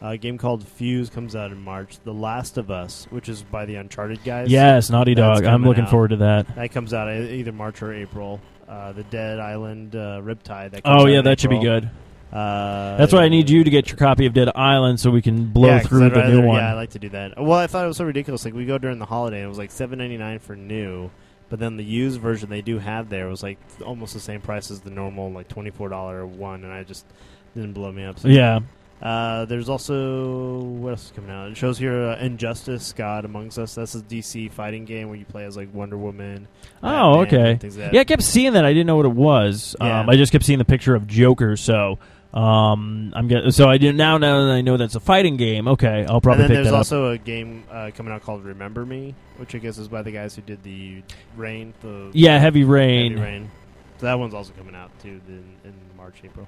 A 0.00 0.16
game 0.16 0.38
called 0.38 0.66
Fuse 0.66 1.10
comes 1.10 1.34
out 1.34 1.50
in 1.50 1.60
March. 1.60 1.98
The 2.04 2.14
Last 2.14 2.56
of 2.56 2.70
Us, 2.70 3.06
which 3.10 3.28
is 3.28 3.42
by 3.42 3.66
the 3.66 3.74
Uncharted 3.76 4.22
guys. 4.24 4.48
Yes, 4.48 4.90
Naughty 4.90 5.14
Dog. 5.14 5.44
I'm 5.44 5.64
looking 5.64 5.84
out. 5.84 5.90
forward 5.90 6.08
to 6.08 6.16
that. 6.18 6.54
That 6.54 6.70
comes 6.70 6.94
out 6.94 7.12
either 7.12 7.52
March 7.52 7.82
or 7.82 7.92
April. 7.92 8.40
Uh, 8.68 8.92
the 8.92 9.02
Dead 9.04 9.40
Island 9.40 9.96
uh, 9.96 10.20
Riptide. 10.22 10.72
That 10.72 10.84
comes 10.84 11.02
Oh 11.02 11.06
yeah, 11.06 11.22
that 11.22 11.40
should 11.40 11.50
be 11.50 11.60
good. 11.60 11.90
Uh, 12.30 12.96
That's 12.98 13.12
why 13.12 13.22
I 13.22 13.30
need 13.30 13.48
you 13.48 13.64
to 13.64 13.70
get 13.70 13.88
your 13.88 13.96
copy 13.96 14.26
of 14.26 14.34
Dead 14.34 14.50
Island 14.54 15.00
so 15.00 15.10
we 15.10 15.22
can 15.22 15.46
blow 15.46 15.68
yeah, 15.68 15.78
through 15.80 16.10
the 16.10 16.28
new 16.28 16.46
one. 16.46 16.58
Yeah, 16.58 16.72
I 16.72 16.74
like 16.74 16.90
to 16.90 16.98
do 16.98 17.08
that. 17.08 17.42
Well, 17.42 17.58
I 17.58 17.66
thought 17.66 17.84
it 17.84 17.88
was 17.88 17.96
so 17.96 18.04
ridiculous. 18.04 18.44
Like 18.44 18.52
we 18.52 18.66
go 18.66 18.76
during 18.76 18.98
the 18.98 19.06
holiday, 19.06 19.38
and 19.38 19.46
it 19.46 19.48
was 19.48 19.58
like 19.58 19.70
seven 19.70 19.98
ninety 19.98 20.18
nine 20.18 20.38
for 20.38 20.54
new, 20.54 21.10
but 21.48 21.58
then 21.58 21.76
the 21.78 21.84
used 21.84 22.20
version 22.20 22.50
they 22.50 22.60
do 22.60 22.78
have 22.78 23.08
there 23.08 23.28
was 23.28 23.42
like 23.42 23.58
almost 23.84 24.12
the 24.12 24.20
same 24.20 24.42
price 24.42 24.70
as 24.70 24.80
the 24.80 24.90
normal, 24.90 25.32
like 25.32 25.48
twenty 25.48 25.70
four 25.70 25.88
dollar 25.88 26.26
one, 26.26 26.64
and 26.64 26.72
I 26.72 26.84
just 26.84 27.06
didn't 27.54 27.72
blow 27.72 27.90
me 27.90 28.04
up. 28.04 28.18
So 28.18 28.28
yeah. 28.28 28.60
Uh, 29.00 29.44
there's 29.44 29.68
also 29.68 30.58
what 30.60 30.90
else 30.90 31.06
is 31.06 31.12
coming 31.12 31.30
out? 31.30 31.50
It 31.50 31.56
shows 31.56 31.78
here 31.78 32.10
uh, 32.10 32.18
Injustice: 32.18 32.92
God 32.92 33.24
Amongst 33.24 33.58
Us. 33.58 33.74
That's 33.74 33.94
a 33.94 34.00
DC 34.00 34.50
fighting 34.50 34.84
game 34.84 35.08
where 35.08 35.16
you 35.16 35.24
play 35.24 35.44
as 35.44 35.56
like 35.56 35.72
Wonder 35.72 35.96
Woman. 35.96 36.48
Oh, 36.82 37.24
Batman, 37.24 37.56
okay. 37.56 37.68
like. 37.68 37.92
Yeah, 37.92 38.00
I 38.00 38.04
kept 38.04 38.24
seeing 38.24 38.54
that. 38.54 38.64
I 38.64 38.72
didn't 38.72 38.88
know 38.88 38.96
what 38.96 39.06
it 39.06 39.12
was. 39.12 39.76
Yeah. 39.80 40.00
Um, 40.00 40.10
I 40.10 40.16
just 40.16 40.32
kept 40.32 40.44
seeing 40.44 40.58
the 40.58 40.64
picture 40.64 40.96
of 40.96 41.06
Joker. 41.06 41.56
So 41.56 41.98
um, 42.34 43.12
I'm 43.16 43.26
get, 43.26 43.54
so 43.54 43.68
I 43.68 43.78
didn't 43.78 43.96
now. 43.96 44.18
Now 44.18 44.46
that 44.46 44.52
I 44.52 44.60
know 44.60 44.76
that's 44.76 44.94
a 44.94 45.00
fighting 45.00 45.36
game. 45.36 45.66
Okay, 45.66 46.04
I'll 46.08 46.20
probably 46.20 46.44
and 46.44 46.54
then 46.54 46.62
there's 46.62 46.74
also 46.74 47.10
a 47.10 47.18
game 47.18 47.64
uh, 47.70 47.90
coming 47.94 48.12
out 48.12 48.22
called 48.22 48.44
Remember 48.44 48.84
Me, 48.84 49.14
which 49.38 49.54
I 49.54 49.58
guess 49.58 49.78
is 49.78 49.88
by 49.88 50.02
the 50.02 50.10
guys 50.10 50.34
who 50.34 50.42
did 50.42 50.62
the 50.62 51.02
Rain. 51.36 51.72
The. 51.80 52.10
Yeah, 52.12 52.38
Heavy 52.38 52.64
Rain. 52.64 53.12
Heavy 53.12 53.24
Rain. 53.24 53.50
So 53.98 54.06
that 54.06 54.18
one's 54.18 54.34
also 54.34 54.52
coming 54.52 54.74
out 54.74 54.90
too 55.00 55.20
in, 55.26 55.44
in 55.64 55.74
March, 55.96 56.16
April. 56.22 56.46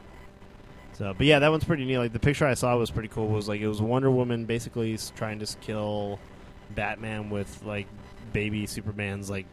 So, 1.01 1.15
but 1.17 1.27
yeah, 1.27 1.39
that 1.39 1.51
one's 1.51 1.65
pretty 1.65 1.87
neat. 1.87 1.97
Like 1.97 2.13
the 2.13 2.19
picture 2.19 2.45
I 2.47 2.53
saw 2.53 2.77
was 2.77 2.91
pretty 2.91 3.09
cool. 3.09 3.25
It 3.31 3.33
was 3.33 3.49
like 3.49 3.63
it 3.63 3.69
was 3.69 3.81
Wonder 3.81 4.11
Woman 4.11 4.45
basically 4.45 4.99
trying 5.17 5.39
to 5.39 5.47
kill 5.63 6.19
Batman 6.75 7.31
with 7.31 7.63
like 7.65 7.87
baby 8.35 8.67
Superman's 8.67 9.31
like 9.31 9.47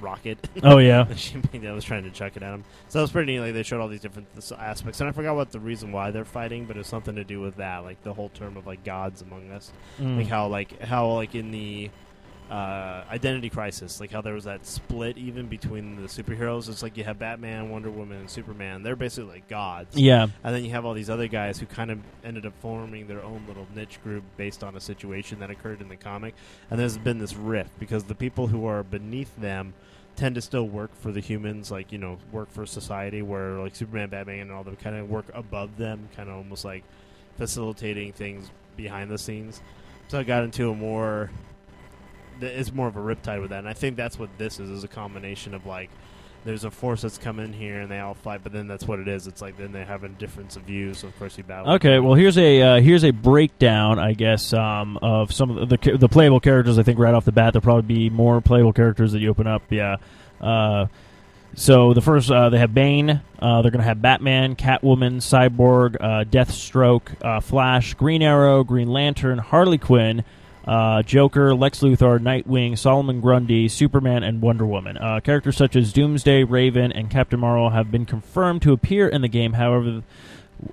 rocket. 0.00 0.48
Oh 0.62 0.78
yeah. 0.78 1.12
she 1.16 1.38
that 1.40 1.72
was 1.72 1.82
trying 1.82 2.04
to 2.04 2.10
chuck 2.10 2.36
it 2.36 2.44
at 2.44 2.54
him. 2.54 2.62
So 2.88 3.00
it 3.00 3.02
was 3.02 3.10
pretty 3.10 3.32
neat. 3.32 3.40
Like 3.40 3.52
they 3.54 3.64
showed 3.64 3.80
all 3.80 3.88
these 3.88 4.00
different 4.00 4.28
aspects, 4.56 5.00
and 5.00 5.08
I 5.08 5.12
forgot 5.12 5.34
what 5.34 5.50
the 5.50 5.58
reason 5.58 5.90
why 5.90 6.12
they're 6.12 6.24
fighting, 6.24 6.66
but 6.66 6.76
it's 6.76 6.88
something 6.88 7.16
to 7.16 7.24
do 7.24 7.40
with 7.40 7.56
that, 7.56 7.78
like 7.78 8.00
the 8.04 8.14
whole 8.14 8.28
term 8.28 8.56
of 8.56 8.68
like 8.68 8.84
gods 8.84 9.22
among 9.22 9.50
us, 9.50 9.72
Mm. 10.00 10.18
like 10.18 10.28
how 10.28 10.46
like 10.46 10.80
how 10.82 11.08
like 11.14 11.34
in 11.34 11.50
the 11.50 11.90
uh, 12.50 13.02
Identity 13.10 13.50
Crisis, 13.50 14.00
like 14.00 14.12
how 14.12 14.20
there 14.20 14.34
was 14.34 14.44
that 14.44 14.64
split 14.64 15.18
even 15.18 15.46
between 15.46 15.96
the 16.00 16.08
superheroes. 16.08 16.68
It's 16.68 16.82
like 16.82 16.96
you 16.96 17.04
have 17.04 17.18
Batman, 17.18 17.70
Wonder 17.70 17.90
Woman, 17.90 18.18
and 18.18 18.30
Superman. 18.30 18.82
They're 18.82 18.96
basically 18.96 19.34
like 19.34 19.48
gods. 19.48 19.96
Yeah. 19.96 20.28
And 20.44 20.54
then 20.54 20.64
you 20.64 20.70
have 20.70 20.84
all 20.84 20.94
these 20.94 21.10
other 21.10 21.26
guys 21.26 21.58
who 21.58 21.66
kind 21.66 21.90
of 21.90 21.98
ended 22.24 22.46
up 22.46 22.52
forming 22.60 23.08
their 23.08 23.22
own 23.22 23.44
little 23.48 23.66
niche 23.74 24.00
group 24.02 24.22
based 24.36 24.62
on 24.62 24.76
a 24.76 24.80
situation 24.80 25.40
that 25.40 25.50
occurred 25.50 25.80
in 25.80 25.88
the 25.88 25.96
comic. 25.96 26.34
And 26.70 26.78
there's 26.78 26.98
been 26.98 27.18
this 27.18 27.34
rift 27.34 27.78
because 27.80 28.04
the 28.04 28.14
people 28.14 28.46
who 28.46 28.66
are 28.66 28.82
beneath 28.84 29.34
them 29.36 29.74
tend 30.14 30.36
to 30.36 30.40
still 30.40 30.68
work 30.68 30.94
for 30.94 31.12
the 31.12 31.20
humans, 31.20 31.70
like, 31.70 31.90
you 31.90 31.98
know, 31.98 32.18
work 32.32 32.50
for 32.50 32.64
society, 32.64 33.22
where 33.22 33.60
like 33.60 33.74
Superman, 33.74 34.08
Batman, 34.08 34.40
and 34.40 34.52
all 34.52 34.64
them 34.64 34.76
kind 34.76 34.96
of 34.96 35.10
work 35.10 35.26
above 35.34 35.76
them, 35.76 36.08
kind 36.14 36.28
of 36.28 36.36
almost 36.36 36.64
like 36.64 36.84
facilitating 37.36 38.12
things 38.12 38.50
behind 38.76 39.10
the 39.10 39.18
scenes. 39.18 39.60
So 40.08 40.18
I 40.20 40.22
got 40.22 40.44
into 40.44 40.70
a 40.70 40.74
more. 40.74 41.30
It's 42.40 42.72
more 42.72 42.88
of 42.88 42.96
a 42.96 43.00
riptide 43.00 43.40
with 43.40 43.50
that, 43.50 43.60
and 43.60 43.68
I 43.68 43.72
think 43.74 43.96
that's 43.96 44.18
what 44.18 44.30
this 44.38 44.60
is: 44.60 44.70
is 44.70 44.84
a 44.84 44.88
combination 44.88 45.54
of 45.54 45.66
like 45.66 45.90
there's 46.46 46.64
a 46.64 46.70
force 46.70 47.02
that's 47.02 47.18
come 47.18 47.40
in 47.40 47.52
here 47.52 47.80
and 47.80 47.90
they 47.90 47.98
all 47.98 48.14
fight, 48.14 48.40
but 48.44 48.52
then 48.52 48.68
that's 48.68 48.86
what 48.86 49.00
it 49.00 49.08
is. 49.08 49.26
It's 49.26 49.42
like 49.42 49.56
then 49.56 49.72
they 49.72 49.84
have 49.84 50.04
a 50.04 50.08
difference 50.08 50.54
of 50.54 50.62
views. 50.62 50.98
So 50.98 51.08
of 51.08 51.18
course 51.18 51.36
you 51.36 51.42
battle. 51.42 51.74
Okay, 51.74 51.98
well 51.98 52.14
here's 52.14 52.38
a 52.38 52.62
uh, 52.62 52.80
here's 52.80 53.04
a 53.04 53.10
breakdown, 53.10 53.98
I 53.98 54.12
guess, 54.12 54.52
um, 54.52 54.96
of 55.02 55.32
some 55.32 55.50
of 55.50 55.68
the 55.68 55.76
the, 55.76 55.98
the 55.98 56.08
playable 56.08 56.38
characters. 56.38 56.78
I 56.78 56.84
think 56.84 57.00
right 57.00 57.12
off 57.12 57.24
the 57.24 57.32
bat 57.32 57.52
there'll 57.52 57.64
probably 57.64 57.82
be 57.82 58.10
more 58.10 58.40
playable 58.40 58.72
characters 58.72 59.12
that 59.12 59.18
you 59.18 59.28
open 59.28 59.48
up. 59.48 59.62
Yeah. 59.70 59.96
Uh, 60.40 60.86
so 61.56 61.94
the 61.94 62.00
first 62.00 62.30
uh, 62.30 62.48
they 62.50 62.58
have 62.58 62.72
Bane. 62.72 63.22
Uh, 63.40 63.62
they're 63.62 63.72
going 63.72 63.82
to 63.82 63.88
have 63.88 64.00
Batman, 64.00 64.54
Catwoman, 64.54 65.16
Cyborg, 65.16 65.96
uh, 65.98 66.24
Deathstroke, 66.24 67.08
uh, 67.22 67.40
Flash, 67.40 67.94
Green 67.94 68.22
Arrow, 68.22 68.62
Green 68.62 68.88
Lantern, 68.88 69.38
Harley 69.38 69.78
Quinn. 69.78 70.22
Uh, 70.66 71.02
Joker, 71.02 71.54
Lex 71.54 71.80
Luthor, 71.80 72.18
Nightwing, 72.18 72.76
Solomon 72.76 73.20
Grundy, 73.20 73.68
Superman, 73.68 74.22
and 74.22 74.42
Wonder 74.42 74.66
Woman. 74.66 74.96
Uh, 74.96 75.20
characters 75.20 75.56
such 75.56 75.76
as 75.76 75.92
Doomsday, 75.92 76.42
Raven, 76.44 76.90
and 76.90 77.08
Captain 77.08 77.38
Marvel 77.38 77.70
have 77.70 77.90
been 77.90 78.04
confirmed 78.04 78.62
to 78.62 78.72
appear 78.72 79.06
in 79.06 79.22
the 79.22 79.28
game. 79.28 79.52
However, 79.52 80.02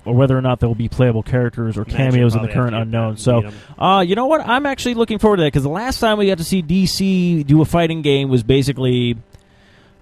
or 0.05 0.15
whether 0.15 0.37
or 0.37 0.41
not 0.41 0.59
there 0.59 0.69
will 0.69 0.75
be 0.75 0.89
playable 0.89 1.23
characters 1.23 1.77
or 1.77 1.85
cameos 1.85 2.35
in 2.35 2.41
the 2.41 2.47
current 2.47 2.75
unknown. 2.75 3.17
So, 3.17 3.51
uh, 3.77 4.03
you 4.07 4.15
know 4.15 4.27
what? 4.27 4.41
I'm 4.47 4.65
actually 4.65 4.95
looking 4.95 5.19
forward 5.19 5.37
to 5.37 5.43
that 5.43 5.47
because 5.47 5.63
the 5.63 5.69
last 5.69 5.99
time 5.99 6.17
we 6.17 6.27
got 6.27 6.37
to 6.37 6.43
see 6.43 6.63
DC 6.63 7.45
do 7.45 7.61
a 7.61 7.65
fighting 7.65 8.01
game 8.01 8.29
was 8.29 8.43
basically 8.43 9.17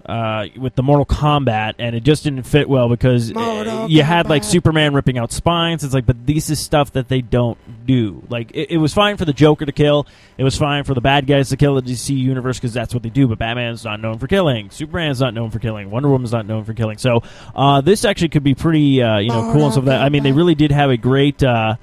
uh, 0.06 0.46
with 0.58 0.74
the 0.74 0.82
Mortal 0.82 1.06
Kombat, 1.06 1.74
and 1.78 1.94
it 1.94 2.02
just 2.02 2.24
didn't 2.24 2.42
fit 2.42 2.68
well 2.68 2.88
because 2.88 3.32
Mortal 3.32 3.88
you 3.88 4.02
had 4.02 4.28
like 4.28 4.42
Kombat. 4.42 4.46
Superman 4.46 4.94
ripping 4.94 5.18
out 5.18 5.32
spines. 5.32 5.84
It's 5.84 5.94
like, 5.94 6.06
but 6.06 6.26
this 6.26 6.50
is 6.50 6.58
stuff 6.58 6.92
that 6.92 7.08
they 7.08 7.20
don't 7.20 7.58
do. 7.86 8.22
Like, 8.28 8.50
it, 8.52 8.72
it 8.72 8.78
was 8.78 8.92
fine 8.92 9.16
for 9.16 9.24
the 9.24 9.32
Joker 9.32 9.64
to 9.64 9.72
kill. 9.72 10.06
It 10.38 10.44
was 10.44 10.56
fine 10.56 10.84
for 10.84 10.94
the 10.94 11.00
bad 11.00 11.26
guys 11.26 11.50
to 11.50 11.56
kill 11.56 11.76
the 11.76 11.82
DC 11.82 12.16
universe 12.16 12.58
because 12.58 12.74
that's 12.74 12.92
what 12.92 13.02
they 13.02 13.10
do. 13.10 13.28
But 13.28 13.38
Batman's 13.38 13.84
not 13.84 14.00
known 14.00 14.18
for 14.18 14.26
killing. 14.26 14.70
Superman's 14.70 15.20
not 15.20 15.34
known 15.34 15.50
for 15.50 15.58
killing. 15.58 15.90
Wonder 15.90 16.08
Woman's 16.08 16.32
not 16.32 16.46
known 16.46 16.64
for 16.64 16.74
killing. 16.74 16.98
So, 16.98 17.22
uh, 17.54 17.80
this 17.80 18.04
actually 18.04 18.30
could 18.30 18.44
be 18.44 18.54
pretty, 18.54 19.02
uh, 19.02 19.18
you 19.18 19.28
know, 19.28 19.52
cool 19.52 19.64
and 19.64 19.72
stuff. 19.72 19.84
That 19.84 20.02
I 20.02 20.08
mean, 20.08 20.22
they 20.24 20.32
really 20.32 20.54
did 20.54 20.72
have 20.72 20.90
a 20.90 20.96
great. 20.96 21.42
Uh, 21.42 21.76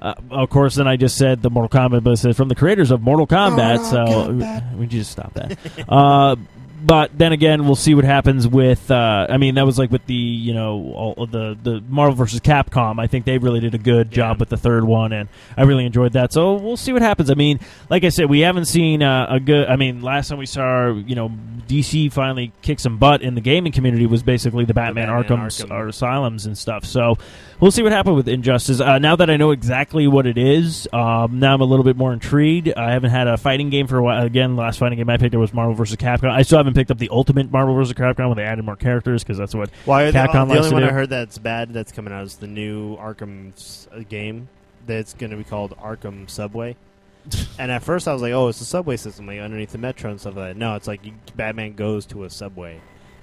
uh, 0.00 0.14
of 0.30 0.48
course, 0.48 0.76
then 0.76 0.88
I 0.88 0.96
just 0.96 1.18
said 1.18 1.42
the 1.42 1.50
Mortal 1.50 1.68
Kombat, 1.68 2.02
but 2.02 2.12
it 2.12 2.16
says 2.16 2.36
from 2.36 2.48
the 2.48 2.54
creators 2.54 2.90
of 2.90 3.02
Mortal 3.02 3.26
Kombat. 3.26 3.90
so 3.90 4.76
we 4.76 4.86
just 4.86 5.10
stop 5.10 5.34
that. 5.34 5.58
uh, 5.88 6.36
but 6.82 7.16
then 7.16 7.32
again, 7.32 7.66
we'll 7.66 7.76
see 7.76 7.94
what 7.94 8.04
happens 8.04 8.46
with. 8.48 8.90
Uh, 8.90 9.26
I 9.28 9.36
mean, 9.36 9.56
that 9.56 9.66
was 9.66 9.78
like 9.78 9.90
with 9.90 10.06
the 10.06 10.14
you 10.14 10.54
know 10.54 10.92
all 10.94 11.26
the 11.26 11.56
the 11.62 11.82
Marvel 11.88 12.14
versus 12.14 12.40
Capcom. 12.40 13.00
I 13.00 13.06
think 13.06 13.24
they 13.24 13.38
really 13.38 13.60
did 13.60 13.74
a 13.74 13.78
good 13.78 14.10
job 14.10 14.40
with 14.40 14.48
the 14.48 14.56
third 14.56 14.84
one, 14.84 15.12
and 15.12 15.28
I 15.56 15.62
really 15.62 15.84
enjoyed 15.84 16.14
that. 16.14 16.32
So 16.32 16.54
we'll 16.54 16.76
see 16.76 16.92
what 16.92 17.02
happens. 17.02 17.30
I 17.30 17.34
mean, 17.34 17.60
like 17.88 18.04
I 18.04 18.08
said, 18.08 18.30
we 18.30 18.40
haven't 18.40 18.66
seen 18.66 19.02
uh, 19.02 19.26
a 19.28 19.40
good. 19.40 19.68
I 19.68 19.76
mean, 19.76 20.02
last 20.02 20.28
time 20.28 20.38
we 20.38 20.46
saw 20.46 20.92
you 20.92 21.14
know 21.14 21.30
DC 21.68 22.12
finally 22.12 22.52
kick 22.62 22.80
some 22.80 22.98
butt 22.98 23.22
in 23.22 23.34
the 23.34 23.40
gaming 23.40 23.72
community 23.72 24.06
was 24.06 24.22
basically 24.22 24.64
the 24.64 24.74
Batman, 24.74 25.06
Batman 25.06 25.38
Arkham's 25.38 25.60
Arkham. 25.60 25.70
or 25.70 25.88
asylums 25.88 26.46
and 26.46 26.58
stuff. 26.58 26.84
So 26.84 27.16
we'll 27.60 27.70
see 27.70 27.82
what 27.82 27.92
happens 27.92 28.16
with 28.16 28.28
Injustice. 28.28 28.80
Uh, 28.80 28.98
now 28.98 29.16
that 29.16 29.30
I 29.30 29.36
know 29.36 29.50
exactly 29.52 30.08
what 30.08 30.26
it 30.26 30.38
is, 30.38 30.88
um, 30.92 31.38
now 31.38 31.54
I'm 31.54 31.60
a 31.60 31.64
little 31.64 31.84
bit 31.84 31.96
more 31.96 32.12
intrigued. 32.12 32.72
I 32.76 32.92
haven't 32.92 33.10
had 33.10 33.28
a 33.28 33.36
fighting 33.36 33.70
game 33.70 33.86
for 33.86 33.98
a 33.98 34.02
while. 34.02 34.24
Again, 34.24 34.56
last 34.56 34.78
fighting 34.78 34.98
game 34.98 35.08
I 35.08 35.16
picked 35.16 35.34
up 35.34 35.40
was 35.40 35.54
Marvel 35.54 35.74
versus 35.74 35.96
Capcom. 35.96 36.30
I 36.30 36.42
still 36.42 36.58
haven't 36.58 36.69
picked 36.74 36.90
up 36.90 36.98
the 36.98 37.08
Ultimate 37.10 37.50
Marvel 37.50 37.74
vs. 37.74 37.94
Capcom 37.94 38.28
when 38.28 38.36
they 38.36 38.44
added 38.44 38.64
more 38.64 38.76
characters 38.76 39.22
because 39.22 39.38
that's 39.38 39.54
what. 39.54 39.70
Why 39.84 40.04
are 40.04 40.12
the, 40.12 40.18
Capcom 40.18 40.48
the 40.48 40.54
likes 40.54 40.66
only 40.66 40.72
one 40.72 40.82
do. 40.82 40.88
I 40.88 40.92
heard 40.92 41.10
that's 41.10 41.38
bad 41.38 41.72
that's 41.72 41.92
coming 41.92 42.12
out 42.12 42.24
is 42.24 42.36
the 42.36 42.46
new 42.46 42.96
Arkham 42.96 43.52
uh, 43.92 44.02
game 44.08 44.48
that's 44.86 45.14
going 45.14 45.30
to 45.30 45.36
be 45.36 45.44
called 45.44 45.76
Arkham 45.78 46.28
Subway. 46.28 46.76
and 47.58 47.70
at 47.70 47.82
first 47.82 48.08
I 48.08 48.12
was 48.12 48.22
like, 48.22 48.32
oh, 48.32 48.48
it's 48.48 48.60
a 48.60 48.64
subway 48.64 48.96
system 48.96 49.26
like 49.26 49.40
underneath 49.40 49.72
the 49.72 49.78
metro 49.78 50.10
and 50.10 50.20
stuff 50.20 50.36
like 50.36 50.50
that. 50.50 50.56
No, 50.56 50.74
it's 50.76 50.86
like 50.88 51.04
you, 51.04 51.12
Batman 51.36 51.74
goes 51.74 52.06
to 52.06 52.24
a 52.24 52.30
subway 52.30 52.80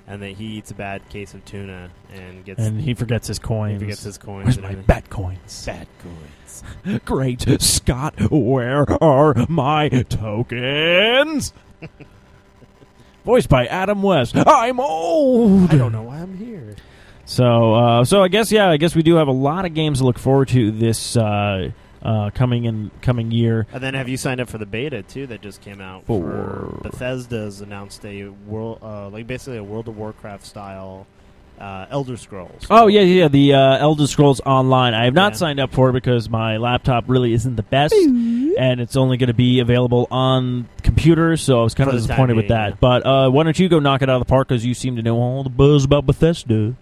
and 0.08 0.22
then 0.22 0.34
he 0.36 0.46
eats 0.46 0.72
a 0.72 0.74
bad 0.74 1.08
case 1.10 1.34
of 1.34 1.44
tuna 1.44 1.90
and 2.14 2.46
gets 2.46 2.60
And 2.60 2.80
he 2.80 2.94
forgets 2.94 3.28
his 3.28 3.40
coins. 3.40 3.74
he 3.74 3.80
forgets 3.80 4.04
his 4.04 4.18
coins. 4.18 4.46
Where's 4.46 4.58
my 4.60 4.64
everything. 4.70 4.86
bat 4.86 5.10
coins? 5.10 5.66
Bat 5.66 5.88
coins. 6.00 7.02
Great 7.06 7.62
Scott, 7.62 8.16
where 8.32 8.86
are 9.04 9.46
my 9.50 9.90
tokens? 9.90 11.54
Voiced 13.28 13.50
by 13.50 13.66
Adam 13.66 14.02
West. 14.04 14.38
I'm 14.38 14.80
old. 14.80 15.70
I 15.70 15.78
don't 15.78 15.92
know 15.92 16.04
why 16.04 16.20
I'm 16.20 16.38
here. 16.38 16.78
So, 17.26 17.74
uh, 17.74 18.06
so 18.06 18.24
I 18.24 18.30
guess 18.30 18.54
yeah, 18.54 18.70
I 18.70 18.78
guess 18.78 18.96
we 18.96 19.04
do 19.04 19.16
have 19.16 19.28
a 19.28 19.34
lot 19.34 19.66
of 19.66 19.74
games 19.74 20.00
to 20.00 20.06
look 20.06 20.18
forward 20.18 20.48
to 20.48 20.72
this 20.72 21.18
uh, 21.18 21.72
uh, 22.02 22.30
coming 22.34 22.64
in 22.64 22.90
coming 23.02 23.32
year. 23.32 23.68
And 23.74 23.84
then 23.84 23.96
have 23.96 24.08
you 24.08 24.16
signed 24.16 24.40
up 24.40 24.48
for 24.48 24.58
the 24.58 24.66
beta 24.66 25.04
too 25.04 25.28
that 25.28 25.42
just 25.42 25.60
came 25.60 25.82
out? 25.82 26.06
For 26.06 26.22
For- 26.22 26.80
Bethesda's 26.84 27.60
announced 27.60 28.06
a 28.06 28.30
world, 28.30 28.80
uh, 28.82 29.10
like 29.10 29.28
basically 29.28 29.58
a 29.58 29.64
World 29.64 29.90
of 29.90 29.98
Warcraft 29.98 30.46
style 30.46 31.06
uh, 31.60 31.86
Elder 31.90 32.16
Scrolls. 32.16 32.66
Oh 32.70 32.88
yeah, 32.88 33.02
yeah, 33.02 33.28
the 33.28 33.56
uh, 33.56 33.78
Elder 33.80 34.08
Scrolls 34.08 34.40
Online. 34.46 34.94
I 34.94 35.04
have 35.04 35.14
not 35.14 35.34
Yeah. 35.34 35.38
signed 35.38 35.60
up 35.60 35.74
for 35.74 35.90
it 35.90 35.94
because 35.94 36.30
my 36.30 36.56
laptop 36.56 37.04
really 37.08 37.34
isn't 37.34 37.58
the 37.58 37.64
best, 37.64 37.94
and 37.94 38.80
it's 38.80 38.96
only 38.96 39.18
going 39.18 39.28
to 39.28 39.34
be 39.34 39.60
available 39.60 40.08
on 40.12 40.70
computers. 40.88 41.42
So 41.42 41.60
I 41.60 41.64
was 41.64 41.74
kind 41.76 41.90
of 41.90 41.96
the 41.96 42.02
disappointed 42.02 42.36
with 42.36 42.48
being, 42.48 42.58
that. 42.60 42.70
yeah. 42.72 42.78
But 42.80 43.06
uh, 43.06 43.30
why 43.30 43.44
don't 43.44 43.58
you 43.60 43.70
go 43.70 43.80
knock 43.80 44.02
it 44.02 44.10
out 44.10 44.16
of 44.16 44.22
the 44.22 44.30
park? 44.30 44.48
Because 44.48 44.66
you 44.66 44.74
seem 44.74 44.96
to 44.96 45.02
know 45.02 45.18
all 45.18 45.44
the 45.44 45.50
buzz 45.50 45.86
about 45.86 46.06
Bethesda. 46.06 46.74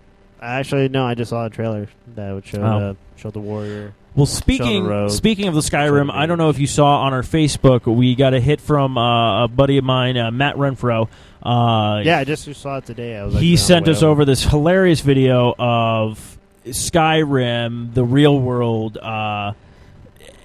Actually, 0.41 0.89
no. 0.89 1.05
I 1.05 1.15
just 1.15 1.29
saw 1.29 1.45
a 1.45 1.49
trailer 1.49 1.87
that 2.15 2.31
would 2.33 2.45
show 2.45 2.61
Oh. 2.61 2.77
uh, 2.89 2.93
show 3.17 3.31
the 3.31 3.39
warrior. 3.39 3.93
Well, 4.15 4.25
speaking 4.25 5.09
speaking 5.09 5.47
of 5.49 5.55
the 5.55 5.59
Skyrim, 5.59 6.09
I 6.09 6.25
don't 6.25 6.38
know 6.38 6.49
if 6.49 6.57
you 6.57 6.67
saw 6.67 7.01
on 7.01 7.11
our 7.13 7.21
Facebook, 7.21 7.86
we 7.86 8.15
got 8.15 8.34
a 8.34 8.39
hit 8.39 8.61
from 8.61 8.97
uh, 8.97 9.43
a 9.43 9.47
buddy 9.49 9.77
of 9.77 9.84
mine, 9.84 10.15
uh, 10.17 10.32
Matt 10.32 10.55
Renfro. 10.55 11.09
Uh, 11.43 12.01
Yeah, 12.01 12.19
I 12.19 12.23
just 12.23 12.53
saw 12.55 12.77
it 12.77 12.86
today. 12.86 13.17
I 13.17 13.25
was. 13.25 13.34
he 13.34 13.39
actually 13.39 13.51
on 13.51 13.57
sent 13.57 13.88
us 13.89 14.03
over 14.03 14.23
this 14.23 14.43
hilarious 14.45 15.01
video 15.01 15.53
of 15.59 16.38
Skyrim, 16.65 17.93
the 17.93 18.05
real 18.05 18.39
world. 18.39 18.97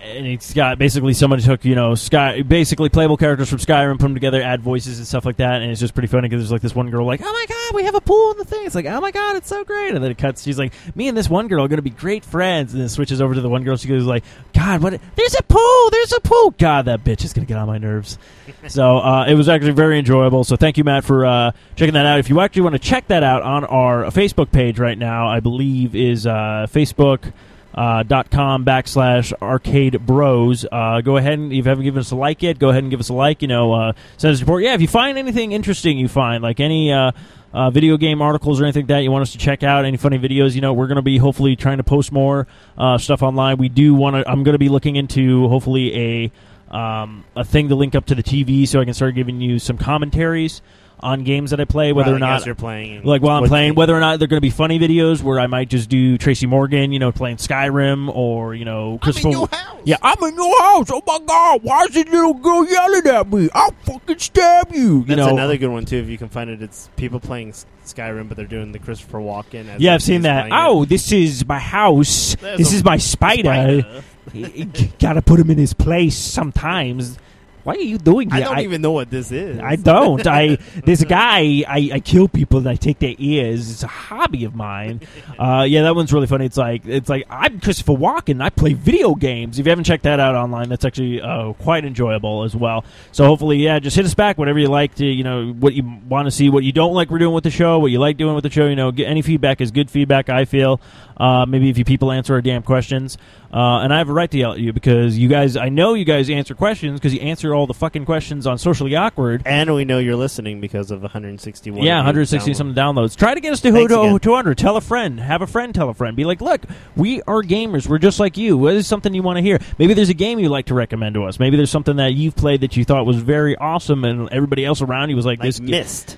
And 0.03 0.27
it's 0.27 0.55
got 0.55 0.79
basically 0.79 1.13
someone 1.13 1.41
took 1.41 1.65
you 1.65 1.75
know 1.75 1.95
Sky 1.95 2.43
basically 2.43 2.89
playable 2.89 3.17
characters 3.17 3.51
from 3.51 3.59
Skyrim, 3.59 3.93
put 3.93 4.05
them 4.05 4.15
together, 4.15 4.41
add 4.41 4.63
voices 4.63 4.99
and 4.99 5.07
stuff 5.07 5.27
like 5.27 5.37
that, 5.37 5.61
and 5.61 5.71
it's 5.71 5.81
just 5.81 5.93
pretty 5.93 6.09
funny 6.09 6.29
because 6.29 6.43
there's 6.43 6.53
like 6.53 6.63
this 6.63 6.75
one 6.75 6.89
girl 6.91 7.05
like, 7.05 7.21
oh 7.23 7.33
my 7.33 7.47
god, 7.49 7.77
we 7.77 7.85
have 7.85 7.95
a 7.95 8.01
pool 8.01 8.33
in 8.33 8.39
the 8.39 8.45
thing. 8.45 8.65
It's 8.65 8.75
like, 8.75 8.87
oh 8.87 9.01
my 9.01 9.11
god, 9.11 9.37
it's 9.37 9.49
so 9.49 9.63
great, 9.63 9.95
and 9.95 10.03
then 10.03 10.11
it 10.11 10.17
cuts. 10.17 10.43
She's 10.43 10.59
like, 10.59 10.73
me 10.95 11.09
and 11.09 11.17
this 11.17 11.29
one 11.29 11.49
girl 11.49 11.65
are 11.65 11.69
going 11.69 11.79
to 11.79 11.83
be 11.83 11.91
great 11.91 12.25
friends, 12.25 12.73
and 12.73 12.81
then 12.81 12.87
it 12.87 12.91
switches 12.91 13.21
over 13.21 13.35
to 13.35 13.41
the 13.41 13.49
one 13.49 13.63
girl. 13.63 13.77
She 13.77 13.89
goes 13.89 14.05
like, 14.05 14.25
God, 14.55 14.83
what? 14.83 14.99
There's 15.17 15.35
a 15.35 15.43
pool. 15.43 15.91
There's 15.91 16.13
a 16.13 16.21
pool. 16.21 16.55
God, 16.59 16.87
that 16.87 17.05
bitch 17.05 17.25
is 17.25 17.33
going 17.33 17.47
to 17.47 17.49
get 17.49 17.59
on 17.59 17.67
my 17.67 17.79
nerves. 17.79 18.19
so 18.69 18.99
uh, 18.99 19.27
it 19.27 19.35
was 19.35 19.49
actually 19.49 19.73
very 19.73 19.99
enjoyable. 19.99 20.45
So 20.45 20.57
thank 20.57 20.79
you, 20.79 20.85
Matt, 20.85 21.05
for 21.05 21.27
uh, 21.27 21.53
checking 21.77 21.95
that 21.95 22.07
out. 22.07 22.19
If 22.19 22.31
you 22.31 22.41
actually 22.41 22.63
want 22.63 22.75
to 22.75 22.79
check 22.79 23.09
that 23.09 23.23
out 23.23 23.43
on 23.43 23.65
our 23.65 24.05
Facebook 24.05 24.51
page 24.51 24.79
right 24.79 24.99
now, 24.99 25.29
I 25.29 25.41
believe 25.41 25.95
is 25.95 26.27
uh, 26.27 26.67
Facebook 26.71 27.33
uh, 27.75 28.03
dot 28.03 28.31
com 28.31 28.65
backslash 28.65 29.33
arcade 29.41 30.05
bros. 30.05 30.67
Uh, 30.71 31.01
go 31.01 31.17
ahead 31.17 31.35
and 31.35 31.53
if 31.53 31.57
you 31.57 31.65
haven't 31.65 31.85
given 31.85 32.01
us 32.01 32.11
a 32.11 32.17
like 32.17 32.43
yet, 32.43 32.59
go 32.59 32.71
ahead 32.71 32.83
and 32.83 32.91
give 32.91 33.01
us 33.01 33.09
a 33.09 33.15
like. 33.15 33.43
You 33.43 33.49
know, 33.49 33.73
uh, 33.73 33.93
send 34.17 34.35
us 34.35 34.41
a 34.41 34.45
report. 34.45 34.63
Yeah, 34.63 34.75
if 34.75 34.81
you 34.81 34.89
find 34.89 35.19
anything 35.19 35.53
interesting, 35.53 35.99
you 35.99 36.09
find 36.09 36.43
like 36.43 36.61
any. 36.61 36.93
Uh, 36.93 37.13
uh, 37.53 37.71
video 37.71 37.97
game 37.97 38.23
articles 38.23 38.61
or 38.61 38.65
anything 38.65 38.83
like 38.83 38.89
that 38.89 38.99
you 39.01 39.11
want 39.11 39.23
us 39.23 39.33
to 39.33 39.39
check 39.39 39.65
out 39.65 39.85
any 39.85 39.97
funny 39.97 40.19
videos 40.21 40.55
you 40.55 40.61
know 40.61 40.73
we're 40.73 40.87
going 40.87 40.95
to 40.95 41.03
be 41.03 41.19
hopefully 41.19 41.57
trying 41.57 41.79
to 41.79 41.83
post 41.83 42.13
more 42.13 42.47
uh, 42.79 42.97
stuff 42.97 43.25
online 43.25 43.57
we 43.59 43.69
do 43.69 43.93
want 43.93 44.15
to 44.15 44.31
i'm 44.31 44.45
going 44.45 44.53
to 44.53 44.59
be 44.59 44.69
looking 44.69 44.95
into 44.95 45.49
hopefully 45.49 46.31
a 46.71 46.77
um, 46.77 47.25
a 47.35 47.45
thing 47.45 47.69
to 47.69 47.75
link 47.75 47.97
up 47.97 48.07
to 48.07 48.15
the 48.15 48.23
tv 48.23 48.69
so 48.69 48.81
i 48.81 48.85
can 48.85 48.95
start 48.95 49.17
giving 49.17 49.41
you 49.41 49.59
some 49.59 49.77
commentaries 49.77 50.63
on 51.03 51.25
games 51.25 51.51
that 51.51 51.61
I 51.61 51.65
play, 51.65 51.93
whether 51.93 52.13
Right, 52.13 52.17
or 52.17 52.21
not 52.21 52.47
you're 52.47 52.55
playing, 52.55 53.03
like 53.05 53.23
while 53.23 53.43
I'm 53.43 53.49
playing, 53.49 53.75
whether 53.75 53.95
or 53.95 54.01
not 54.01 54.19
they're 54.19 54.29
going 54.29 54.39
to 54.39 54.43
be 54.43 54.51
funny 54.51 54.79
videos 54.79 55.23
where 55.23 55.41
I 55.41 55.47
might 55.47 55.69
just 55.69 55.89
do 55.89 56.19
Tracy 56.19 56.47
Morgan, 56.47 56.93
you 56.93 56.99
know, 56.99 57.13
playing 57.13 57.37
Skyrim, 57.37 58.15
or 58.15 58.55
you 58.55 58.65
know, 58.65 58.99
Christopher. 59.03 59.47
house. 59.55 59.81
Yeah, 59.85 59.97
I'm 60.03 60.23
in 60.25 60.35
your 60.35 60.61
house. 60.61 60.91
Oh 60.91 61.03
my 61.07 61.19
god, 61.25 61.63
why 61.63 61.85
is 61.85 61.95
this 61.95 62.07
little 62.07 62.35
girl 62.35 62.67
yelling 62.67 63.07
at 63.07 63.33
me? 63.33 63.49
I'll 63.55 63.73
fucking 63.85 64.19
stab 64.19 64.73
you. 64.73 64.99
You 64.99 65.05
That's 65.05 65.17
know, 65.19 65.29
another 65.31 65.57
good 65.57 65.71
one 65.71 65.85
too. 65.85 65.97
If 65.97 66.09
you 66.09 66.19
can 66.19 66.29
find 66.29 66.51
it, 66.51 66.63
it's 66.63 66.91
people 66.97 67.21
playing 67.21 67.53
Skyrim, 67.85 68.29
but 68.29 68.37
they're 68.37 68.47
doing 68.47 68.73
the 68.73 68.79
Christopher 68.79 69.19
Walken. 69.19 69.69
As 69.69 69.81
yeah, 69.81 69.95
I've 69.95 70.03
seen 70.03 70.23
that. 70.23 70.49
playing 70.49 70.53
oh, 70.53 70.57
it. 70.57 70.83
Oh, 70.83 70.85
this 70.85 71.13
is 71.13 71.47
my 71.47 71.59
house. 71.59 72.37
There's 72.37 72.59
this 72.59 72.73
is 72.73 72.85
my 72.85 72.97
spider. 72.97 73.83
Spider. 73.83 74.03
Gotta 74.99 75.23
put 75.23 75.41
him 75.41 75.51
in 75.51 75.59
his 75.59 75.73
place 75.73 76.17
sometimes. 76.17 77.19
Why 77.65 77.75
are 77.75 77.81
you 77.81 77.99
doing 77.99 78.29
that? 78.31 78.37
I 78.37 78.41
don't 78.41 78.61
even 78.61 78.83
know 78.83 78.93
what 78.93 79.11
this 79.11 79.31
is. 79.33 79.59
I 79.59 79.77
don't. 79.77 80.27
I 80.27 80.57
this 80.85 81.05
guy. 81.05 81.65
I, 81.69 81.91
I 81.95 82.01
kill 82.01 82.29
people 82.29 82.59
and 82.59 82.69
I 82.69 82.77
take 82.77 82.99
their 82.99 83.15
ears. 83.19 83.71
It's 83.71 83.83
a 83.83 83.89
hobby 83.89 84.45
of 84.45 84.55
mine. 84.55 85.01
Uh, 85.39 85.65
yeah, 85.65 85.83
that 85.83 85.95
one's 85.95 86.13
really 86.13 86.27
funny. 86.27 86.45
It's 86.45 86.59
like 86.59 86.85
it's 86.85 87.09
like 87.09 87.25
I'm 87.31 87.61
Christopher 87.61 87.93
Walken. 87.93 88.43
I 88.43 88.51
play 88.51 88.75
video 88.75 89.15
games. 89.15 89.59
If 89.59 89.65
you 89.65 89.71
haven't 89.71 89.85
checked 89.85 90.03
that 90.03 90.21
out 90.21 90.35
online, 90.35 90.69
that's 90.69 90.85
actually 90.85 91.21
uh, 91.23 91.55
quite 91.55 91.87
enjoyable 91.87 92.43
as 92.43 92.55
well. 92.55 92.85
So 93.13 93.25
hopefully, 93.25 93.57
yeah, 93.57 93.79
just 93.79 93.97
hit 93.97 94.05
us 94.05 94.13
back 94.13 94.37
whatever 94.37 94.59
you 94.59 94.69
like 94.69 94.97
to. 94.97 95.07
You 95.07 95.25
know 95.25 95.53
what 95.53 95.73
you 95.73 96.01
want 96.09 96.27
to 96.27 96.31
see, 96.31 96.51
what 96.51 96.63
you 96.63 96.73
don't 96.73 96.93
like 96.93 97.11
we're 97.11 97.19
doing 97.19 97.33
with 97.33 97.45
the 97.45 97.51
show, 97.51 97.79
what 97.79 97.91
you 97.91 97.99
like 97.99 98.19
doing 98.19 98.35
with 98.35 98.45
the 98.45 98.51
show. 98.51 98.67
You 98.67 98.77
know, 98.77 98.93
get, 98.93 99.09
any 99.09 99.23
feedback 99.23 99.63
is 99.63 99.71
good 99.71 99.91
feedback. 99.91 100.29
I 100.29 100.45
feel. 100.45 100.81
Uh, 101.17 101.45
maybe 101.47 101.69
if 101.69 101.77
you 101.77 101.85
people 101.85 102.11
answer 102.11 102.35
our 102.35 102.41
damn 102.41 102.63
questions, 102.63 103.19
uh, 103.53 103.81
and 103.81 103.93
I 103.93 103.99
have 103.99 104.09
a 104.09 104.13
right 104.13 104.31
to 104.31 104.39
yell 104.39 104.53
at 104.53 104.59
you 104.59 104.73
because 104.73 105.19
you 105.19 105.29
guys. 105.29 105.57
I 105.57 105.69
know 105.69 105.95
you 105.95 106.05
guys 106.05 106.29
answer 106.29 106.55
questions 106.55 106.99
because 106.99 107.15
you 107.15 107.21
answer 107.21 107.50
all 107.55 107.67
the 107.67 107.75
fucking 107.75 108.05
questions 108.05 108.47
on 108.47 108.59
socially 108.59 108.95
awkward. 108.97 109.43
and 109.47 109.75
we 109.75 109.85
know 109.85 109.99
you're 109.99 110.17
listening 110.17 110.61
because 110.61 110.91
of 110.91 111.03
161. 111.03 111.83
Yeah, 111.85 111.97
160 111.97 112.51
download. 112.51 112.57
something 112.57 112.75
downloads. 112.75 113.17
Try 113.17 113.35
to 113.35 113.41
get 113.41 113.53
us 113.53 113.61
to 113.63 113.69
again. 113.69 114.19
200. 114.19 114.59
Tell 114.59 114.77
a 114.77 114.81
friend. 114.81 115.19
Have 115.21 115.43
a 115.43 115.47
friend 115.47 115.75
tell 115.75 115.89
a 115.89 115.95
friend. 115.95 116.17
Be 116.17 116.25
like, 116.25 116.41
look, 116.41 116.63
we 116.97 117.23
are 117.23 117.43
gamers. 117.43 117.87
We're 117.89 117.99
just 117.99 118.21
like 118.21 118.37
you. 118.37 118.57
What 118.59 118.75
is 118.75 118.87
something 118.87 119.13
you 119.15 119.23
want 119.23 119.37
to 119.39 119.43
hear? 119.43 119.59
Maybe 119.79 119.95
there's 119.95 120.09
a 120.11 120.15
game 120.15 120.39
you'd 120.39 120.51
like 120.51 120.67
to 120.67 120.75
recommend 120.75 121.15
to 121.15 121.25
us. 121.25 121.39
Maybe 121.39 121.57
there's 121.57 121.71
something 121.71 121.97
that 121.97 122.15
you've 122.15 122.37
played 122.37 122.61
that 122.63 122.77
you 122.77 122.85
thought 122.85 123.07
was 123.07 123.17
very 123.19 123.57
awesome, 123.57 124.05
and 124.05 124.29
everybody 124.31 124.65
else 124.65 124.81
around 124.83 125.11
you 125.11 125.17
was 125.17 125.27
like, 125.27 125.39
Like 125.41 125.47
this. 125.55 125.61
Myst, 125.61 126.17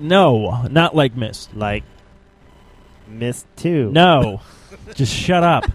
No, 0.00 0.62
not 0.70 0.94
like 0.94 1.16
Myst. 1.16 1.54
like 1.54 1.84
Myst 3.08 3.46
Two. 3.56 3.90
No, 3.90 4.40
just 4.94 5.14
shut 5.14 5.42
up. 5.42 5.64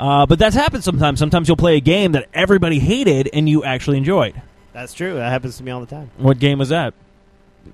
Uh, 0.00 0.24
but 0.24 0.38
that's 0.38 0.56
happened 0.56 0.82
sometimes. 0.82 1.18
Sometimes 1.18 1.46
you'll 1.46 1.58
play 1.58 1.76
a 1.76 1.80
game 1.80 2.12
that 2.12 2.26
everybody 2.32 2.78
hated 2.78 3.28
and 3.34 3.46
you 3.46 3.62
actually 3.64 3.98
enjoyed. 3.98 4.40
that's 4.72 4.94
true. 4.94 5.14
That 5.14 5.28
happens 5.28 5.58
to 5.58 5.62
me 5.62 5.70
all 5.70 5.80
the 5.80 5.86
time. 5.86 6.10
What 6.16 6.38
game 6.38 6.58
was 6.58 6.70
that? 6.70 6.94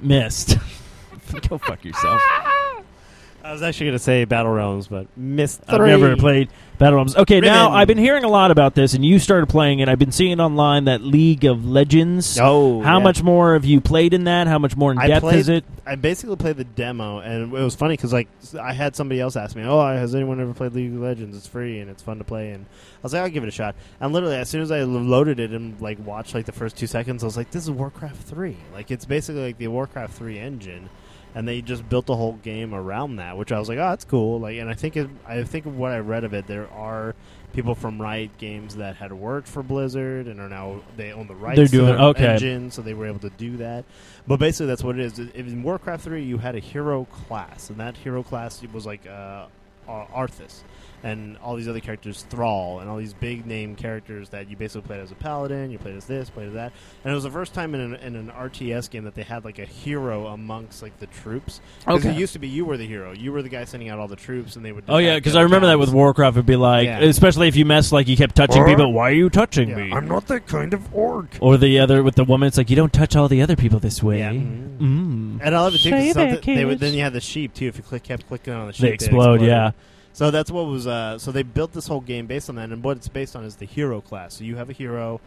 Myst. 0.00 0.58
Go 1.48 1.58
fuck 1.58 1.84
yourself. 1.84 2.20
I 3.46 3.52
was 3.52 3.62
actually 3.62 3.86
going 3.86 3.98
to 3.98 4.02
say 4.02 4.24
Battle 4.24 4.50
Realms, 4.50 4.88
but 4.88 5.06
Myst 5.16 5.62
I've 5.68 5.76
Three. 5.76 5.86
never 5.86 6.16
played 6.16 6.48
Battle 6.78 6.96
Realms. 6.96 7.14
Okay, 7.16 7.40
now 7.40 7.66
Ribbon. 7.66 7.78
I've 7.78 7.86
been 7.86 7.96
hearing 7.98 8.24
a 8.24 8.28
lot 8.28 8.50
about 8.50 8.74
this, 8.74 8.92
and 8.94 9.04
you 9.04 9.20
started 9.20 9.46
playing 9.48 9.78
it. 9.78 9.88
I've 9.88 10.00
been 10.00 10.10
seeing 10.10 10.40
online 10.40 10.86
that 10.86 11.00
League 11.02 11.44
of 11.44 11.64
Legends. 11.64 12.40
Oh, 12.42 12.82
How 12.82 12.98
yeah. 12.98 13.04
much 13.04 13.22
more 13.22 13.52
have 13.52 13.64
you 13.64 13.80
played 13.80 14.14
in 14.14 14.24
that? 14.24 14.48
How 14.48 14.58
much 14.58 14.76
more 14.76 14.90
in 14.90 14.98
I 14.98 15.06
depth 15.06 15.20
played- 15.22 15.38
is 15.38 15.48
it? 15.48 15.64
I 15.86 15.94
basically 15.94 16.34
played 16.34 16.56
the 16.56 16.64
demo, 16.64 17.20
and 17.20 17.52
it 17.54 17.62
was 17.62 17.76
funny 17.76 17.92
because 17.94 18.12
like 18.12 18.26
I 18.60 18.72
had 18.72 18.96
somebody 18.96 19.20
else 19.20 19.36
ask 19.36 19.54
me, 19.54 19.62
"Oh, 19.64 19.80
has 19.80 20.12
anyone 20.16 20.40
ever 20.40 20.52
played 20.52 20.72
League 20.74 20.92
of 20.92 20.98
Legends? 21.00 21.36
It's 21.36 21.46
free 21.46 21.78
and 21.78 21.88
it's 21.88 22.02
fun 22.02 22.18
to 22.18 22.24
play." 22.24 22.50
And 22.50 22.64
I 22.64 22.98
was 23.04 23.12
like, 23.12 23.22
"I'll 23.22 23.28
give 23.30 23.44
it 23.44 23.48
a 23.48 23.52
shot." 23.52 23.76
And 24.00 24.12
literally, 24.12 24.34
as 24.34 24.48
soon 24.48 24.62
as 24.62 24.72
I 24.72 24.82
loaded 24.82 25.38
it 25.38 25.52
and 25.52 25.80
like 25.80 26.04
watched 26.04 26.34
like 26.34 26.46
the 26.46 26.50
first 26.52 26.76
two 26.76 26.88
seconds, 26.88 27.22
I 27.22 27.26
was 27.26 27.36
like, 27.36 27.52
"This 27.52 27.62
is 27.62 27.70
Warcraft 27.70 28.22
three. 28.22 28.56
Like 28.74 28.90
it's 28.90 29.04
basically 29.04 29.42
like 29.42 29.58
the 29.58 29.68
Warcraft 29.68 30.14
three 30.14 30.40
engine." 30.40 30.90
And 31.36 31.46
they 31.46 31.60
just 31.60 31.86
built 31.88 32.06
the 32.06 32.16
whole 32.16 32.32
game 32.42 32.74
around 32.74 33.16
that, 33.16 33.36
which 33.36 33.52
I 33.52 33.58
was 33.58 33.68
like, 33.68 33.76
"Oh, 33.76 33.90
that's 33.90 34.06
cool." 34.06 34.40
Like, 34.40 34.56
and 34.56 34.68
I 34.70 34.74
think 34.74 34.96
it, 34.96 35.08
I 35.28 35.44
think 35.44 35.66
of 35.66 35.76
what 35.76 35.92
I 35.92 35.98
read 35.98 36.24
of 36.24 36.32
it, 36.32 36.46
there 36.46 36.66
are 36.72 37.14
people 37.52 37.74
from 37.74 38.00
Riot 38.00 38.38
Games 38.38 38.76
that 38.76 38.96
had 38.96 39.12
worked 39.12 39.46
for 39.46 39.62
Blizzard 39.62 40.28
and 40.28 40.40
are 40.40 40.48
now 40.48 40.80
they 40.96 41.12
own 41.12 41.26
the 41.26 41.34
rights 41.34 41.56
They're 41.56 41.66
to 41.66 41.70
doing- 41.72 41.86
their 41.88 41.98
okay. 42.06 42.26
engine, 42.28 42.70
so 42.70 42.80
they 42.80 42.94
were 42.94 43.06
able 43.06 43.18
to 43.20 43.30
do 43.30 43.58
that. 43.58 43.84
But 44.26 44.38
basically, 44.38 44.66
that's 44.68 44.82
what 44.82 44.98
it 44.98 45.04
is. 45.04 45.18
In 45.18 45.62
Warcraft 45.62 46.04
3, 46.04 46.22
you 46.24 46.38
had 46.38 46.54
a 46.56 46.58
hero 46.58 47.04
class, 47.04 47.68
and 47.68 47.78
that 47.80 47.98
hero 47.98 48.22
class 48.22 48.62
was 48.72 48.86
like 48.86 49.06
uh, 49.06 49.44
Arthas, 49.86 50.62
and 51.02 51.36
all 51.38 51.56
these 51.56 51.68
other 51.68 51.80
characters, 51.80 52.22
Thrall, 52.30 52.80
and 52.80 52.88
all 52.90 52.96
these 52.96 53.14
big 53.14 53.46
name 53.46 53.76
characters 53.76 54.30
that 54.30 54.50
you 54.50 54.56
basically 54.56 54.86
played 54.86 55.00
as 55.00 55.10
a 55.12 55.14
paladin, 55.14 55.70
you 55.70 55.78
played 55.78 55.96
as 55.96 56.06
this, 56.06 56.30
played 56.30 56.48
as 56.48 56.54
that. 56.54 56.72
And 57.04 57.12
it 57.12 57.14
was 57.14 57.24
the 57.24 57.30
first 57.30 57.54
time 57.54 57.74
in 57.74 57.80
an, 57.80 57.94
in 57.96 58.16
an 58.16 58.28
RTS 58.30 58.90
game 58.90 59.04
that 59.04 59.14
they 59.14 59.22
had 59.22 59.44
like 59.44 59.58
a 59.58 59.64
hero 59.64 60.26
amongst 60.28 60.82
like 60.82 60.98
the 60.98 61.06
troops. 61.06 61.60
Because 61.80 62.00
Okay. 62.04 62.14
it 62.14 62.18
used 62.18 62.32
to 62.32 62.38
be 62.38 62.48
you 62.48 62.64
were 62.64 62.76
the 62.76 62.86
hero, 62.86 63.12
you 63.12 63.32
were 63.32 63.42
the 63.42 63.48
guy 63.48 63.64
sending 63.64 63.88
out 63.88 63.98
all 63.98 64.08
the 64.08 64.16
troops, 64.16 64.56
and 64.56 64.64
they 64.64 64.72
would. 64.72 64.84
Oh 64.88 64.98
yeah, 64.98 65.16
because 65.16 65.34
I 65.36 65.38
other 65.40 65.44
remember 65.46 65.66
that 65.68 65.78
with 65.78 65.90
Warcraft. 65.92 66.36
It'd 66.36 66.46
be 66.46 66.56
like, 66.56 66.86
Yeah. 66.86 67.00
especially 67.00 67.48
if 67.48 67.56
you 67.56 67.64
mess 67.64 67.92
like 67.92 68.08
you 68.08 68.16
kept 68.16 68.34
touching 68.34 68.62
What? 68.62 68.68
people. 68.68 68.92
Why 68.92 69.10
are 69.10 69.14
you 69.14 69.30
touching 69.30 69.68
Yeah, 69.70 69.76
me? 69.76 69.92
I'm 69.92 70.08
not 70.08 70.26
that 70.28 70.46
kind 70.46 70.74
of 70.74 70.92
orc. 70.94 71.36
or 71.40 71.56
the 71.56 71.78
other 71.78 72.02
with 72.02 72.14
the 72.16 72.24
woman. 72.24 72.46
It's 72.48 72.56
like 72.58 72.70
you 72.70 72.76
don't 72.76 72.92
touch 72.92 73.14
all 73.16 73.28
the 73.28 73.42
other 73.42 73.54
people 73.56 73.78
this 73.78 74.02
way. 74.02 74.18
Yeah. 74.18 74.32
Mm. 74.32 75.40
And 75.42 75.54
I 75.54 75.60
love 75.60 75.74
it 75.74 75.78
too. 75.78 75.90
'cause 75.90 76.00
Say 76.00 76.12
that, 76.12 76.30
something- 76.34 76.56
they 76.56 76.64
would, 76.64 76.78
then 76.80 76.94
you 76.94 77.00
had 77.02 77.12
the 77.12 77.20
sheep 77.20 77.54
too. 77.54 77.66
If 77.66 77.76
you 77.76 77.82
click, 77.82 78.02
kept 78.02 78.26
clicking 78.28 78.52
on 78.52 78.66
the 78.68 78.72
sheep, 78.72 78.80
They 78.82 78.88
they'd 78.88 78.94
explode. 78.94 79.42
Yeah. 79.42 79.72
So 80.16 80.30
that's 80.30 80.50
what 80.50 80.64
was. 80.64 80.86
Uh, 80.86 81.18
so 81.18 81.30
they 81.30 81.42
built 81.42 81.72
this 81.74 81.86
whole 81.86 82.00
game 82.00 82.26
based 82.26 82.48
on 82.48 82.54
that, 82.54 82.70
and 82.70 82.82
what 82.82 82.96
it's 82.96 83.06
based 83.06 83.36
on 83.36 83.44
is 83.44 83.56
the 83.56 83.66
hero 83.66 84.00
class. 84.00 84.32
So 84.32 84.44
you 84.44 84.56
have 84.56 84.70
a 84.70 84.72
hero, 84.72 85.20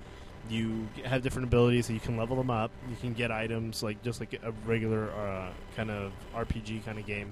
you 0.49 0.87
have 1.05 1.21
different 1.21 1.47
abilities, 1.47 1.85
so 1.85 1.93
you 1.93 1.99
can 1.99 2.17
level 2.17 2.35
them 2.35 2.49
up. 2.49 2.71
You 2.89 2.95
can 2.99 3.13
get 3.13 3.31
items 3.31 3.83
like 3.83 4.01
just 4.01 4.19
like 4.19 4.33
a 4.33 4.51
regular 4.65 5.11
uh, 5.11 5.49
kind 5.75 5.91
of 5.91 6.11
RPG 6.35 6.85
kind 6.85 6.97
of 6.97 7.05
game. 7.05 7.31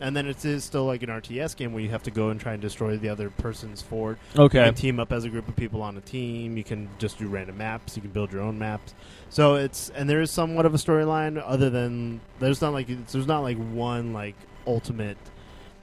And 0.00 0.16
then 0.16 0.26
it 0.26 0.42
is 0.46 0.64
still 0.64 0.86
like 0.86 1.02
an 1.02 1.10
RTS 1.10 1.54
game 1.56 1.74
where 1.74 1.82
you 1.82 1.90
have 1.90 2.02
to 2.04 2.10
go 2.10 2.30
and 2.30 2.40
try 2.40 2.54
and 2.54 2.62
destroy 2.62 2.96
the 2.96 3.10
other 3.10 3.28
person's 3.28 3.82
fort. 3.82 4.16
You 4.34 4.44
Okay. 4.44 4.64
can 4.64 4.74
team 4.74 4.98
up 4.98 5.12
as 5.12 5.24
a 5.24 5.28
group 5.28 5.46
of 5.46 5.54
people 5.56 5.82
on 5.82 5.98
a 5.98 6.00
team. 6.00 6.56
You 6.56 6.64
can 6.64 6.88
just 6.98 7.18
do 7.18 7.28
random 7.28 7.58
maps. 7.58 7.96
You 7.96 8.00
can 8.02 8.12
build 8.12 8.32
your 8.32 8.40
own 8.40 8.58
maps. 8.58 8.94
So 9.28 9.56
it's 9.56 9.90
and 9.90 10.08
there 10.08 10.22
is 10.22 10.30
somewhat 10.30 10.64
of 10.64 10.72
a 10.74 10.78
storyline. 10.78 11.38
Other 11.44 11.68
than 11.68 12.22
there's 12.38 12.62
not 12.62 12.72
like 12.72 12.88
it's, 12.88 13.12
there's 13.12 13.26
not 13.26 13.40
like 13.42 13.58
one 13.58 14.14
like 14.14 14.36
ultimate, 14.66 15.18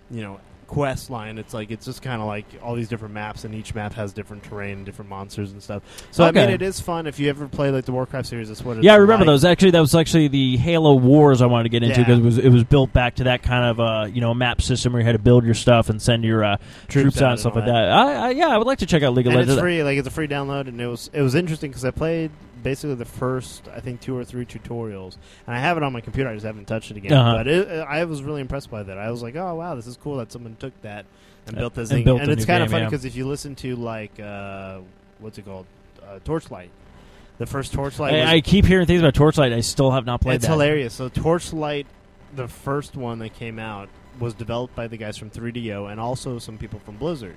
you 0.10 0.24
know, 0.24 0.40
quest 0.72 1.10
line. 1.10 1.38
It's 1.38 1.54
like 1.54 1.70
it's 1.70 1.86
just 1.86 2.02
kind 2.02 2.22
of 2.22 2.28
like 2.28 2.46
all 2.64 2.76
these 2.76 2.88
different 2.88 3.14
maps, 3.14 3.44
and 3.44 3.54
each 3.54 3.76
map 3.76 3.94
has 3.94 4.14
different 4.14 4.42
terrain, 4.44 4.78
and 4.78 4.86
different 4.86 5.10
monsters 5.10 5.52
and 5.52 5.62
stuff. 5.62 5.84
So 6.12 6.24
I 6.24 6.32
mean, 6.32 6.50
it 6.50 6.62
is 6.62 6.80
fun 6.80 7.08
if 7.08 7.20
you 7.20 7.30
ever 7.30 7.50
play 7.50 7.72
like 7.72 7.84
the 7.84 7.92
Warcraft 7.92 8.28
series. 8.28 8.48
That's 8.48 8.64
what. 8.64 8.78
It's 8.78 8.86
Yeah, 8.86 8.94
I 8.94 8.98
remember 8.98 9.26
like. 9.26 9.34
those. 9.34 9.44
Actually, 9.46 9.72
that 9.72 9.82
was 9.82 9.94
actually 9.94 10.30
the 10.30 10.56
Halo 10.56 10.94
Wars 10.94 11.42
I 11.42 11.46
wanted 11.48 11.64
to 11.64 11.70
get 11.70 11.84
into 11.84 12.00
Yeah. 12.00 12.06
because 12.06 12.20
it 12.20 12.24
was 12.24 12.38
it 12.38 12.50
was 12.50 12.64
built 12.64 12.94
back 12.94 13.16
to 13.16 13.26
that 13.26 13.44
kind 13.44 13.66
of 13.66 13.80
uh, 13.82 14.06
you 14.12 14.22
know 14.22 14.34
map 14.34 14.62
system 14.62 14.94
where 14.94 15.02
you 15.02 15.06
had 15.06 15.12
to 15.12 15.20
build 15.20 15.44
your 15.44 15.56
stuff 15.56 15.90
and 15.90 16.02
send 16.02 16.24
your 16.24 16.44
uh, 16.46 16.58
troops, 16.88 17.22
out 17.22 17.32
and 17.32 17.40
stuff 17.42 17.54
all 17.54 17.60
like 17.60 17.68
that. 17.68 17.90
I, 17.92 18.14
I, 18.14 18.30
yeah, 18.32 18.48
I 18.48 18.58
would 18.58 18.68
like 18.68 18.80
to 18.80 18.86
check 18.86 19.04
out 19.04 19.14
League 19.14 19.28
of 19.28 19.32
and 19.34 19.40
Legends. 19.42 19.58
it's 19.58 19.62
free. 19.62 19.84
Like 19.84 19.98
it's 19.98 20.08
a 20.08 20.12
free 20.12 20.30
download, 20.30 20.70
and 20.70 20.80
it 20.80 20.88
was 20.88 21.10
it 21.12 21.22
was 21.22 21.36
interesting 21.36 21.70
because 21.70 21.84
I 21.84 21.92
played 21.92 22.32
basically 22.64 22.96
the 22.96 23.06
first 23.06 23.68
I 23.74 23.80
think 23.80 24.02
two 24.02 24.16
or 24.18 24.24
three 24.24 24.46
tutorials, 24.46 25.18
and 25.48 25.56
I 25.56 25.60
have 25.60 25.78
it 25.78 25.84
on 25.84 25.94
my 25.94 26.02
computer. 26.02 26.30
I 26.30 26.34
just 26.34 26.46
haven't 26.46 26.66
touched 26.68 26.92
it 26.92 26.98
again. 26.98 27.14
Uh-huh. 27.14 27.38
But 27.38 27.48
it, 27.48 27.68
I 27.88 28.04
was 28.06 28.24
really 28.24 28.42
impressed 28.42 28.70
by 28.70 28.84
that. 28.84 28.98
I 28.98 29.12
was 29.12 29.22
like, 29.24 29.36
oh 29.36 29.56
wow, 29.56 29.76
this 29.76 29.88
is 29.88 29.98
cool 29.98 30.18
that 30.18 30.32
someone 30.32 30.56
took 30.60 30.80
that 30.82 31.06
and 31.48 31.58
Uh, 31.58 31.60
built 31.62 31.76
this 31.76 31.90
and 31.90 31.98
thing. 31.98 32.06
built 32.06 32.22
and 32.22 32.32
it's 32.32 32.46
kind 32.46 32.64
of 32.64 32.70
funny 32.70 32.84
yeah. 32.84 32.90
because 32.90 33.06
if 33.06 33.16
you 33.16 33.28
listen 33.28 33.56
to 33.56 33.76
like 33.76 34.20
uh, 34.20 34.80
what's 35.20 35.38
it 35.38 35.46
called, 35.46 35.66
uh, 36.04 36.20
Torchlight, 36.24 36.70
the 37.38 37.46
first 37.46 37.74
Torchlight. 37.74 38.14
I, 38.14 38.36
I 38.36 38.42
keep 38.42 38.66
hearing 38.66 38.86
things 38.86 39.02
about 39.02 39.16
Torchlight. 39.16 39.52
I 39.54 39.62
still 39.62 39.92
have 39.92 40.06
not 40.06 40.22
played 40.22 40.36
it's 40.36 40.46
that. 40.46 40.52
hilarious. 40.52 40.94
So 40.94 41.10
Torchlight, 41.10 41.88
the 42.36 42.48
first 42.48 42.96
one 42.96 43.20
that 43.20 43.34
came 43.34 43.58
out, 43.60 43.90
was 44.20 44.34
developed 44.34 44.76
by 44.76 44.88
the 44.88 44.98
guys 44.98 45.18
from 45.18 45.30
3DO 45.32 45.90
and 45.92 46.00
also 46.00 46.38
some 46.38 46.58
people 46.58 46.80
from 46.80 46.98
Blizzard. 46.98 47.36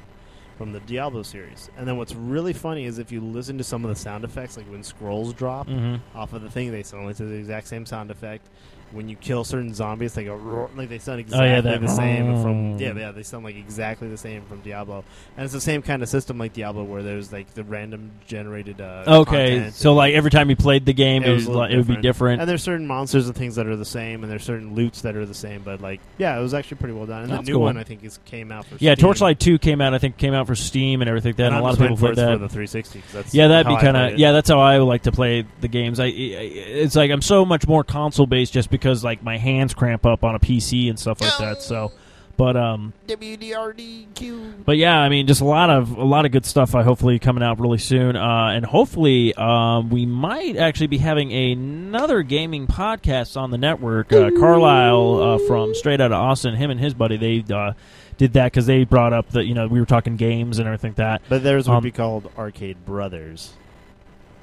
From 0.57 0.73
the 0.73 0.81
Diablo 0.81 1.23
series. 1.23 1.71
And 1.77 1.87
then 1.87 1.97
what's 1.97 2.15
really 2.15 2.53
funny 2.53 2.85
is 2.85 2.99
if 2.99 3.11
you 3.11 3.21
listen 3.21 3.59
to 3.59 3.65
some 3.65 3.85
of 3.85 3.89
the 3.91 3.97
sound 3.97 4.25
effects, 4.25 4.57
like 4.57 4.67
when 4.71 4.83
scrolls 4.83 5.33
drop 5.33 5.67
Mhm. 5.69 6.01
off 6.15 6.33
of 6.33 6.43
the 6.43 6.51
thing, 6.51 6.71
they 6.71 6.83
sound 6.83 7.07
like 7.07 7.17
the 7.17 7.27
exact 7.33 7.67
same 7.69 7.85
sound 7.87 8.11
effect. 8.11 8.49
When 8.93 9.09
you 9.09 9.17
kill 9.17 9.43
certain 9.45 9.75
zombies, 9.75 10.15
they 10.15 10.25
go 10.25 10.35
roar, 10.37 10.71
like 10.77 10.89
they 10.89 10.99
sound 10.99 11.17
Oh, 11.17 11.21
exactly 11.21 11.49
yeah, 11.49 11.61
that- 11.61 11.81
the 11.81 11.89
same 11.89 12.43
from 12.43 12.79
yeah, 12.79 12.93
yeah, 12.95 13.11
they 13.11 13.23
sound 13.25 13.45
like 13.45 13.57
exactly 13.57 14.09
the 14.09 14.17
same 14.17 14.43
from 14.43 14.61
Diablo, 14.61 15.05
and 15.37 15.45
it's 15.45 15.53
the 15.53 15.61
same 15.61 15.83
kind 15.83 16.03
of 16.03 16.09
system 16.09 16.39
like 16.39 16.53
Diablo, 16.53 16.85
where 16.85 17.03
there's 17.03 17.33
like 17.33 17.53
the 17.55 17.65
random 17.65 18.13
generated. 18.27 18.81
Uh, 18.81 19.05
Okay, 19.07 19.71
so 19.73 19.95
like 19.95 20.15
every 20.15 20.31
time 20.31 20.49
you 20.51 20.57
played 20.57 20.87
the 20.87 20.93
game, 20.93 21.23
It 21.25 21.31
it, 21.31 21.33
was 21.33 21.49
like, 21.49 21.71
it 21.73 21.77
would 21.77 21.87
be 21.89 21.97
different. 21.97 22.41
And 22.41 22.49
there's 22.49 22.63
certain 22.63 22.87
monsters 22.87 23.27
and 23.27 23.35
things 23.37 23.57
that 23.57 23.67
are 23.67 23.77
the 23.77 23.85
same, 23.85 24.23
and 24.23 24.31
there's 24.31 24.45
certain 24.45 24.75
loots 24.75 25.03
that 25.03 25.17
are 25.17 25.27
the 25.27 25.35
same. 25.35 25.63
But 25.65 25.81
like, 25.81 26.01
yeah, 26.19 26.39
it 26.39 26.43
was 26.43 26.55
actually 26.55 26.77
pretty 26.79 26.95
well 26.95 27.07
done. 27.07 27.23
And 27.25 27.33
the 27.33 27.43
new 27.43 27.55
cool. 27.55 27.63
one, 27.63 27.77
I 27.77 27.83
think, 27.85 28.05
is 28.05 28.19
came 28.27 28.53
out 28.53 28.67
for 28.67 28.77
yeah, 28.79 28.95
Steam. 28.95 29.03
Torchlight 29.05 29.41
Two 29.41 29.59
came 29.59 29.81
out. 29.81 29.95
I 29.95 29.99
think 29.99 30.17
came 30.19 30.35
out 30.35 30.47
for 30.47 30.55
Steam 30.55 31.03
and 31.03 31.09
everything. 31.09 31.31
like 31.31 31.37
That 31.37 31.47
And 31.47 31.55
and 31.57 31.61
a 31.63 31.65
lot 31.65 31.73
of 31.75 31.81
people 31.81 31.97
played 31.97 32.17
that. 32.17 32.33
for 32.35 32.39
the 32.39 32.49
360. 32.49 33.01
'cause 33.01 33.13
that's 33.13 33.35
Yeah, 33.35 33.49
that'd 33.49 33.67
be 33.67 33.77
kind 33.77 33.97
of 33.97 34.19
yeah. 34.19 34.33
That's 34.33 34.49
how 34.49 34.61
I 34.61 34.79
like 34.79 35.03
to 35.03 35.13
play 35.13 35.45
the 35.61 35.69
games. 35.69 35.99
I, 36.01 36.05
I 36.05 36.09
it's 36.09 36.95
like 36.97 37.11
I'm 37.11 37.23
so 37.23 37.45
much 37.45 37.67
more 37.67 37.83
console 37.85 38.27
based 38.27 38.53
just 38.53 38.71
because 38.79 39.05
like 39.05 39.23
my 39.23 39.39
hands 39.39 39.75
cramp 39.75 40.05
up 40.07 40.25
on 40.25 40.35
a 40.35 40.39
PC 40.39 40.89
and 40.91 40.99
stuff 40.99 41.21
like 41.21 41.37
that. 41.39 41.63
So, 41.63 41.93
but 42.37 42.57
um, 42.57 42.93
WDRDQ. 43.07 44.65
but 44.65 44.77
yeah, 44.77 44.99
I 44.99 45.09
mean, 45.09 45.27
just 45.27 45.41
a 45.41 45.45
lot 45.45 45.71
of 45.71 45.93
a 45.97 46.05
lot 46.05 46.27
of 46.27 46.33
good 46.33 46.45
stuff. 46.47 46.75
I 46.75 46.83
hopefully 46.83 47.19
coming 47.19 47.43
out 47.43 47.61
really 47.61 47.79
soon, 47.79 48.17
uh, 48.17 48.49
and 48.49 48.65
hopefully 48.65 49.35
um, 49.35 49.91
we 49.91 50.07
might 50.07 50.57
actually 50.57 50.89
be 50.89 50.99
having 50.99 51.33
another 51.33 52.23
gaming 52.23 52.67
podcast 52.67 53.37
on 53.41 53.51
the 53.51 53.59
network. 53.59 54.13
Uh, 54.13 54.31
Carlisle 54.39 55.23
uh, 55.23 55.39
from 55.47 55.75
Straight 55.75 56.01
Outta 56.01 56.15
Austin, 56.15 56.55
him 56.55 56.71
and 56.71 56.81
his 56.81 56.95
buddy, 56.95 57.17
they 57.17 57.55
uh, 57.55 57.73
did 58.17 58.33
that 58.35 58.47
because 58.53 58.67
they 58.67 58.85
brought 58.85 59.13
up 59.13 59.31
that 59.31 59.45
you 59.47 59.55
know 59.55 59.67
we 59.67 59.81
were 59.81 59.87
talking 59.87 60.17
games 60.17 60.59
and 60.59 60.67
everything 60.67 60.91
like 60.91 60.97
that. 60.97 61.23
But 61.29 61.43
theirs 61.43 61.69
would 61.69 61.77
Um, 61.77 61.83
be 61.83 61.91
called 61.93 62.31
Arcade 62.37 62.85
Brothers 62.85 63.53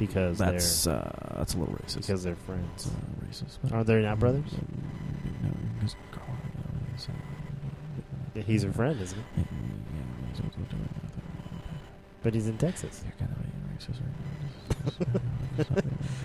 because 0.08 0.38
That's 0.40 0.88
uh, 0.88 1.36
that's 1.38 1.54
a 1.54 1.58
little 1.60 1.76
they're 1.76 1.86
racist. 1.86 1.98
because 2.08 2.24
they're 2.24 2.36
friends. 2.36 2.88
uh, 2.88 3.26
racist. 3.26 3.72
Are 3.72 3.84
they 3.84 4.02
not 4.02 4.20
brothers? 4.20 4.52
No, 5.44 5.50
because 5.76 5.96
Carlisle 6.12 6.36
uh, 7.10 7.12
Yeah, 8.36 8.42
he's 8.44 8.64
a 8.64 8.72
friend, 8.72 9.00
isn't 9.00 9.18
he? 9.36 9.42
yeah, 9.42 9.46
he's 10.32 10.40
also 10.42 10.58
doing 10.70 10.90
that. 11.04 11.12
But 12.24 12.34
he's 12.34 12.48
in 12.48 12.58
Texas. 12.58 13.04
You're 13.06 13.14
kind 13.20 13.32
of 13.32 13.38
being 13.44 13.78
racist 13.78 14.02
right 14.02 14.10
now. 14.10 14.31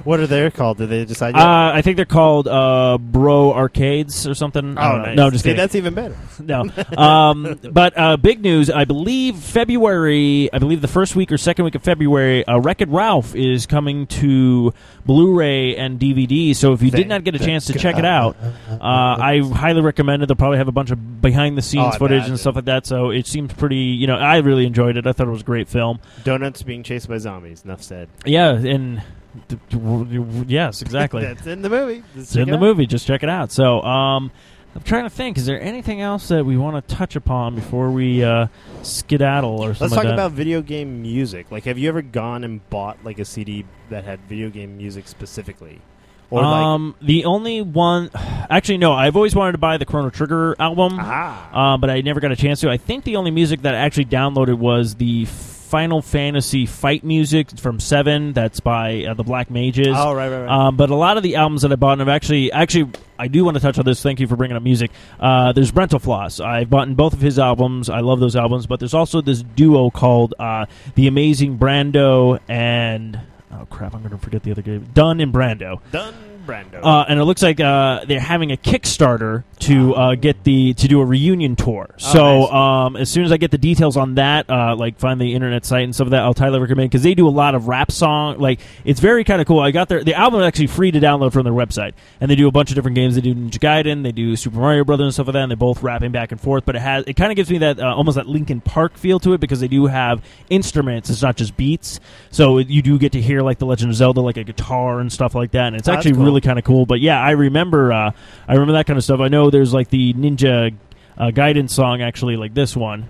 What 0.04 0.20
are 0.20 0.26
they 0.28 0.48
called? 0.52 0.78
Did 0.78 0.88
they 0.88 1.04
decide? 1.04 1.34
yet? 1.34 1.42
Uh, 1.44 1.72
I 1.74 1.82
think 1.82 1.96
they're 1.96 2.04
called 2.04 2.46
uh, 2.46 2.96
Bro 2.96 3.54
Arcades 3.54 4.24
or 4.28 4.34
something. 4.34 4.78
Oh, 4.78 4.98
nice. 4.98 5.16
No, 5.16 5.30
just 5.30 5.42
See, 5.42 5.48
kidding. 5.48 5.56
that's 5.56 5.74
even 5.74 5.94
better. 5.94 6.16
no. 6.40 6.64
Um, 6.96 7.58
but 7.72 7.98
uh, 7.98 8.16
big 8.16 8.40
news. 8.40 8.70
I 8.70 8.84
believe 8.84 9.34
February. 9.36 10.48
I 10.52 10.58
believe 10.58 10.80
the 10.80 10.86
first 10.86 11.16
week 11.16 11.32
or 11.32 11.38
second 11.38 11.64
week 11.64 11.74
of 11.74 11.82
February. 11.82 12.46
Uh, 12.46 12.58
Wreck-It 12.58 12.88
Ralph 12.88 13.34
is 13.34 13.66
coming 13.66 14.06
to 14.06 14.72
Blu-ray 15.06 15.74
and 15.76 15.98
DVD. 15.98 16.54
So 16.54 16.72
if 16.72 16.82
you 16.82 16.92
did 16.92 17.08
not 17.08 17.24
get 17.24 17.34
a 17.34 17.40
chance 17.40 17.66
to 17.66 17.76
check 17.76 17.98
it 17.98 18.04
out, 18.04 18.36
uh, 18.70 18.76
I 18.80 19.40
highly 19.40 19.80
recommend 19.80 20.22
it. 20.22 20.26
They'll 20.26 20.36
probably 20.36 20.58
have 20.58 20.68
a 20.68 20.72
bunch 20.72 20.92
of 20.92 21.20
behind-the-scenes 21.20 21.94
Oh, 21.96 21.98
footage 21.98 22.28
and 22.28 22.38
stuff 22.38 22.54
like 22.54 22.66
that. 22.66 22.86
So 22.86 23.10
it 23.10 23.26
seems 23.26 23.52
pretty. 23.54 23.76
You 23.76 24.06
know, 24.06 24.16
I 24.16 24.36
really 24.36 24.66
enjoyed 24.66 24.96
it. 24.96 25.04
I 25.06 25.12
thought 25.12 25.26
it 25.26 25.32
was 25.32 25.40
a 25.40 25.44
great 25.44 25.68
film. 25.68 25.98
Donuts 26.22 26.62
being 26.62 26.84
chased 26.84 27.08
by 27.08 27.18
zombies. 27.18 27.64
Enough 27.64 27.82
said. 27.82 28.08
Yeah, 28.24 28.45
and 28.54 29.02
d- 29.48 30.44
yes, 30.46 30.82
exactly. 30.82 31.22
That's 31.24 31.46
in 31.46 31.62
the 31.62 31.70
movie. 31.70 32.02
Just 32.14 32.28
It's 32.28 32.36
in 32.36 32.42
it 32.42 32.46
the 32.46 32.54
out. 32.54 32.60
movie. 32.60 32.86
Just 32.86 33.06
check 33.06 33.22
it 33.22 33.28
out. 33.28 33.52
So, 33.52 33.82
um, 33.82 34.30
I'm 34.74 34.82
trying 34.82 35.04
to 35.04 35.10
think. 35.10 35.38
Is 35.38 35.46
there 35.46 35.60
anything 35.60 36.00
else 36.02 36.28
that 36.28 36.44
we 36.44 36.56
want 36.58 36.86
to 36.86 36.94
touch 36.94 37.16
upon 37.16 37.54
before 37.54 37.90
we 37.90 38.22
uh, 38.22 38.48
skedaddle 38.82 39.60
or 39.62 39.68
something 39.74 39.80
Let's 39.80 39.92
like 39.92 40.02
talk 40.02 40.04
that? 40.10 40.14
about 40.14 40.32
video 40.32 40.60
game 40.62 41.00
music. 41.02 41.50
Like, 41.50 41.64
have 41.64 41.78
you 41.78 41.88
ever 41.88 42.02
gone 42.02 42.44
and 42.44 42.68
bought 42.68 42.98
like 43.04 43.18
a 43.18 43.24
CD 43.24 43.64
that 43.88 44.04
had 44.04 44.20
video 44.28 44.50
game 44.50 44.76
music 44.76 45.08
specifically, 45.08 45.80
or 46.28 46.42
like 46.42 46.52
um, 46.52 46.94
the 47.00 47.24
only 47.24 47.62
one, 47.62 48.10
actually, 48.14 48.76
no. 48.78 48.92
I've 48.92 49.16
always 49.16 49.34
wanted 49.34 49.52
to 49.52 49.58
buy 49.58 49.78
the 49.78 49.86
Chrono 49.86 50.10
Trigger 50.10 50.54
album, 50.58 50.98
ah, 51.00 51.74
uh, 51.74 51.76
but 51.78 51.88
I 51.88 52.02
never 52.02 52.20
got 52.20 52.32
a 52.32 52.36
chance 52.36 52.60
to. 52.60 52.68
I 52.70 52.76
think 52.76 53.04
the 53.04 53.16
only 53.16 53.30
music 53.30 53.62
that 53.62 53.74
I 53.74 53.78
actually 53.78 54.06
downloaded 54.06 54.58
was 54.58 54.96
the 54.96 55.24
Final 55.66 56.00
Fantasy 56.00 56.64
fight 56.64 57.04
music 57.04 57.58
from 57.58 57.80
Seven. 57.80 58.32
That's 58.32 58.60
by 58.60 59.04
uh, 59.04 59.14
the 59.14 59.24
Black 59.24 59.50
Mages. 59.50 59.88
oh 59.90 60.14
right, 60.14 60.28
right, 60.30 60.44
right. 60.44 60.48
Um, 60.48 60.76
but 60.76 60.90
a 60.90 60.94
lot 60.94 61.16
of 61.16 61.22
the 61.22 61.36
albums 61.36 61.62
that 61.62 61.72
I 61.72 61.76
bought, 61.76 61.92
and 61.92 62.02
I've 62.02 62.08
actually, 62.08 62.52
actually, 62.52 62.90
I 63.18 63.28
do 63.28 63.44
want 63.44 63.56
to 63.56 63.60
touch 63.60 63.78
on 63.78 63.84
this. 63.84 64.02
Thank 64.02 64.20
you 64.20 64.26
for 64.26 64.36
bringing 64.36 64.56
up 64.56 64.62
music. 64.62 64.90
Uh, 65.18 65.52
there's 65.52 65.72
Brentalfloss. 65.72 66.44
I've 66.44 66.70
bought 66.70 66.94
both 66.96 67.12
of 67.12 67.20
his 67.20 67.38
albums. 67.38 67.90
I 67.90 68.00
love 68.00 68.20
those 68.20 68.36
albums. 68.36 68.66
But 68.66 68.78
there's 68.80 68.94
also 68.94 69.20
this 69.20 69.42
duo 69.42 69.90
called 69.90 70.34
uh, 70.38 70.66
The 70.94 71.06
Amazing 71.08 71.58
Brando 71.58 72.38
and 72.48 73.20
oh 73.52 73.66
crap, 73.70 73.94
I'm 73.94 74.00
going 74.00 74.10
to 74.12 74.18
forget 74.18 74.42
the 74.42 74.50
other 74.52 74.62
game. 74.62 74.86
Dunn 74.94 75.20
and 75.20 75.32
Brando. 75.32 75.80
Done, 75.90 76.14
Brando. 76.46 76.80
Uh, 76.82 77.04
and 77.08 77.18
it 77.18 77.24
looks 77.24 77.42
like 77.42 77.60
uh, 77.60 78.04
they're 78.06 78.20
having 78.20 78.52
a 78.52 78.56
Kickstarter 78.56 79.44
to 79.60 79.94
uh, 79.94 80.14
get 80.14 80.44
the 80.44 80.74
to 80.74 80.86
do 80.88 81.00
a 81.00 81.04
reunion 81.04 81.56
tour. 81.56 81.94
So 81.98 82.20
Oh, 82.22 82.40
nice. 82.42 82.52
um, 82.52 82.96
as 82.96 83.10
soon 83.10 83.24
as 83.24 83.32
I 83.32 83.36
get 83.36 83.50
the 83.50 83.58
details 83.58 83.96
on 83.96 84.14
that, 84.16 84.48
uh, 84.50 84.76
like 84.76 84.98
find 84.98 85.20
the 85.20 85.34
internet 85.34 85.64
site 85.64 85.84
and 85.84 85.94
stuff 85.94 86.06
of 86.06 86.10
that, 86.12 86.22
I'll 86.22 86.34
highly 86.34 86.58
recommend 86.60 86.90
because 86.90 87.02
they 87.02 87.14
do 87.14 87.26
a 87.26 87.30
lot 87.30 87.54
of 87.54 87.68
rap 87.68 87.90
song. 87.90 88.38
Like 88.38 88.60
it's 88.84 89.00
very 89.00 89.24
kind 89.24 89.40
of 89.40 89.46
cool. 89.46 89.60
I 89.60 89.70
got 89.70 89.88
their 89.88 90.04
the 90.04 90.14
album 90.14 90.40
is 90.40 90.46
actually 90.46 90.66
free 90.68 90.90
to 90.90 91.00
download 91.00 91.32
from 91.32 91.44
their 91.44 91.52
website, 91.52 91.94
and 92.20 92.30
they 92.30 92.36
do 92.36 92.46
a 92.48 92.52
bunch 92.52 92.70
of 92.70 92.74
different 92.74 92.94
games. 92.94 93.14
They 93.14 93.20
do 93.22 93.34
Ninja 93.34 93.58
Gaiden, 93.58 94.02
they 94.02 94.12
do 94.12 94.36
Super 94.36 94.58
Mario 94.58 94.84
Brothers 94.84 95.04
and 95.06 95.14
stuff 95.14 95.26
like 95.28 95.34
that, 95.34 95.42
and 95.42 95.50
they're 95.50 95.56
both 95.56 95.82
rapping 95.82 96.12
back 96.12 96.32
and 96.32 96.40
forth. 96.40 96.64
But 96.66 96.76
it 96.76 96.80
has 96.82 97.04
it 97.06 97.14
kind 97.14 97.32
of 97.32 97.36
gives 97.36 97.50
me 97.50 97.58
that 97.58 97.80
uh, 97.80 97.94
almost 97.94 98.16
that 98.16 98.26
Linkin 98.28 98.60
Park 98.60 98.96
feel 98.96 99.18
to 99.20 99.32
it 99.32 99.40
because 99.40 99.60
they 99.60 99.68
do 99.68 99.86
have 99.86 100.22
instruments. 100.50 101.10
It's 101.10 101.22
not 101.22 101.36
just 101.36 101.56
beats, 101.56 101.98
so 102.30 102.58
it, 102.58 102.68
you 102.68 102.82
do 102.82 102.98
get 102.98 103.12
to 103.12 103.20
hear 103.22 103.42
like 103.42 103.58
the 103.58 103.66
Legend 103.66 103.90
of 103.90 103.96
Zelda, 103.96 104.20
like 104.20 104.36
a 104.36 104.44
guitar 104.44 105.00
and 105.00 105.12
stuff 105.12 105.34
like 105.34 105.52
that, 105.52 105.68
and 105.68 105.76
it's 105.76 105.88
Oh, 105.88 105.92
actually 105.92 106.12
cool. 106.12 106.24
really 106.24 106.35
kind 106.40 106.58
of 106.58 106.64
cool. 106.64 106.86
But 106.86 107.00
yeah, 107.00 107.20
I 107.20 107.32
remember 107.32 107.92
uh, 107.92 108.12
I 108.48 108.52
remember 108.52 108.74
that 108.74 108.86
kind 108.86 108.96
of 108.96 109.04
stuff. 109.04 109.20
I 109.20 109.28
know 109.28 109.50
there's 109.50 109.74
like 109.74 109.88
the 109.90 110.14
Ninja 110.14 110.74
uh, 111.18 111.26
Gaiden 111.26 111.70
song 111.70 112.02
actually, 112.02 112.36
like 112.36 112.54
this 112.54 112.76
one. 112.76 113.08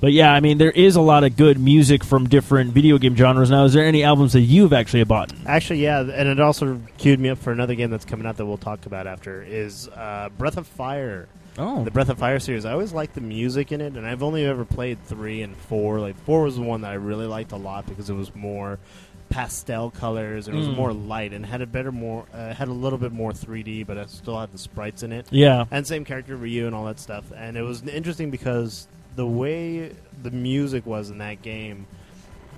But 0.00 0.12
yeah, 0.12 0.34
I 0.34 0.40
mean, 0.40 0.58
there 0.58 0.70
is 0.70 0.96
a 0.96 1.00
lot 1.00 1.24
of 1.24 1.34
good 1.34 1.58
music 1.58 2.04
from 2.04 2.28
different 2.28 2.72
video 2.74 2.98
game 2.98 3.16
genres. 3.16 3.50
Now, 3.50 3.64
is 3.64 3.72
there 3.72 3.86
any 3.86 4.04
albums 4.04 4.34
that 4.34 4.42
you've 4.42 4.74
actually 4.74 5.02
bought? 5.04 5.32
Actually, 5.46 5.82
yeah, 5.82 6.00
and 6.00 6.28
it 6.28 6.40
also 6.40 6.78
queued 6.98 7.18
me 7.18 7.30
up 7.30 7.38
for 7.38 7.52
another 7.52 7.74
game 7.74 7.88
that's 7.88 8.04
coming 8.04 8.26
out 8.26 8.36
that 8.36 8.44
we'll 8.44 8.58
talk 8.58 8.84
about 8.84 9.06
after. 9.06 9.42
Is 9.42 9.88
uh, 9.88 10.28
Breath 10.36 10.58
of 10.58 10.66
Fire. 10.66 11.26
Oh, 11.56 11.84
The 11.84 11.90
Breath 11.90 12.08
of 12.08 12.18
Fire 12.18 12.40
series. 12.40 12.64
I 12.64 12.72
always 12.72 12.92
liked 12.92 13.14
the 13.14 13.20
music 13.20 13.70
in 13.72 13.80
it, 13.80 13.94
and 13.96 14.06
I've 14.06 14.22
only 14.22 14.44
ever 14.44 14.64
played 14.64 15.02
three 15.04 15.42
and 15.42 15.56
four. 15.56 16.00
Like 16.00 16.16
four 16.24 16.42
was 16.42 16.56
the 16.56 16.62
one 16.62 16.80
that 16.80 16.90
I 16.90 16.94
really 16.94 17.26
liked 17.26 17.52
a 17.52 17.56
lot 17.56 17.86
because 17.86 18.10
it 18.10 18.14
was 18.14 18.34
more 18.34 18.78
pastel 19.30 19.90
colors 19.90 20.46
and 20.46 20.56
it 20.56 20.58
was 20.60 20.68
Mm. 20.68 20.76
more 20.76 20.92
light 20.92 21.32
and 21.32 21.44
had 21.46 21.60
a 21.60 21.66
better 21.66 21.90
more 21.90 22.24
uh, 22.32 22.52
had 22.54 22.68
a 22.68 22.72
little 22.72 22.98
bit 22.98 23.10
more 23.12 23.32
3D, 23.32 23.84
but 23.86 23.96
it 23.96 24.10
still 24.10 24.38
had 24.38 24.52
the 24.52 24.58
sprites 24.58 25.02
in 25.02 25.12
it. 25.12 25.26
yeah. 25.30 25.64
And 25.70 25.86
same 25.86 26.04
character 26.04 26.36
Ryu 26.36 26.66
and 26.66 26.74
all 26.74 26.84
that 26.84 27.00
stuff. 27.00 27.24
And 27.36 27.56
it 27.56 27.62
was 27.62 27.82
interesting 27.84 28.30
because 28.30 28.86
the 29.16 29.26
way 29.26 29.92
the 30.22 30.30
music 30.30 30.86
was 30.86 31.10
in 31.10 31.18
that 31.18 31.40
game. 31.42 31.86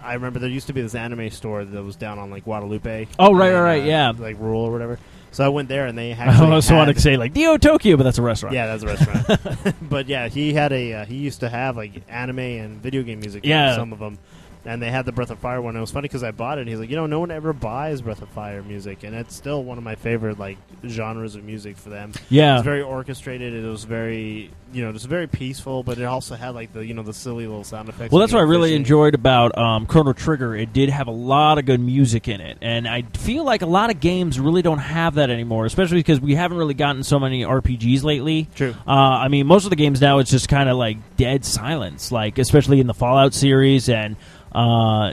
I 0.03 0.15
remember 0.15 0.39
there 0.39 0.51
used 0.51 0.67
to 0.69 0.73
be 0.73 0.83
this 0.83 0.95
anime 0.95 1.31
store 1.31 1.65
that 1.65 1.83
was 1.83 1.97
down 1.97 2.19
on 2.19 2.31
like 2.31 2.45
Guadalupe. 2.45 3.07
Oh, 3.19 3.33
right, 3.35 3.49
and, 3.49 3.57
right, 3.57 3.61
right, 3.63 3.83
uh, 3.83 3.87
yeah. 3.87 4.13
like 4.17 4.39
rural 4.39 4.61
or 4.63 4.71
whatever. 4.73 4.99
So 5.37 5.45
I 5.45 5.49
went 5.49 5.69
there 5.69 5.85
and 5.85 5.99
they 5.99 6.11
had. 6.15 6.29
I 6.29 6.51
also 6.51 6.75
wanted 6.75 6.95
to 6.95 7.03
say 7.03 7.19
like 7.19 7.35
Dio 7.35 7.59
Tokyo, 7.59 7.99
but 7.99 8.05
that's 8.05 8.17
a 8.17 8.23
restaurant. 8.23 8.55
yeah, 8.55 8.75
that's 8.75 8.83
a 8.83 8.87
restaurant. 8.87 9.77
but 9.91 10.09
yeah, 10.09 10.29
he 10.29 10.55
had 10.55 10.73
a 10.73 10.95
uh, 10.95 11.05
he 11.05 11.17
used 11.17 11.41
to 11.41 11.51
have 11.51 11.77
like 11.77 11.93
anime 12.09 12.39
and 12.39 12.81
video 12.81 13.03
game 13.03 13.21
music. 13.21 13.45
Yeah. 13.45 13.77
some 13.77 13.93
of 13.93 13.99
them. 13.99 14.19
And 14.65 14.81
they 14.83 14.91
had 14.91 15.05
the 15.05 15.13
Breath 15.13 15.31
of 15.31 15.39
Fire 15.39 15.61
one. 15.61 15.77
It 15.77 15.81
was 15.81 15.93
funny 15.93 16.09
because 16.09 16.25
I 16.25 16.31
bought 16.33 16.57
it. 16.57 16.63
and 16.63 16.71
He's 16.71 16.81
like, 16.81 16.89
you 16.91 16.97
know, 16.97 17.07
no 17.07 17.21
one 17.21 17.31
ever 17.31 17.53
buys 17.53 18.01
Breath 18.01 18.23
of 18.23 18.31
Fire 18.31 18.63
music, 18.63 19.05
and 19.05 19.15
it's 19.15 19.37
still 19.37 19.63
one 19.63 19.77
of 19.79 19.85
my 19.85 19.95
favorite 19.95 20.39
like 20.41 20.57
genres 20.89 21.37
of 21.37 21.45
music 21.45 21.77
for 21.77 21.91
them. 21.91 22.13
yeah. 22.31 22.57
It's 22.57 22.65
very 22.65 22.83
orchestrated. 22.83 23.53
It 23.53 23.69
was 23.69 23.85
very, 23.85 24.51
you 24.73 24.85
know, 24.85 24.93
just 24.93 25.07
very 25.07 25.27
peaceful. 25.27 25.83
But 25.83 25.99
it 25.99 26.05
also 26.05 26.35
had 26.35 26.51
like 26.55 26.73
the, 26.73 26.85
you 26.85 26.95
know, 26.95 27.03
the 27.03 27.13
silly 27.13 27.47
little 27.47 27.65
sound 27.65 27.89
effects. 27.89 28.13
Well, 28.13 28.21
that's 28.21 28.33
what 28.33 28.41
I 28.41 28.43
really 28.43 28.71
fishing. 28.71 28.83
enjoyed 28.83 29.15
about 29.15 29.57
um, 29.57 29.87
Chrono 29.87 30.13
Trigger. 30.13 30.55
It 30.55 30.73
did 30.73 30.89
have 30.91 31.07
a 31.07 31.13
lot 31.13 31.59
of 31.59 31.65
good 31.67 31.81
music 31.81 32.29
in 32.29 32.41
it, 32.41 32.59
and 32.61 32.87
I 32.87 33.03
feel 33.03 33.45
like 33.45 33.63
a 33.63 33.67
lot 33.67 33.91
of 33.91 34.01
games 34.01 34.39
really 34.41 34.63
don't 34.63 34.79
have 34.79 35.15
that 35.15 35.31
anymore, 35.31 35.67
especially 35.67 35.99
because 35.99 36.21
we 36.21 36.35
haven't 36.35 36.59
really 36.59 36.75
gotten 36.75 37.03
so 37.03 37.19
many 37.19 37.43
RPGs 37.43 38.03
lately. 38.03 38.49
True. 38.55 38.75
Uh, 38.87 38.91
I 38.91 39.29
mean, 39.29 39.47
most 39.47 39.65
of 39.65 39.71
the 39.71 39.77
games 39.77 40.01
now 40.01 40.19
it's 40.19 40.31
just 40.31 40.49
kind 40.49 40.69
of 40.69 40.77
like 40.77 40.99
dead 41.17 41.45
silence, 41.45 42.11
like 42.13 42.39
especially 42.39 42.81
in 42.81 42.87
the 42.87 42.95
Fallout 42.95 43.35
series, 43.35 43.89
and 43.89 44.17
uh, 44.53 45.13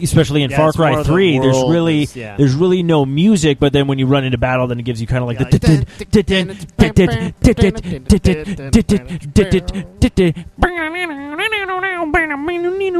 especially 0.00 0.42
in 0.42 0.50
Yeah, 0.50 0.56
Far 0.56 0.72
Cry 0.72 0.92
of 0.92 0.98
the 0.98 1.12
Three, 1.12 1.38
there's 1.38 1.56
really 1.56 2.02
is- 2.02 2.16
yeah. 2.16 2.36
there's 2.36 2.54
really 2.54 2.82
no 2.82 3.04
music, 3.06 3.58
but 3.58 3.72
then 3.72 3.86
when 3.86 3.98
you 3.98 4.06
run 4.06 4.24
into 4.24 4.38
battle, 4.38 4.66
then 4.66 4.78
it 4.78 4.84
gives 4.84 5.00
you 5.00 5.06
kind 5.06 5.22
of 5.22 5.28
like 5.28 5.38
the. 5.38 5.86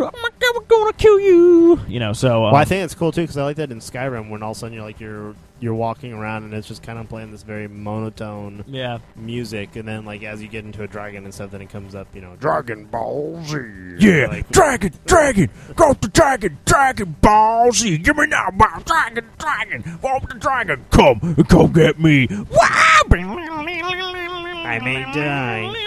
I'm 0.04 0.62
gonna 0.68 0.92
kill 0.94 1.20
you. 1.20 1.80
You 1.88 2.00
know, 2.00 2.12
so 2.12 2.44
um, 2.46 2.52
Well, 2.52 2.56
I 2.56 2.64
think 2.64 2.84
it's 2.84 2.94
cool 2.94 3.12
too 3.12 3.22
because 3.22 3.36
I 3.36 3.44
like 3.44 3.56
that 3.56 3.70
in 3.70 3.78
Skyrim 3.80 4.30
when 4.30 4.42
all 4.42 4.52
of 4.52 4.56
a 4.56 4.60
sudden 4.60 4.74
you're 4.74 4.84
like 4.84 5.00
you're 5.00 5.34
you're 5.60 5.74
walking 5.74 6.12
around 6.12 6.44
and 6.44 6.54
it's 6.54 6.68
just 6.68 6.82
kind 6.82 6.98
of 6.98 7.08
playing 7.08 7.30
this 7.30 7.42
very 7.42 7.68
monotone 7.68 8.64
yeah, 8.66 8.98
music, 9.16 9.76
and 9.76 9.86
then 9.88 10.04
like 10.04 10.22
as 10.22 10.42
you 10.42 10.48
get 10.48 10.64
into 10.64 10.82
a 10.82 10.86
dragon 10.86 11.24
and 11.24 11.34
stuff, 11.34 11.50
then 11.50 11.60
it 11.60 11.70
comes 11.70 11.94
up, 11.94 12.14
you 12.14 12.20
know, 12.20 12.36
Dragon 12.36 12.84
Ball 12.84 13.42
Z. 13.44 13.58
Yeah, 13.98 14.26
Like- 14.26 14.48
dragon, 14.52 14.92
dragon, 15.06 15.50
go 15.76 15.94
to 15.94 16.08
dragon, 16.08 16.58
dragon 16.64 17.16
ball 17.20 17.72
Z. 17.72 17.98
Give 17.98 18.16
me 18.16 18.26
now, 18.26 18.48
my 18.54 18.82
dragon, 18.84 19.28
dragon, 19.38 19.98
go 20.02 20.18
the 20.28 20.38
dragon, 20.38 20.84
come, 20.90 21.34
come 21.48 21.72
get 21.72 21.98
me. 21.98 22.26
Wow! 22.30 23.00
I 23.10 24.78
may 24.84 25.02
die. 25.14 25.84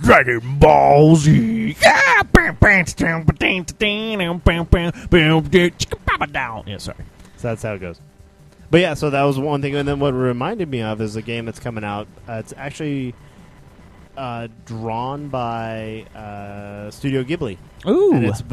Dragon 0.00 0.58
Ball 0.58 1.16
Z. 1.16 1.76
Yeah. 6.66 6.78
Sorry. 6.78 7.04
So 7.36 7.48
that's 7.48 7.62
how 7.62 7.74
it 7.74 7.80
goes. 7.80 8.00
But 8.70 8.80
yeah, 8.80 8.94
so 8.94 9.10
that 9.10 9.22
was 9.22 9.38
one 9.38 9.62
thing, 9.62 9.76
and 9.76 9.86
then 9.86 10.00
what 10.00 10.12
reminded 10.12 10.68
me 10.68 10.82
of 10.82 11.00
is 11.00 11.14
a 11.16 11.22
game 11.22 11.44
that's 11.44 11.60
coming 11.60 11.84
out. 11.84 12.08
Uh, 12.28 12.34
it's 12.34 12.52
actually 12.56 13.14
uh, 14.16 14.48
drawn 14.64 15.28
by 15.28 16.04
uh, 16.16 16.90
Studio 16.90 17.22
Ghibli, 17.22 17.58
Ooh, 17.86 18.12
and 18.14 18.26
it's 18.26 18.40
a 18.40 18.44
uh, 18.44 18.46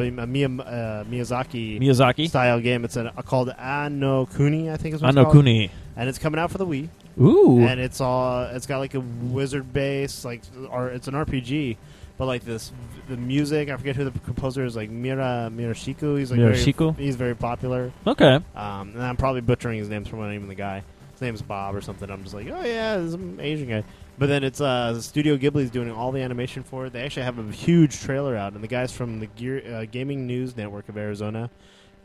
Miyazaki 1.06 1.80
Miyazaki. 1.80 2.28
style 2.30 2.60
game. 2.60 2.86
It's 2.86 2.96
an, 2.96 3.08
uh, 3.08 3.22
called 3.24 3.50
Ano 3.58 4.28
Kuni, 4.28 4.70
I 4.70 4.78
think 4.78 4.94
is 4.96 5.02
what 5.02 5.10
it's 5.10 5.18
Ano 5.18 5.24
called. 5.26 5.46
Kuni. 5.46 5.72
and 5.96 6.08
it's 6.08 6.20
coming 6.20 6.40
out 6.40 6.52
for 6.52 6.60
the 6.60 6.68
Wii. 6.68 6.90
Ooh, 7.20 7.60
and 7.62 7.80
it's 7.80 8.02
all 8.02 8.44
it's 8.46 8.66
got 8.66 8.80
like 8.80 8.96
a 8.96 9.00
wizard 9.00 9.72
base 9.72 10.26
like 10.26 10.42
or 10.70 10.90
it's 10.90 11.08
an 11.08 11.14
RPG 11.14 11.78
but 12.18 12.26
like 12.26 12.44
this 12.44 12.72
the 13.08 13.18
music 13.18 13.70
I 13.70 13.78
forget 13.78 13.96
who 13.96 14.06
the 14.10 14.18
composer 14.20 14.66
is 14.66 14.76
like 14.76 14.90
Mira 14.90 15.52
Mirashiku 15.54 16.18
he's 16.18 16.32
like 16.32 16.40
Mirashiku? 16.40 16.96
very, 16.96 17.06
he's 17.06 17.16
very 17.16 17.36
popular. 17.36 17.92
Okay. 18.08 18.36
um, 18.56 18.90
and 18.94 19.02
I'm 19.02 19.18
probably 19.18 19.42
butchering 19.42 19.80
his 19.80 19.90
name 19.90 20.06
from 20.06 20.20
my 20.20 20.32
name 20.32 20.44
of 20.44 20.50
the 20.50 20.56
guy. 20.56 20.84
His 21.12 21.22
name's 21.22 21.42
Bob 21.42 21.76
or 21.76 21.82
something. 21.82 22.10
I'm 22.10 22.24
just 22.24 22.34
like 22.34 22.48
oh 22.48 22.64
yeah 22.64 22.98
this 22.98 23.10
is 23.10 23.14
an 23.14 23.40
Asian 23.40 23.70
guy. 23.70 23.84
But 24.18 24.28
then 24.28 24.44
it's 24.44 24.62
uh 24.62 25.00
Studio 25.02 25.38
Ghibli's 25.38 25.70
doing 25.72 25.92
all 25.92 26.12
the 26.12 26.22
animation 26.22 26.64
for 26.64 26.88
it. 26.88 26.94
They 26.94 27.02
actually 27.04 27.24
have 27.24 27.38
a 27.38 27.52
huge 27.52 28.00
trailer 28.00 28.36
out 28.36 28.54
and 28.54 28.64
the 28.64 28.68
guys 28.68 28.92
from 28.92 29.20
the 29.20 29.28
Gear 29.28 29.64
uh, 29.76 29.86
Gaming 29.86 30.26
News 30.26 30.56
Network 30.58 30.90
of 30.90 30.98
Arizona 30.98 31.50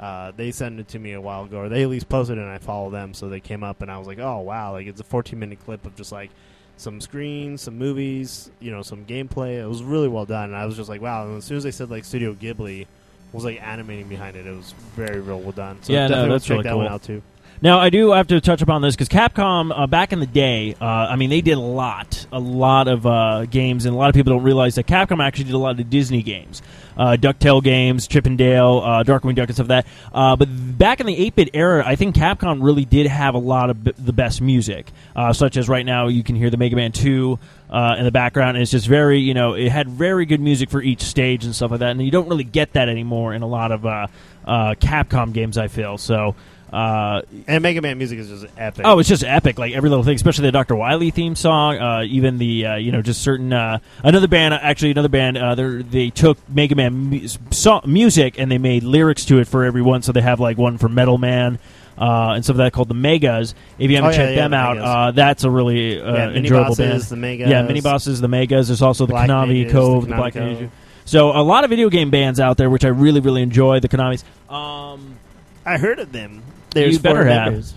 uh, 0.01 0.33
they 0.37 0.51
sent 0.51 0.79
it 0.81 0.89
to 0.89 0.99
me 0.99 1.13
a 1.13 1.21
while 1.21 1.45
ago, 1.45 1.59
or 1.59 1.69
they 1.69 1.83
at 1.83 1.89
least 1.89 2.09
posted 2.09 2.39
it, 2.39 2.41
and 2.41 2.51
I 2.51 2.59
follow 2.59 2.91
them. 2.91 3.15
So 3.15 3.29
they 3.29 3.41
came 3.41 3.63
up, 3.65 3.83
and 3.83 3.91
I 3.91 3.99
was 3.99 4.07
like, 4.07 4.19
"Oh 4.19 4.39
wow!" 4.41 4.73
Like 4.73 4.87
it's 4.87 5.01
a 5.01 5.05
14 5.05 5.39
minute 5.39 5.59
clip 5.65 5.85
of 5.87 5.97
just 5.97 6.13
like 6.13 6.31
some 6.77 7.01
screens, 7.01 7.63
some 7.63 7.77
movies, 7.77 8.51
you 8.61 8.71
know, 8.71 8.83
some 8.83 9.05
gameplay. 9.05 9.59
It 9.63 9.67
was 9.67 9.83
really 9.83 10.09
well 10.09 10.25
done, 10.27 10.51
and 10.51 10.57
I 10.57 10.67
was 10.67 10.77
just 10.77 10.89
like, 10.89 11.01
"Wow!" 11.01 11.27
And 11.27 11.39
as 11.39 11.45
soon 11.45 11.57
as 11.57 11.65
they 11.65 11.71
said 11.73 11.91
like 11.91 12.05
Studio 12.05 12.35
Ghibli 12.35 12.87
was 13.33 13.45
like 13.45 13.61
animating 13.63 14.09
behind 14.09 14.37
it, 14.37 14.47
it 14.47 14.57
was 14.57 14.73
very, 14.95 15.21
real 15.21 15.41
well 15.41 15.53
done. 15.53 15.79
So 15.83 15.93
Yeah, 15.93 16.03
no, 16.03 16.09
definitely 16.09 16.31
that's 16.31 16.45
check 16.45 16.51
really 16.53 16.63
that 16.65 16.71
cool. 16.71 16.79
one 16.79 16.89
out 16.89 17.03
too. 17.03 17.23
Now 17.61 17.81
I 17.81 17.91
do 17.91 18.13
have 18.13 18.29
to 18.29 18.41
touch 18.41 18.63
upon 18.63 18.83
this 18.83 18.95
because 18.95 19.09
Capcom 19.09 19.73
uh, 19.75 19.89
back 19.89 20.13
in 20.13 20.21
the 20.21 20.27
day, 20.27 20.77
uh, 20.81 20.85
I 20.85 21.17
mean, 21.17 21.29
they 21.29 21.41
did 21.41 21.59
a 21.59 21.61
lot, 21.61 22.25
a 22.31 22.39
lot 22.39 22.87
of 22.87 23.05
uh, 23.05 23.47
games, 23.47 23.85
and 23.85 23.97
a 23.97 23.99
lot 23.99 24.09
of 24.09 24.15
people 24.15 24.33
don't 24.33 24.45
realize 24.45 24.77
that 24.77 24.87
Capcom 24.87 25.21
actually 25.21 25.47
did 25.47 25.55
a 25.55 25.59
lot 25.59 25.81
of 25.81 25.91
Disney 25.91 26.23
games, 26.23 26.63
uh, 26.97 27.17
Ducktail 27.19 27.61
games, 27.61 28.07
Chip 28.07 28.27
'n 28.27 28.37
Dale, 28.37 28.81
uh, 28.85 29.03
Darkwing 29.03 29.35
Duck, 29.35 29.49
and 29.49 29.57
stuff 29.57 29.69
like 29.69 29.85
that. 29.85 30.17
Uh, 30.17 30.37
but 30.37 30.49
back 30.79 31.01
in 31.01 31.07
the 31.07 31.17
8-bit 31.17 31.51
era, 31.53 31.83
I 31.85 31.97
think 31.97 32.15
Capcom 32.15 32.63
really 32.63 32.85
did 32.85 33.09
have 33.09 33.35
a 33.35 33.39
lot 33.39 33.71
of 33.71 33.83
b- 33.83 33.93
the 33.99 34.13
best 34.13 34.41
music, 34.41 34.93
uh, 35.17 35.33
such 35.33 35.57
as 35.57 35.69
right 35.69 35.85
now 35.85 36.07
you 36.07 36.23
can 36.23 36.37
hear 36.37 36.51
the 36.51 36.59
Mega 36.59 36.77
Man 36.77 36.93
2 36.93 37.41
uh, 37.71 37.97
in 37.99 38.05
the 38.05 38.13
background. 38.13 38.57
And 38.57 38.63
it's 38.63 38.71
just 38.71 38.87
very, 38.87 39.19
you 39.19 39.35
know, 39.35 39.55
it 39.55 39.73
had 39.73 39.89
very 39.89 40.27
good 40.27 40.41
music 40.41 40.71
for 40.71 40.81
each 40.81 41.03
stage 41.03 41.45
and 41.45 41.57
stuff 41.57 41.73
like 41.73 41.81
that, 41.81 41.91
and 41.91 42.01
you 42.05 42.13
don't 42.13 42.29
really 42.29 42.45
get 42.45 42.75
that 42.75 42.89
anymore 42.89 43.35
in 43.35 43.43
a 43.43 43.49
lot 43.49 43.73
of 43.73 43.83
Capcom 44.47 45.33
games. 45.33 45.59
I 45.59 45.67
feel 45.67 45.99
so. 45.99 46.37
Uh, 46.73 47.23
And 47.47 47.63
Mega 47.63 47.81
Man 47.81 47.97
music 47.97 48.19
is 48.19 48.29
just 48.29 48.47
epic. 48.59 48.85
Oh, 48.87 48.99
it's 48.99 49.09
just 49.09 49.25
epic! 49.25 49.59
Like 49.59 49.73
every 49.73 49.89
little 49.89 50.05
thing, 50.05 50.17
especially 50.17 50.43
the 50.49 50.53
Dr. 50.53 50.77
Wily 50.77 51.11
theme 51.11 51.35
song. 51.35 51.79
Uh, 51.79 52.03
even 52.07 52.37
the 52.39 52.67
uh, 52.67 52.75
you 52.77 52.93
know 52.93 53.01
just 53.01 53.23
certain 53.23 53.53
uh, 53.53 53.79
another 54.05 54.29
band, 54.29 54.53
actually 54.55 54.91
another 54.91 55.09
band. 55.09 55.39
Uh, 55.39 55.55
they 55.55 55.83
they 55.83 56.11
took 56.11 56.37
Mega 56.49 56.75
Man 56.75 56.93
mu- 56.95 57.29
so- 57.51 57.81
music 57.87 58.39
and 58.39 58.51
they 58.51 58.59
made 58.59 58.83
lyrics 58.83 59.25
to 59.27 59.39
it 59.39 59.49
for 59.49 59.65
everyone. 59.65 60.03
So 60.03 60.13
they 60.13 60.21
have 60.21 60.41
like 60.41 60.59
one 60.59 60.77
for 60.79 60.89
Metal 60.89 61.17
Man. 61.19 61.59
Uh, 61.97 62.35
and 62.37 62.45
stuff 62.45 62.57
like 62.57 62.67
that 62.67 62.73
called 62.77 62.87
the 62.87 62.95
Megas. 62.95 63.57
If 63.77 63.91
you 63.91 63.97
haven't 63.97 64.11
Oh, 64.13 64.15
checked 64.17 64.31
yeah, 64.37 64.43
them 64.43 64.51
the 64.53 64.57
out, 64.57 64.79
uh, 64.79 65.11
that's 65.11 65.43
a 65.43 65.51
really 65.51 66.01
uh, 66.01 66.13
yeah, 66.15 66.31
enjoyable 66.31 66.67
Bosses, 66.77 66.79
band. 66.79 67.03
the 67.03 67.17
Megas. 67.17 67.49
Yeah, 67.51 67.63
mini 67.63 67.81
bosses, 67.81 68.21
the 68.21 68.29
Megas. 68.29 68.69
There's 68.69 68.83
also 68.83 69.05
the 69.07 69.15
Black 69.15 69.29
Konami 69.29 69.49
Mages, 69.49 69.73
Cove, 69.73 70.05
the 70.05 70.11
the, 70.11 70.15
Black 70.15 70.35
Cove. 70.35 70.71
So 71.07 71.31
a 71.31 71.43
lot 71.43 71.65
of 71.65 71.71
video 71.71 71.89
game 71.91 72.11
bands 72.11 72.39
out 72.39 72.57
there, 72.57 72.71
which 72.71 72.85
I 72.85 72.89
really 72.89 73.19
really 73.19 73.43
enjoy. 73.43 73.81
The 73.81 73.89
Konami's. 73.89 74.23
Um, 74.49 75.17
I 75.67 75.77
heard 75.79 75.99
of 75.99 76.13
them. 76.13 76.41
There's 76.71 76.95
You 76.95 77.01
better 77.01 77.17
four 77.23 77.25
have. 77.27 77.45
members, 77.53 77.75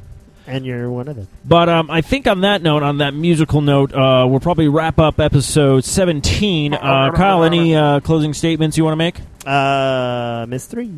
and 0.47 0.65
you're 0.65 0.89
one 0.91 1.07
of 1.07 1.15
them. 1.15 1.27
But 1.45 1.69
um, 1.69 1.89
I 1.89 2.01
think 2.01 2.27
on 2.27 2.41
that 2.41 2.61
note, 2.61 2.83
on 2.83 2.97
that 2.99 3.13
musical 3.13 3.61
note, 3.61 3.93
uh, 3.93 4.25
we'll 4.29 4.39
probably 4.39 4.67
wrap 4.67 4.99
up 4.99 5.19
episode 5.19 5.83
17. 5.85 6.73
Uh, 6.73 7.11
Kyle, 7.15 7.43
any 7.43 7.75
uh, 7.75 7.99
closing 8.01 8.33
statements 8.33 8.77
you 8.77 8.83
want 8.83 8.93
to 8.93 8.97
make? 8.97 9.15
Uh, 9.45 10.45
Miss 10.47 10.65
Three. 10.67 10.91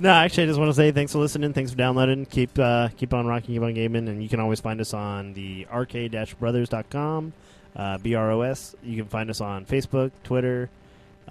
no, 0.00 0.10
actually, 0.10 0.44
I 0.44 0.46
just 0.46 0.58
want 0.58 0.70
to 0.70 0.74
say 0.74 0.90
thanks 0.92 1.12
for 1.12 1.18
listening. 1.18 1.52
Thanks 1.52 1.70
for 1.72 1.76
downloading. 1.76 2.24
Keep 2.26 2.58
uh, 2.58 2.88
keep 2.96 3.12
on 3.12 3.26
rocking, 3.26 3.54
keep 3.54 3.62
on 3.62 3.74
gaming, 3.74 4.08
and 4.08 4.22
you 4.22 4.28
can 4.28 4.40
always 4.40 4.60
find 4.60 4.80
us 4.80 4.94
on 4.94 5.34
the 5.34 5.66
arcade-brothers.com, 5.70 7.32
uh, 7.76 7.98
BROS. 7.98 8.74
You 8.82 8.96
can 8.96 9.06
find 9.06 9.28
us 9.30 9.40
on 9.40 9.64
Facebook, 9.66 10.10
Twitter, 10.24 10.70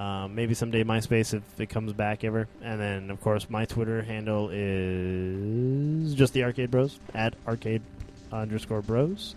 um, 0.02 0.34
maybe 0.34 0.56
someday 0.56 0.84
MySpace 0.84 1.36
if 1.36 1.44
it 1.60 1.70
comes 1.70 1.94
back 1.94 2.24
ever. 2.24 2.48
And 2.64 2.82
then, 2.82 3.12
of 3.12 3.22
course, 3.22 3.50
my 3.50 3.66
Twitter 3.66 4.02
handle 4.02 4.50
is 4.52 6.16
just 6.16 6.34
the 6.34 6.44
Arcade 6.44 6.72
Bros 6.72 7.00
at 7.14 7.36
arcade 7.48 7.84
underscore 8.32 8.82
bros. 8.82 9.36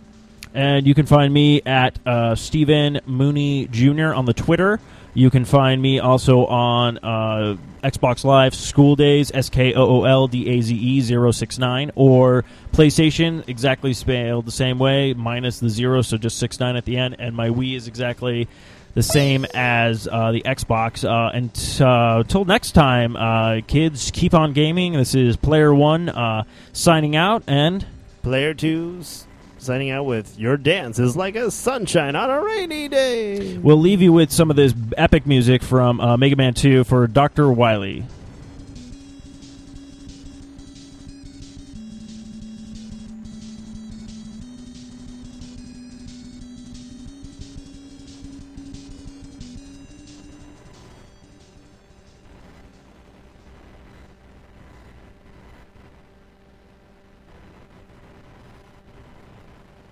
And 0.54 0.86
you 0.86 0.94
can 0.94 1.04
find 1.04 1.34
me 1.34 1.60
at 1.66 1.98
uh, 2.06 2.34
Stephen 2.34 3.00
Mooney 3.04 3.66
Jr. 3.66 4.14
on 4.14 4.24
the 4.24 4.32
Twitter. 4.32 4.80
You 5.12 5.28
can 5.28 5.44
find 5.44 5.82
me 5.82 6.00
also 6.00 6.46
on 6.46 6.98
uh, 6.98 7.56
Xbox 7.82 8.24
Live 8.24 8.54
Skool 8.54 8.96
Daze, 8.96 9.30
S 9.34 9.50
K 9.50 9.74
O 9.74 9.84
O 9.84 10.04
L 10.04 10.28
D 10.28 10.48
A 10.48 10.60
Z 10.60 10.74
E 10.74 11.00
069, 11.00 11.92
or 11.94 12.44
PlayStation, 12.72 13.46
exactly 13.48 13.92
spelled 13.92 14.46
the 14.46 14.52
same 14.52 14.78
way, 14.78 15.12
minus 15.12 15.60
the 15.60 15.68
zero, 15.68 16.02
so 16.02 16.16
just 16.16 16.38
69 16.38 16.76
at 16.76 16.84
the 16.84 16.96
end. 16.96 17.16
And 17.18 17.36
my 17.36 17.50
Wii 17.50 17.76
is 17.76 17.86
exactly 17.86 18.48
the 18.94 19.02
same 19.02 19.44
as 19.54 20.08
uh, 20.10 20.32
the 20.32 20.42
Xbox. 20.42 21.04
Uh, 21.04 21.30
and 21.34 21.50
uh, 21.80 22.20
until 22.20 22.44
next 22.44 22.72
time, 22.72 23.16
uh, 23.16 23.60
kids, 23.66 24.10
keep 24.12 24.34
on 24.34 24.52
gaming. 24.52 24.94
This 24.94 25.14
is 25.14 25.36
Player 25.36 25.74
One 25.74 26.08
uh, 26.08 26.44
signing 26.72 27.16
out, 27.16 27.42
and. 27.46 27.86
Player 28.22 28.54
2's 28.54 29.26
signing 29.58 29.90
out 29.90 30.04
with 30.04 30.38
Your 30.38 30.56
Dance 30.56 30.98
is 30.98 31.16
like 31.16 31.36
a 31.36 31.50
sunshine 31.50 32.16
on 32.16 32.30
a 32.30 32.42
rainy 32.42 32.88
day. 32.88 33.58
We'll 33.58 33.78
leave 33.78 34.00
you 34.00 34.12
with 34.12 34.30
some 34.30 34.50
of 34.50 34.56
this 34.56 34.74
epic 34.96 35.26
music 35.26 35.62
from 35.62 36.00
uh, 36.00 36.16
Mega 36.16 36.36
Man 36.36 36.54
2 36.54 36.84
for 36.84 37.06
Dr. 37.06 37.50
Wily. 37.50 38.04